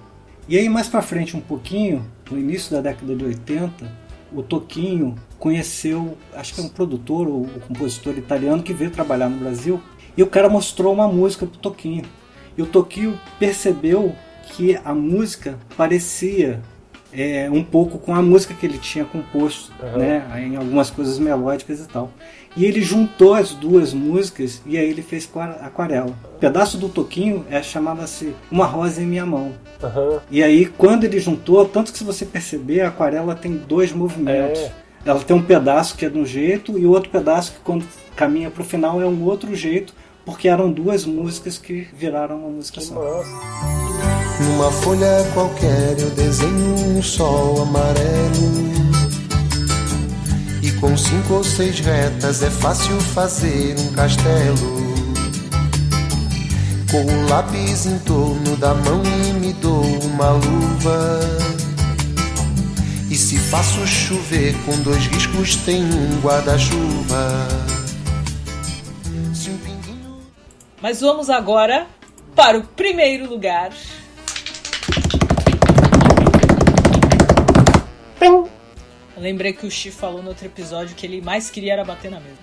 E 0.48 0.56
aí 0.56 0.66
mais 0.66 0.88
pra 0.88 1.02
frente 1.02 1.36
um 1.36 1.42
pouquinho, 1.42 2.10
no 2.30 2.38
início 2.38 2.70
da 2.70 2.80
década 2.80 3.14
de 3.14 3.22
80, 3.22 3.86
o 4.32 4.42
Toquinho 4.42 5.14
conheceu, 5.38 6.16
acho 6.34 6.54
que 6.54 6.60
é 6.62 6.64
um 6.64 6.70
produtor 6.70 7.28
ou 7.28 7.42
um 7.42 7.60
compositor 7.68 8.16
italiano 8.16 8.62
que 8.62 8.72
veio 8.72 8.90
trabalhar 8.90 9.28
no 9.28 9.36
Brasil, 9.36 9.78
e 10.16 10.22
o 10.22 10.26
cara 10.26 10.48
mostrou 10.48 10.94
uma 10.94 11.06
música 11.06 11.44
pro 11.44 11.58
Toquinho. 11.58 12.04
E 12.58 12.62
o 12.62 12.66
Toquinho 12.66 13.18
percebeu 13.38 14.14
que 14.42 14.76
a 14.84 14.92
música 14.92 15.56
parecia 15.76 16.60
é, 17.12 17.48
um 17.50 17.62
pouco 17.62 17.98
com 17.98 18.12
a 18.12 18.20
música 18.20 18.52
que 18.52 18.66
ele 18.66 18.78
tinha 18.78 19.04
composto, 19.04 19.72
Uhum. 19.80 19.98
né, 19.98 20.24
em 20.44 20.56
algumas 20.56 20.90
coisas 20.90 21.20
melódicas 21.20 21.78
e 21.80 21.86
tal. 21.86 22.10
E 22.56 22.64
ele 22.64 22.82
juntou 22.82 23.34
as 23.34 23.52
duas 23.52 23.94
músicas 23.94 24.60
e 24.66 24.76
aí 24.76 24.90
ele 24.90 25.02
fez 25.02 25.30
aquarela. 25.60 26.12
O 26.34 26.38
pedaço 26.38 26.76
do 26.76 26.88
Toquinho 26.88 27.46
é 27.48 27.62
chamado-se 27.62 28.34
Uma 28.50 28.66
Rosa 28.66 29.00
em 29.00 29.06
Minha 29.06 29.24
Mão. 29.24 29.52
Aham. 29.80 30.20
E 30.28 30.42
aí, 30.42 30.66
quando 30.66 31.04
ele 31.04 31.20
juntou, 31.20 31.64
tanto 31.64 31.92
que 31.92 31.98
se 31.98 32.04
você 32.04 32.26
perceber, 32.26 32.80
a 32.80 32.88
aquarela 32.88 33.36
tem 33.36 33.52
dois 33.56 33.92
movimentos. 33.92 34.60
É. 34.62 34.72
Ela 35.06 35.20
tem 35.20 35.36
um 35.36 35.42
pedaço 35.42 35.96
que 35.96 36.04
é 36.04 36.08
de 36.08 36.18
um 36.18 36.26
jeito 36.26 36.76
e 36.76 36.84
outro 36.84 37.08
pedaço 37.10 37.52
que 37.52 37.60
quando 37.60 37.86
caminha 38.16 38.50
pro 38.50 38.64
final 38.64 39.00
é 39.00 39.06
um 39.06 39.22
outro 39.22 39.54
jeito, 39.54 39.94
porque 40.28 40.46
eram 40.46 40.70
duas 40.70 41.06
músicas 41.06 41.56
que 41.56 41.88
viraram 41.96 42.36
uma 42.36 42.50
música 42.50 42.82
só. 42.82 43.24
Numa 44.42 44.70
folha 44.70 45.26
qualquer 45.32 45.98
eu 45.98 46.10
desenho 46.10 46.74
um 46.98 47.02
sol 47.02 47.62
amarelo. 47.62 48.68
E 50.62 50.70
com 50.72 50.94
cinco 50.98 51.32
ou 51.32 51.42
seis 51.42 51.80
retas 51.80 52.42
é 52.42 52.50
fácil 52.50 53.00
fazer 53.00 53.74
um 53.78 53.90
castelo. 53.94 54.92
Com 56.90 57.06
o 57.06 57.28
lápis 57.30 57.86
em 57.86 57.98
torno 58.00 58.54
da 58.58 58.74
mão 58.74 59.02
e 59.02 59.32
me 59.32 59.54
dou 59.54 59.82
uma 59.82 60.32
luva. 60.32 61.20
E 63.08 63.16
se 63.16 63.38
faço 63.38 63.86
chover 63.86 64.54
com 64.66 64.76
dois 64.82 65.06
riscos 65.06 65.56
tem 65.56 65.82
um 65.82 66.20
guarda-chuva. 66.20 67.77
Mas 70.80 71.00
vamos 71.00 71.28
agora 71.30 71.86
para 72.34 72.58
o 72.58 72.62
primeiro 72.64 73.28
lugar. 73.28 73.70
Lembrei 79.16 79.52
que 79.52 79.66
o 79.66 79.70
Chi 79.70 79.90
falou 79.90 80.22
no 80.22 80.28
outro 80.28 80.46
episódio 80.46 80.94
que 80.94 81.04
ele 81.04 81.20
mais 81.20 81.50
queria 81.50 81.72
era 81.72 81.84
bater 81.84 82.08
na 82.08 82.20
mesa. 82.20 82.36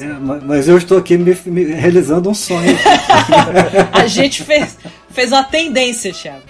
É, 0.00 0.04
ma- 0.06 0.36
mas 0.40 0.68
eu 0.68 0.78
estou 0.78 0.98
aqui 0.98 1.18
me, 1.18 1.36
me 1.46 1.64
realizando 1.64 2.30
um 2.30 2.34
sonho. 2.34 2.76
A 3.92 4.06
gente 4.06 4.44
fez, 4.44 4.78
fez 5.10 5.32
uma 5.32 5.42
tendência, 5.42 6.12
Thiago. 6.12 6.42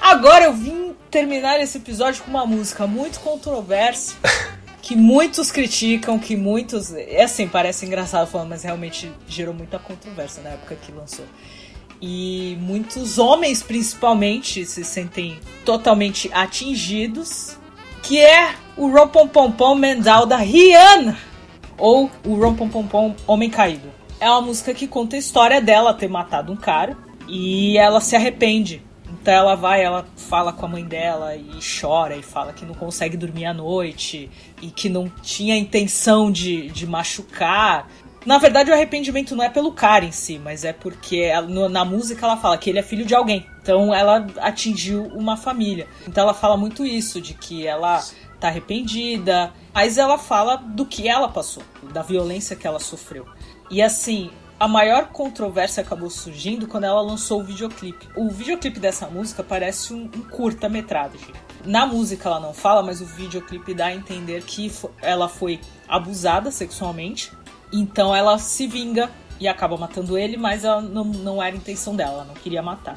Agora 0.00 0.46
eu 0.46 0.54
vim 0.54 0.94
terminar 1.10 1.60
esse 1.60 1.76
episódio 1.76 2.22
com 2.22 2.30
uma 2.30 2.46
música 2.46 2.86
muito 2.86 3.20
controversa, 3.20 4.14
que 4.82 4.96
muitos 4.96 5.50
criticam, 5.50 6.18
que 6.18 6.36
muitos. 6.36 6.92
É 6.94 7.24
assim, 7.24 7.46
parece 7.46 7.86
engraçado 7.86 8.26
falando, 8.26 8.48
mas 8.48 8.62
realmente 8.62 9.10
gerou 9.28 9.54
muita 9.54 9.78
controvérsia 9.78 10.42
na 10.42 10.50
época 10.50 10.76
que 10.76 10.92
lançou. 10.92 11.24
E 12.00 12.56
muitos 12.60 13.18
homens, 13.18 13.62
principalmente, 13.62 14.64
se 14.64 14.82
sentem 14.84 15.38
totalmente 15.64 16.30
atingidos, 16.32 17.58
que 18.02 18.18
é 18.18 18.54
o 18.76 18.88
Rompompom 18.88 19.74
Mendal 19.74 20.24
da 20.24 20.36
Rihanna, 20.36 21.18
ou 21.76 22.10
o 22.24 22.34
Rompompom 22.34 23.14
Homem 23.26 23.50
Caído. 23.50 23.90
É 24.18 24.28
uma 24.30 24.40
música 24.40 24.72
que 24.72 24.86
conta 24.86 25.16
a 25.16 25.18
história 25.18 25.60
dela 25.60 25.92
ter 25.92 26.08
matado 26.08 26.52
um 26.52 26.56
cara 26.56 26.96
e 27.28 27.76
ela 27.76 28.00
se 28.00 28.16
arrepende. 28.16 28.82
Então 29.20 29.34
ela 29.34 29.54
vai, 29.54 29.82
ela 29.84 30.06
fala 30.16 30.52
com 30.52 30.64
a 30.64 30.68
mãe 30.68 30.84
dela 30.84 31.36
e 31.36 31.58
chora 31.80 32.16
e 32.16 32.22
fala 32.22 32.52
que 32.52 32.64
não 32.64 32.74
consegue 32.74 33.16
dormir 33.16 33.44
à 33.46 33.52
noite 33.54 34.30
e 34.62 34.70
que 34.70 34.88
não 34.88 35.08
tinha 35.22 35.56
intenção 35.56 36.30
de, 36.32 36.68
de 36.70 36.86
machucar. 36.86 37.86
Na 38.24 38.38
verdade, 38.38 38.70
o 38.70 38.74
arrependimento 38.74 39.34
não 39.36 39.44
é 39.44 39.48
pelo 39.48 39.72
cara 39.72 40.04
em 40.04 40.12
si, 40.12 40.38
mas 40.42 40.64
é 40.64 40.72
porque 40.72 41.16
ela- 41.18 41.46
no- 41.46 41.68
na 41.68 41.84
música 41.84 42.24
ela 42.26 42.36
fala 42.36 42.56
que 42.58 42.68
ele 42.70 42.78
é 42.78 42.82
filho 42.82 43.04
de 43.04 43.14
alguém. 43.14 43.46
Então 43.62 43.94
ela 43.94 44.26
atingiu 44.40 45.04
uma 45.14 45.36
família. 45.36 45.86
Então 46.06 46.24
ela 46.24 46.34
fala 46.34 46.56
muito 46.56 46.84
isso, 46.84 47.20
de 47.20 47.34
que 47.34 47.66
ela 47.66 48.02
tá 48.38 48.48
arrependida, 48.48 49.52
mas 49.74 49.98
ela 49.98 50.16
fala 50.16 50.56
do 50.56 50.86
que 50.86 51.06
ela 51.08 51.28
passou, 51.28 51.62
da 51.92 52.00
violência 52.02 52.56
que 52.56 52.66
ela 52.66 52.78
sofreu. 52.78 53.26
E 53.70 53.82
assim, 53.82 54.30
a 54.60 54.68
maior 54.68 55.06
controvérsia 55.06 55.82
acabou 55.82 56.10
surgindo 56.10 56.68
quando 56.68 56.84
ela 56.84 57.00
lançou 57.00 57.40
o 57.40 57.42
videoclipe. 57.42 58.06
O 58.14 58.28
videoclipe 58.28 58.78
dessa 58.78 59.06
música 59.06 59.42
parece 59.42 59.94
um, 59.94 60.02
um 60.02 60.20
curta-metragem. 60.20 61.32
Na 61.64 61.86
música 61.86 62.28
ela 62.28 62.38
não 62.38 62.52
fala, 62.52 62.82
mas 62.82 63.00
o 63.00 63.06
videoclipe 63.06 63.72
dá 63.72 63.86
a 63.86 63.94
entender 63.94 64.42
que 64.42 64.70
ela 65.00 65.30
foi 65.30 65.58
abusada 65.88 66.50
sexualmente. 66.50 67.32
Então 67.72 68.14
ela 68.14 68.36
se 68.36 68.66
vinga 68.66 69.10
e 69.40 69.48
acaba 69.48 69.78
matando 69.78 70.18
ele, 70.18 70.36
mas 70.36 70.62
ela 70.62 70.82
não, 70.82 71.04
não 71.04 71.42
era 71.42 71.56
intenção 71.56 71.96
dela, 71.96 72.12
ela 72.12 72.24
não 72.26 72.34
queria 72.34 72.60
matar. 72.60 72.96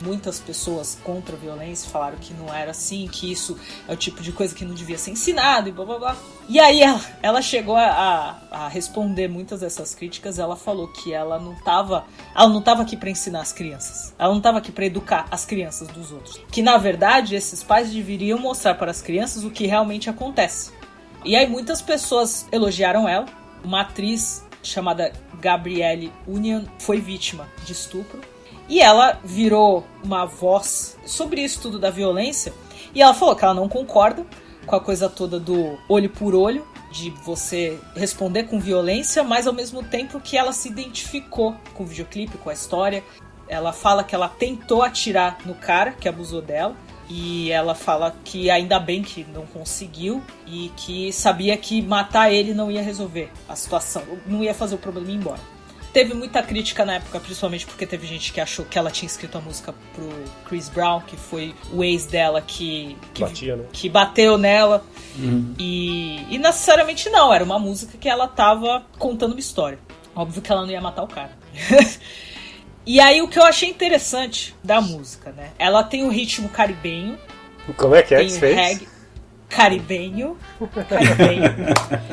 Muitas 0.00 0.38
pessoas 0.38 0.98
contra 1.02 1.34
a 1.36 1.38
violência 1.38 1.88
falaram 1.88 2.18
que 2.18 2.34
não 2.34 2.52
era 2.52 2.72
assim, 2.72 3.08
que 3.08 3.30
isso 3.30 3.58
é 3.88 3.92
o 3.92 3.96
tipo 3.96 4.22
de 4.22 4.30
coisa 4.30 4.54
que 4.54 4.64
não 4.64 4.74
devia 4.74 4.98
ser 4.98 5.12
ensinado 5.12 5.68
e 5.68 5.72
blá 5.72 5.84
blá 5.84 5.98
blá. 5.98 6.16
E 6.48 6.60
aí 6.60 6.82
ela, 6.82 7.00
ela 7.22 7.42
chegou 7.42 7.76
a, 7.76 8.38
a 8.50 8.68
responder 8.68 9.26
muitas 9.28 9.60
dessas 9.60 9.94
críticas. 9.94 10.38
Ela 10.38 10.54
falou 10.54 10.88
que 10.88 11.12
ela 11.12 11.38
não 11.38 11.54
tava, 11.56 12.04
ela 12.34 12.48
não 12.48 12.60
tava 12.60 12.82
aqui 12.82 12.96
para 12.96 13.10
ensinar 13.10 13.40
as 13.40 13.52
crianças. 13.52 14.14
Ela 14.18 14.32
não 14.32 14.40
tava 14.40 14.58
aqui 14.58 14.70
para 14.70 14.84
educar 14.84 15.26
as 15.30 15.44
crianças 15.44 15.88
dos 15.88 16.12
outros. 16.12 16.40
Que 16.50 16.62
na 16.62 16.76
verdade 16.76 17.34
esses 17.34 17.62
pais 17.62 17.90
deveriam 17.90 18.38
mostrar 18.38 18.74
para 18.74 18.90
as 18.90 19.00
crianças 19.00 19.44
o 19.44 19.50
que 19.50 19.66
realmente 19.66 20.10
acontece. 20.10 20.72
E 21.24 21.34
aí 21.34 21.48
muitas 21.48 21.80
pessoas 21.80 22.46
elogiaram 22.52 23.08
ela. 23.08 23.26
Uma 23.64 23.80
atriz 23.80 24.44
chamada 24.62 25.12
Gabrielle 25.40 26.12
Union 26.26 26.64
foi 26.78 27.00
vítima 27.00 27.48
de 27.64 27.72
estupro. 27.72 28.20
E 28.68 28.80
ela 28.80 29.18
virou 29.24 29.84
uma 30.02 30.24
voz 30.24 30.98
sobre 31.06 31.42
isso 31.42 31.60
tudo 31.60 31.78
da 31.78 31.90
violência. 31.90 32.52
E 32.94 33.02
ela 33.02 33.14
falou 33.14 33.36
que 33.36 33.44
ela 33.44 33.54
não 33.54 33.68
concorda 33.68 34.24
com 34.66 34.74
a 34.74 34.80
coisa 34.80 35.08
toda 35.08 35.38
do 35.38 35.78
olho 35.88 36.10
por 36.10 36.34
olho, 36.34 36.66
de 36.90 37.10
você 37.10 37.78
responder 37.94 38.44
com 38.44 38.58
violência, 38.58 39.22
mas 39.22 39.46
ao 39.46 39.52
mesmo 39.52 39.82
tempo 39.82 40.20
que 40.20 40.36
ela 40.36 40.52
se 40.52 40.68
identificou 40.68 41.54
com 41.74 41.84
o 41.84 41.86
videoclipe, 41.86 42.38
com 42.38 42.50
a 42.50 42.52
história. 42.52 43.04
Ela 43.48 43.72
fala 43.72 44.02
que 44.02 44.14
ela 44.14 44.28
tentou 44.28 44.82
atirar 44.82 45.38
no 45.44 45.54
cara 45.54 45.92
que 45.92 46.08
abusou 46.08 46.42
dela. 46.42 46.74
E 47.08 47.52
ela 47.52 47.74
fala 47.74 48.16
que 48.24 48.50
ainda 48.50 48.80
bem 48.80 49.00
que 49.00 49.24
não 49.32 49.46
conseguiu 49.46 50.20
e 50.44 50.72
que 50.76 51.12
sabia 51.12 51.56
que 51.56 51.80
matar 51.80 52.32
ele 52.32 52.52
não 52.52 52.68
ia 52.68 52.82
resolver 52.82 53.30
a 53.48 53.54
situação, 53.54 54.02
não 54.26 54.42
ia 54.42 54.52
fazer 54.52 54.74
o 54.74 54.78
problema 54.78 55.08
ir 55.08 55.14
embora. 55.14 55.55
Teve 55.92 56.12
muita 56.14 56.42
crítica 56.42 56.84
na 56.84 56.94
época, 56.96 57.18
principalmente 57.20 57.66
porque 57.66 57.86
teve 57.86 58.06
gente 58.06 58.32
que 58.32 58.40
achou 58.40 58.64
que 58.64 58.78
ela 58.78 58.90
tinha 58.90 59.06
escrito 59.06 59.38
a 59.38 59.40
música 59.40 59.74
pro 59.94 60.08
Chris 60.46 60.68
Brown, 60.68 61.00
que 61.00 61.16
foi 61.16 61.54
o 61.72 61.82
ex 61.82 62.06
dela 62.06 62.42
que, 62.42 62.96
que, 63.14 63.22
Batia, 63.22 63.56
né? 63.56 63.64
que 63.72 63.88
bateu 63.88 64.36
nela. 64.36 64.84
E, 65.58 66.26
e 66.28 66.38
necessariamente 66.38 67.08
não, 67.08 67.32
era 67.32 67.42
uma 67.42 67.58
música 67.58 67.96
que 67.98 68.08
ela 68.08 68.28
tava 68.28 68.84
contando 68.98 69.32
uma 69.32 69.40
história. 69.40 69.78
Óbvio 70.14 70.42
que 70.42 70.52
ela 70.52 70.62
não 70.62 70.70
ia 70.70 70.80
matar 70.80 71.02
o 71.02 71.08
cara. 71.08 71.32
e 72.84 73.00
aí 73.00 73.22
o 73.22 73.28
que 73.28 73.38
eu 73.38 73.44
achei 73.44 73.70
interessante 73.70 74.54
da 74.62 74.80
música, 74.80 75.32
né? 75.32 75.52
Ela 75.58 75.82
tem 75.82 76.04
o 76.04 76.10
ritmo 76.10 76.48
caribenho, 76.50 77.18
Como 77.76 77.94
é 77.94 78.02
que 78.02 78.14
é 78.14 78.18
tem 78.18 78.26
que 78.26 78.32
você 78.34 78.40
fez? 78.40 78.56
reggae 78.56 78.96
caribenho, 79.48 80.36
caribenho. 80.88 81.50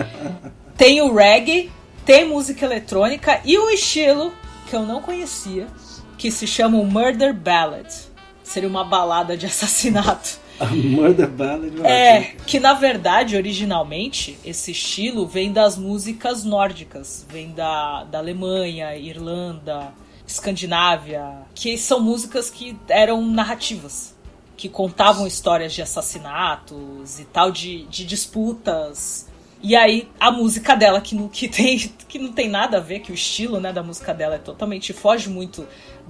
tem 0.78 1.01
o 1.01 1.13
reggae, 1.13 1.71
tem 2.06 2.28
música 2.28 2.66
eletrônica 2.66 3.41
e 3.45 3.58
um 3.58 3.70
estilo 3.70 4.34
que 4.70 4.76
eu 4.76 4.84
não 4.84 5.01
conhecia, 5.01 5.68
que 6.18 6.32
se 6.32 6.45
chama 6.47 6.78
o 6.78 6.86
Murder 6.86 7.34
Ballad. 7.34 7.88
Seria 8.43 8.70
uma 8.70 8.84
balada 8.84 9.38
de 9.38 9.45
assassinato. 9.47 10.39
A 10.60 10.66
Murder 10.66 11.28
Ballad. 11.28 11.82
É, 11.84 12.18
acho. 12.18 12.36
que 12.45 12.60
na 12.60 12.74
verdade, 12.74 13.36
originalmente, 13.36 14.38
esse 14.45 14.72
estilo 14.72 15.26
vem 15.26 15.51
das 15.51 15.78
músicas 15.78 16.43
nórdicas, 16.43 17.26
vem 17.30 17.51
da, 17.51 18.04
da 18.04 18.20
Alemanha, 18.20 18.95
Irlanda, 18.95 19.93
Escandinávia, 20.28 21.24
que 21.56 21.78
são 21.78 21.99
músicas 21.99 22.49
que 22.49 22.78
eram 22.88 23.22
narrativas, 23.26 24.16
que 24.56 24.70
contavam 24.70 25.26
histórias 25.26 25.74
de 25.74 25.82
assassinatos 25.82 27.20
e 27.20 27.26
tal, 27.26 27.51
de, 27.51 27.86
de 27.86 28.06
disputas. 28.06 29.28
E 29.64 29.78
aí, 29.78 30.09
a 30.20 30.30
música 30.30 30.76
dela, 30.76 30.99
que 30.99 31.16
não, 31.16 31.30
que, 31.30 31.47
tem, 31.47 31.78
que 32.07 32.20
não 32.20 32.34
tem 32.34 32.49
nada 32.49 32.78
a 32.78 32.80
ver, 32.82 32.99
que 32.99 33.14
o 33.14 33.16
estilo 33.16 33.61
né, 33.61 33.72
da 33.72 33.82
música 33.82 34.14
dela 34.14 34.36
é 34.36 34.38
totalmente. 34.38 34.91
foge 34.91 35.30
muito 35.30 35.66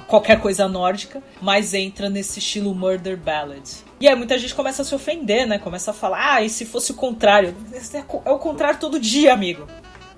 qualquer 0.08 0.41
coisa 0.41 0.68
nórdica, 0.68 1.22
mas 1.39 1.76
entra 1.76 2.10
nesse 2.10 2.39
estilo 2.39 2.74
murder 2.74 3.16
ballad. 3.16 3.62
E 3.99 4.08
aí 4.08 4.16
muita 4.16 4.38
gente 4.39 4.56
começa 4.56 4.82
a 4.82 4.86
se 4.86 4.95
ofender, 4.95 5.47
né? 5.47 5.60
Começa 5.60 5.91
a 5.91 5.93
falar, 5.93 6.34
ah, 6.34 6.41
e 6.41 6.49
se 6.49 6.66
fosse 6.66 6.91
o 6.91 6.95
contrário? 6.95 7.56
É 7.72 7.97
É 8.26 8.32
o 8.32 8.39
contrário 8.39 8.80
todo 8.80 8.99
dia, 8.99 9.32
amigo. 9.32 9.68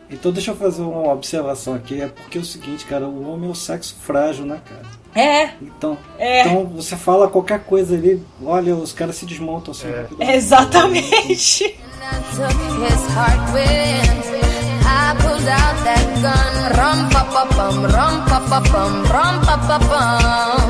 Então 0.10 0.32
deixa 0.32 0.52
eu 0.52 0.56
fazer 0.56 0.82
uma 0.82 1.12
observação 1.12 1.74
aqui. 1.74 2.02
É 2.02 2.08
porque 2.08 2.38
é 2.38 2.42
o 2.42 2.46
seguinte, 2.46 2.86
cara, 2.86 3.06
o 3.06 3.30
homem 3.30 3.50
é 3.50 3.52
o 3.52 3.56
sexo 3.56 3.96
frágil, 4.02 4.46
né, 4.46 4.62
cara? 4.64 5.06
É, 5.14 5.54
Então, 5.62 5.98
É. 6.20 6.42
então 6.42 6.66
você 6.66 6.96
fala 6.98 7.30
qualquer 7.30 7.64
coisa 7.64 7.96
ali, 7.96 8.22
olha, 8.44 8.76
os 8.76 8.92
caras 8.92 9.16
se 9.16 9.26
desmontam 9.26 9.72
assim. 9.72 9.90
rapidamente. 9.90 10.38
exatamente. 10.38 11.80
Took 12.36 12.60
his 12.84 13.02
heart 13.16 13.42
within. 13.54 14.26
I 14.86 15.16
pulled 15.20 15.48
out 15.48 15.78
that 15.88 16.06
gun. 16.22 16.54
Rum 16.78 17.00
pa 17.10 17.24
pa 17.34 17.44
pum, 17.56 17.78
rum 17.84 18.16
pa 18.30 18.40
pa 18.50 18.60
pum, 18.72 18.94
rum 19.14 19.36
pa 19.46 19.56
pa 19.68 19.78
pum. 19.90 20.70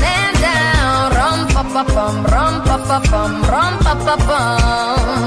Man 0.00 0.32
down. 0.40 1.04
Rum 1.18 1.38
pa 1.54 1.62
pa 1.74 1.82
pum, 1.84 2.16
rum 2.32 2.54
pa 2.64 2.76
pa 2.88 2.98
pum, 3.10 3.32
rum 3.52 3.74
pa 3.84 3.94
pa 4.06 4.14
pum. 4.28 5.18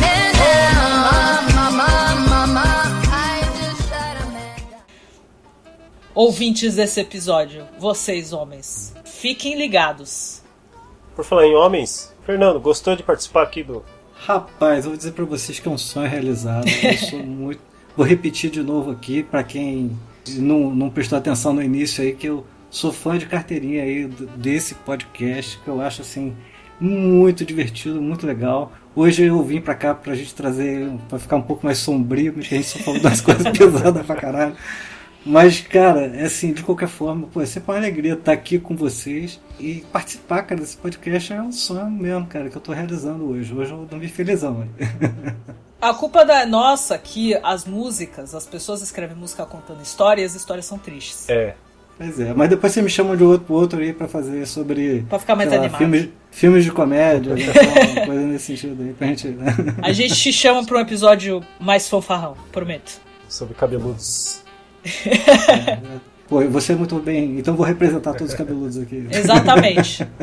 Man 0.00 0.32
down. 0.40 0.92
Mama, 1.06 1.70
mama, 1.80 2.28
mama. 2.30 2.66
I 3.10 3.40
just 3.58 3.88
shot 3.88 4.16
a 4.16 4.26
man. 4.32 4.82
Ouvintes 6.14 6.76
desse 6.76 7.00
episódio, 7.00 7.66
vocês 7.78 8.32
homens, 8.32 8.94
fiquem 9.04 9.56
ligados. 9.56 10.42
Por 11.14 11.24
falar 11.24 11.46
em 11.46 11.54
homens, 11.54 12.12
Fernando, 12.24 12.60
gostou 12.60 12.96
de 12.96 13.02
participar 13.02 13.42
aqui 13.42 13.62
do. 13.62 13.84
Rapaz, 14.24 14.84
eu 14.84 14.92
vou 14.92 14.96
dizer 14.96 15.12
pra 15.12 15.24
vocês 15.24 15.58
que 15.58 15.66
é 15.66 15.70
um 15.70 15.76
sonho 15.76 16.08
realizado. 16.08 16.64
Eu 16.68 16.94
sou 17.10 17.18
muito. 17.18 17.60
Vou 17.96 18.06
repetir 18.06 18.50
de 18.50 18.62
novo 18.62 18.92
aqui 18.92 19.24
pra 19.24 19.42
quem 19.42 19.90
não, 20.36 20.72
não 20.72 20.88
prestou 20.88 21.18
atenção 21.18 21.52
no 21.52 21.60
início 21.60 22.04
aí 22.04 22.14
que 22.14 22.28
eu 22.28 22.46
sou 22.70 22.92
fã 22.92 23.18
de 23.18 23.26
carteirinha 23.26 23.82
aí 23.82 24.06
desse 24.36 24.76
podcast 24.76 25.58
que 25.58 25.68
eu 25.68 25.80
acho 25.80 26.02
assim 26.02 26.34
muito 26.80 27.44
divertido, 27.44 28.00
muito 28.00 28.24
legal. 28.24 28.72
Hoje 28.94 29.24
eu 29.24 29.42
vim 29.42 29.60
pra 29.60 29.74
cá 29.74 29.92
pra 29.92 30.14
gente 30.14 30.32
trazer 30.34 30.88
pra 31.08 31.18
ficar 31.18 31.36
um 31.36 31.42
pouco 31.42 31.66
mais 31.66 31.78
sombrio, 31.78 32.32
porque 32.32 32.54
a 32.54 32.58
gente 32.58 32.68
só 32.68 32.78
falou 32.78 33.00
das 33.00 33.20
coisas 33.20 33.46
pesadas 33.58 34.06
pra 34.06 34.14
caralho. 34.14 34.54
Mas, 35.24 35.60
cara, 35.60 36.06
é 36.16 36.24
assim, 36.24 36.52
de 36.52 36.62
qualquer 36.62 36.88
forma, 36.88 37.28
pô, 37.28 37.40
é 37.40 37.46
sempre 37.46 37.70
uma 37.70 37.78
alegria 37.78 38.14
estar 38.14 38.32
aqui 38.32 38.58
com 38.58 38.74
vocês 38.74 39.40
e 39.58 39.84
participar, 39.92 40.42
cara, 40.42 40.60
desse 40.60 40.76
podcast 40.76 41.32
é 41.32 41.40
um 41.40 41.52
sonho 41.52 41.90
mesmo, 41.90 42.26
cara, 42.26 42.50
que 42.50 42.56
eu 42.56 42.60
tô 42.60 42.72
realizando 42.72 43.28
hoje. 43.28 43.54
Hoje 43.54 43.70
eu 43.70 43.84
dormi 43.84 44.08
felizão? 44.08 44.66
A 45.80 45.94
culpa 45.94 46.24
da 46.24 46.46
nossa 46.46 46.96
que 46.98 47.34
as 47.42 47.64
músicas, 47.64 48.34
as 48.34 48.46
pessoas 48.46 48.82
escrevem 48.82 49.16
música 49.16 49.44
contando 49.46 49.82
história 49.82 50.22
e 50.22 50.24
as 50.24 50.34
histórias 50.34 50.66
são 50.66 50.78
tristes. 50.78 51.28
É. 51.28 51.54
Pois 51.98 52.18
é, 52.18 52.32
mas 52.32 52.48
depois 52.48 52.72
você 52.72 52.80
me 52.80 52.88
chama 52.88 53.16
de 53.16 53.22
outro 53.22 53.46
pro 53.46 53.54
outro 53.54 53.80
aí 53.80 53.92
pra 53.92 54.08
fazer 54.08 54.46
sobre. 54.46 55.04
Pra 55.08 55.18
ficar 55.18 55.36
mais 55.36 55.50
lá, 55.50 55.56
animado. 55.56 55.78
Filmes, 55.78 56.08
filmes 56.30 56.64
de 56.64 56.72
comédia, 56.72 57.34
né, 57.34 57.42
então, 57.42 58.06
coisa 58.06 58.26
nesse 58.26 58.46
sentido 58.46 58.82
aí, 58.82 58.92
pra 58.94 59.06
gente. 59.08 59.28
Né? 59.28 59.54
A 59.82 59.92
gente 59.92 60.14
te 60.14 60.32
chama 60.32 60.64
pra 60.64 60.78
um 60.78 60.80
episódio 60.80 61.44
mais 61.60 61.88
fanfarrão, 61.88 62.34
prometo. 62.50 62.98
Sobre 63.28 63.54
cabeludos. 63.54 64.41
Pô, 66.28 66.40
você 66.48 66.72
é 66.72 66.76
muito 66.76 66.98
bem, 66.98 67.38
então 67.38 67.54
vou 67.54 67.66
representar 67.66 68.12
todos 68.14 68.32
os 68.32 68.38
cabeludos 68.38 68.78
aqui. 68.78 69.06
Exatamente. 69.10 70.06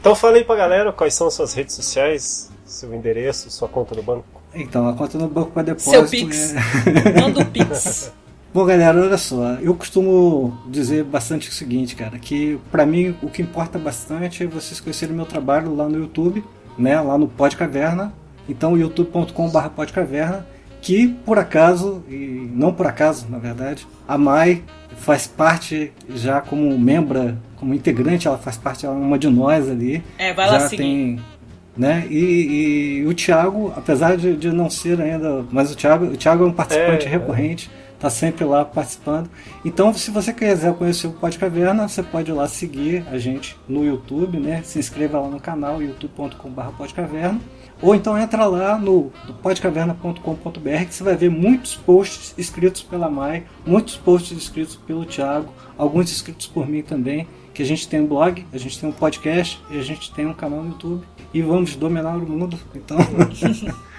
Então 0.00 0.14
fala 0.14 0.36
aí 0.36 0.44
pra 0.44 0.54
galera 0.54 0.92
quais 0.92 1.12
são 1.12 1.28
suas 1.28 1.52
redes 1.54 1.74
sociais, 1.74 2.48
seu 2.64 2.94
endereço, 2.94 3.50
sua 3.50 3.68
conta 3.68 3.96
do 3.96 4.02
banco. 4.02 4.24
Então, 4.54 4.88
a 4.88 4.94
conta 4.94 5.18
no 5.18 5.26
banco 5.28 5.50
para 5.50 5.64
depósito. 5.64 5.90
Seu 5.90 6.08
Pix. 6.08 6.54
é- 6.54 7.18
Manda 7.20 7.40
o 7.40 7.44
Pix. 7.44 8.12
Bom, 8.54 8.64
galera, 8.64 8.96
olha 9.00 9.18
só. 9.18 9.54
Eu 9.60 9.74
costumo 9.74 10.56
dizer 10.68 11.02
bastante 11.02 11.48
o 11.48 11.52
seguinte, 11.52 11.96
cara, 11.96 12.16
que 12.16 12.60
pra 12.70 12.86
mim 12.86 13.14
o 13.20 13.28
que 13.28 13.42
importa 13.42 13.76
bastante 13.76 14.44
é 14.44 14.46
vocês 14.46 14.78
conhecerem 14.78 15.16
meu 15.16 15.26
trabalho 15.26 15.74
lá 15.74 15.88
no 15.88 15.98
YouTube, 15.98 16.44
né, 16.78 16.98
lá 17.00 17.18
no 17.18 17.26
Pod 17.26 17.56
Caverna. 17.56 18.12
Então, 18.48 18.78
youtube.com.br 18.78 19.68
podcaverna. 19.74 20.46
Que 20.80 21.08
por 21.08 21.38
acaso, 21.38 22.02
e 22.08 22.50
não 22.52 22.72
por 22.72 22.86
acaso, 22.86 23.26
na 23.28 23.38
verdade, 23.38 23.86
a 24.06 24.16
Mai 24.16 24.62
faz 24.96 25.26
parte 25.26 25.92
já 26.08 26.40
como 26.40 26.78
membra, 26.78 27.36
como 27.56 27.74
integrante, 27.74 28.26
ela 28.26 28.38
faz 28.38 28.56
parte, 28.56 28.86
ela 28.86 28.94
é 28.94 28.98
uma 28.98 29.18
de 29.18 29.28
nós 29.28 29.68
ali. 29.68 30.02
É, 30.18 30.32
vai 30.32 30.46
lá 30.46 30.58
já 30.58 30.68
seguir. 30.68 30.82
tem 30.82 31.20
né? 31.78 32.06
E, 32.10 33.02
e 33.02 33.06
o 33.06 33.14
Thiago, 33.14 33.72
apesar 33.76 34.16
de, 34.16 34.36
de 34.36 34.50
não 34.50 34.68
ser 34.68 35.00
ainda, 35.00 35.44
mas 35.52 35.70
o 35.70 35.76
Thiago, 35.76 36.06
o 36.06 36.16
Thiago 36.16 36.42
é 36.42 36.46
um 36.48 36.52
participante 36.52 37.06
É, 37.06 37.08
é. 37.08 37.10
recorrente, 37.12 37.70
tá 37.98 38.08
sempre 38.08 38.44
lá 38.44 38.64
participando. 38.64 39.28
Então, 39.64 39.92
se 39.92 40.10
você 40.10 40.32
quiser 40.32 40.74
conhecer 40.74 41.06
o 41.06 41.12
Pod 41.12 41.38
Caverna, 41.38 41.88
você 41.88 42.02
pode 42.02 42.30
ir 42.30 42.34
lá 42.34 42.46
seguir 42.46 43.04
a 43.10 43.18
gente 43.18 43.56
no 43.68 43.84
YouTube, 43.84 44.38
né? 44.38 44.62
Se 44.62 44.78
inscreva 44.78 45.20
lá 45.20 45.28
no 45.28 45.40
canal 45.40 45.82
youtube.com/podcaverna. 45.82 47.40
Ou 47.80 47.94
então 47.94 48.18
entra 48.18 48.44
lá 48.44 48.76
no 48.76 49.12
podcaverna.com.br 49.40 50.84
que 50.86 50.94
você 50.94 51.04
vai 51.04 51.16
ver 51.16 51.30
muitos 51.30 51.76
posts 51.76 52.34
escritos 52.36 52.82
pela 52.82 53.08
Mai, 53.08 53.44
muitos 53.64 53.96
posts 53.96 54.36
escritos 54.36 54.74
pelo 54.74 55.04
Thiago, 55.04 55.52
alguns 55.76 56.10
escritos 56.10 56.48
por 56.48 56.68
mim 56.68 56.82
também, 56.82 57.28
que 57.54 57.62
a 57.62 57.64
gente 57.64 57.88
tem 57.88 58.00
um 58.00 58.06
blog, 58.06 58.44
a 58.52 58.58
gente 58.58 58.80
tem 58.80 58.88
um 58.88 58.92
podcast 58.92 59.60
e 59.70 59.78
a 59.78 59.82
gente 59.82 60.12
tem 60.12 60.26
um 60.26 60.34
canal 60.34 60.62
no 60.62 60.70
YouTube 60.70 61.04
e 61.32 61.40
vamos 61.40 61.76
dominar 61.76 62.16
o 62.16 62.28
mundo. 62.28 62.58
Então, 62.74 62.98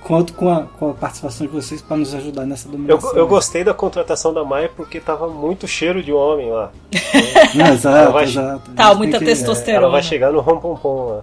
conto 0.00 0.32
com 0.34 0.48
a, 0.50 0.62
com 0.62 0.90
a 0.90 0.94
participação 0.94 1.46
de 1.46 1.52
vocês 1.52 1.80
para 1.82 1.96
nos 1.96 2.14
ajudar 2.14 2.44
nessa 2.46 2.68
Eu, 2.68 2.72
dominação. 2.72 3.12
eu 3.16 3.26
gostei 3.26 3.64
da 3.64 3.74
contratação 3.74 4.32
da 4.32 4.44
Maia 4.44 4.70
porque 4.74 5.00
tava 5.00 5.28
muito 5.28 5.66
cheiro 5.68 6.02
de 6.02 6.12
homem 6.12 6.50
lá. 6.50 6.70
Não, 7.54 7.66
exato, 7.74 8.12
vai- 8.12 8.24
exato. 8.24 8.70
Tá, 8.72 8.94
muita 8.94 9.18
que- 9.18 9.24
testosterona. 9.24 9.84
Ela 9.84 9.92
vai 9.92 10.02
chegar 10.02 10.32
no 10.32 10.40
rom-pom-pom 10.40 11.04
lá. 11.16 11.22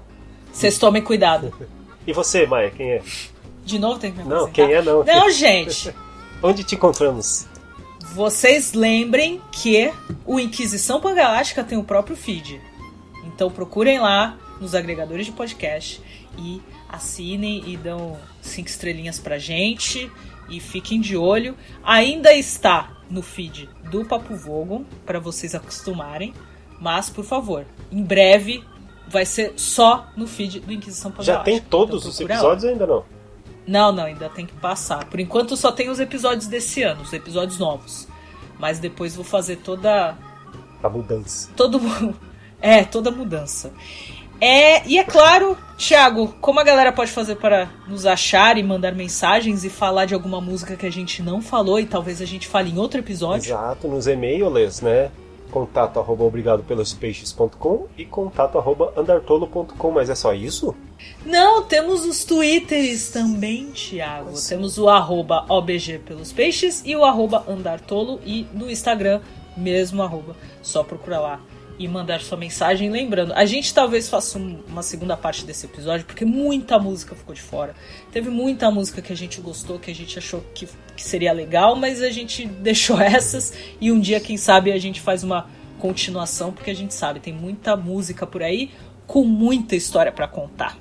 Vocês 0.52 0.78
tomem 0.78 1.02
cuidado. 1.02 1.54
E 2.06 2.14
você, 2.14 2.46
Maia, 2.46 2.70
quem 2.70 2.92
é? 2.92 3.02
De 3.66 3.80
novo 3.80 3.98
tem 4.00 4.12
que 4.12 4.20
me 4.20 4.26
Não, 4.30 4.50
quem 4.52 4.72
é 4.74 4.82
não. 4.82 5.04
Não, 5.04 5.30
gente. 5.32 5.94
Onde 6.44 6.64
te 6.64 6.76
encontramos? 6.76 7.46
Vocês 8.14 8.74
lembrem 8.74 9.42
que 9.52 9.92
o 10.26 10.40
Inquisição 10.40 11.00
Pangaláctica 11.00 11.64
tem 11.64 11.78
o 11.78 11.84
próprio 11.84 12.16
feed. 12.16 12.62
Então 13.26 13.50
procurem 13.50 14.00
lá 14.00 14.38
nos 14.62 14.76
agregadores 14.76 15.26
de 15.26 15.32
podcast 15.32 16.02
e 16.38 16.62
assinem 16.90 17.64
e 17.66 17.76
dão 17.78 18.18
cinco 18.44 18.70
estrelinhas 18.70 19.20
pra 19.20 19.38
gente 19.38 20.12
e 20.50 20.60
fiquem 20.60 21.00
de 21.00 21.18
olho. 21.18 21.56
Ainda 21.84 22.34
está 22.34 22.98
no 23.10 23.22
feed 23.22 23.70
do 23.90 24.06
Papo 24.06 24.36
Vogon 24.36 24.84
para 25.06 25.20
vocês 25.20 25.56
acostumarem, 25.56 26.34
mas 26.80 27.10
por 27.10 27.24
favor, 27.24 27.66
em 27.92 28.04
breve 28.04 28.64
vai 29.08 29.26
ser 29.26 29.54
só 29.56 30.08
no 30.16 30.28
feed 30.28 30.60
do 30.62 30.72
Inquisição 30.72 31.12
Pangaláctica. 31.12 31.52
Já 31.52 31.60
tem 31.60 31.70
todos 31.70 32.02
Então 32.02 32.10
os 32.12 32.20
episódios 32.20 32.66
ainda 32.66 32.88
não? 32.88 33.04
Não, 33.66 33.92
não, 33.92 34.04
ainda 34.04 34.30
tem 34.30 34.46
que 34.46 34.54
passar. 34.54 35.06
Por 35.06 35.20
enquanto 35.20 35.56
só 35.56 35.72
tem 35.72 35.90
os 35.90 36.00
episódios 36.00 36.48
desse 36.48 36.84
ano, 36.84 37.02
os 37.02 37.14
episódios 37.14 37.58
novos. 37.58 38.08
Mas 38.60 38.80
depois 38.80 39.16
vou 39.16 39.24
fazer 39.24 39.58
toda. 39.58 40.18
A 40.82 40.90
mudança. 40.90 41.50
Todo. 41.56 41.80
É, 42.66 42.86
toda 42.86 43.12
mudança. 43.12 43.74
É, 44.46 44.86
e 44.86 44.98
é 44.98 45.06
claro, 45.06 45.58
Thiago, 45.78 46.36
como 46.42 46.60
a 46.60 46.66
galera 46.66 46.92
pode 46.92 47.12
fazer 47.12 47.38
para 47.38 47.70
nos 47.88 48.06
achar 48.06 48.58
e 48.58 48.62
mandar 48.62 48.94
mensagens 48.94 49.64
e 49.64 49.70
falar 49.70 50.04
de 50.04 50.14
alguma 50.14 50.42
música 50.42 50.76
que 50.76 50.86
a 50.86 50.92
gente 50.92 51.24
não 51.24 51.42
falou 51.42 51.80
e 51.80 51.86
talvez 51.86 52.22
a 52.22 52.26
gente 52.26 52.46
fale 52.46 52.70
em 52.70 52.78
outro 52.78 53.00
episódio? 53.00 53.54
Exato, 53.54 53.88
nos 53.88 54.06
e-mails, 54.06 54.82
né? 54.82 55.12
Contato 55.50 55.98
arroba 55.98 56.26
obrigado 56.26 56.62
pelos 56.62 56.94
peixes.com 56.94 57.88
e 57.98 58.04
contato 58.04 58.58
arroba 58.58 58.92
andartolo.com, 58.98 59.92
mas 59.92 60.10
é 60.10 60.16
só 60.16 60.34
isso? 60.34 60.76
Não, 61.26 61.64
temos 61.64 62.04
os 62.04 62.26
twitters 62.26 63.12
também, 63.12 63.68
Thiago. 63.68 64.34
Temos 64.46 64.78
o 64.78 64.90
arroba 64.90 65.46
OBG 65.48 66.00
pelos 66.00 66.34
peixes 66.34 66.84
e 66.84 66.94
o 66.98 67.06
arroba 67.06 67.46
andartolo 67.48 68.20
e 68.26 68.46
no 68.52 68.70
Instagram, 68.70 69.22
mesmo 69.56 70.04
arroba. 70.04 70.36
Só 70.62 70.84
procurar 70.84 71.22
lá 71.22 71.40
e 71.80 71.88
mandar 71.88 72.22
sua 72.22 72.38
mensagem. 72.38 72.90
Lembrando, 72.90 73.34
a 73.34 73.46
gente 73.46 73.74
talvez 73.74 74.08
faça 74.10 74.38
um- 74.38 74.62
uma 74.68 74.84
segunda 74.84 75.18
parte 75.18 75.46
desse 75.46 75.66
episódio, 75.66 76.06
porque 76.06 76.26
muita 76.26 76.78
música 76.80 77.16
ficou 77.16 77.34
de 77.34 77.42
fora. 77.42 77.76
Teve 78.12 78.30
muita 78.30 78.70
música 78.70 79.02
que 79.02 79.12
a 79.12 79.16
gente 79.16 79.42
gostou, 79.42 79.80
que 79.80 79.90
a 79.92 79.96
gente 79.96 80.18
achou 80.18 80.44
que, 80.54 80.68
que 80.96 81.04
seria 81.04 81.34
legal, 81.34 81.76
mas 81.76 82.02
a 82.02 82.10
gente 82.10 82.46
deixou 82.62 83.00
essas 83.00 83.54
e 83.82 83.92
um 83.92 84.00
dia, 84.00 84.20
quem 84.20 84.38
sabe, 84.38 84.72
a 84.72 84.80
gente 84.80 85.02
faz 85.02 85.24
uma 85.24 85.50
continuação, 85.80 86.52
porque 86.54 86.72
a 86.72 86.76
gente 86.76 86.94
sabe, 86.94 87.20
tem 87.20 87.34
muita 87.34 87.76
música 87.76 88.26
por 88.26 88.42
aí 88.42 88.72
com 89.06 89.24
muita 89.26 89.76
história 89.76 90.12
pra 90.12 90.28
contar. 90.28 90.78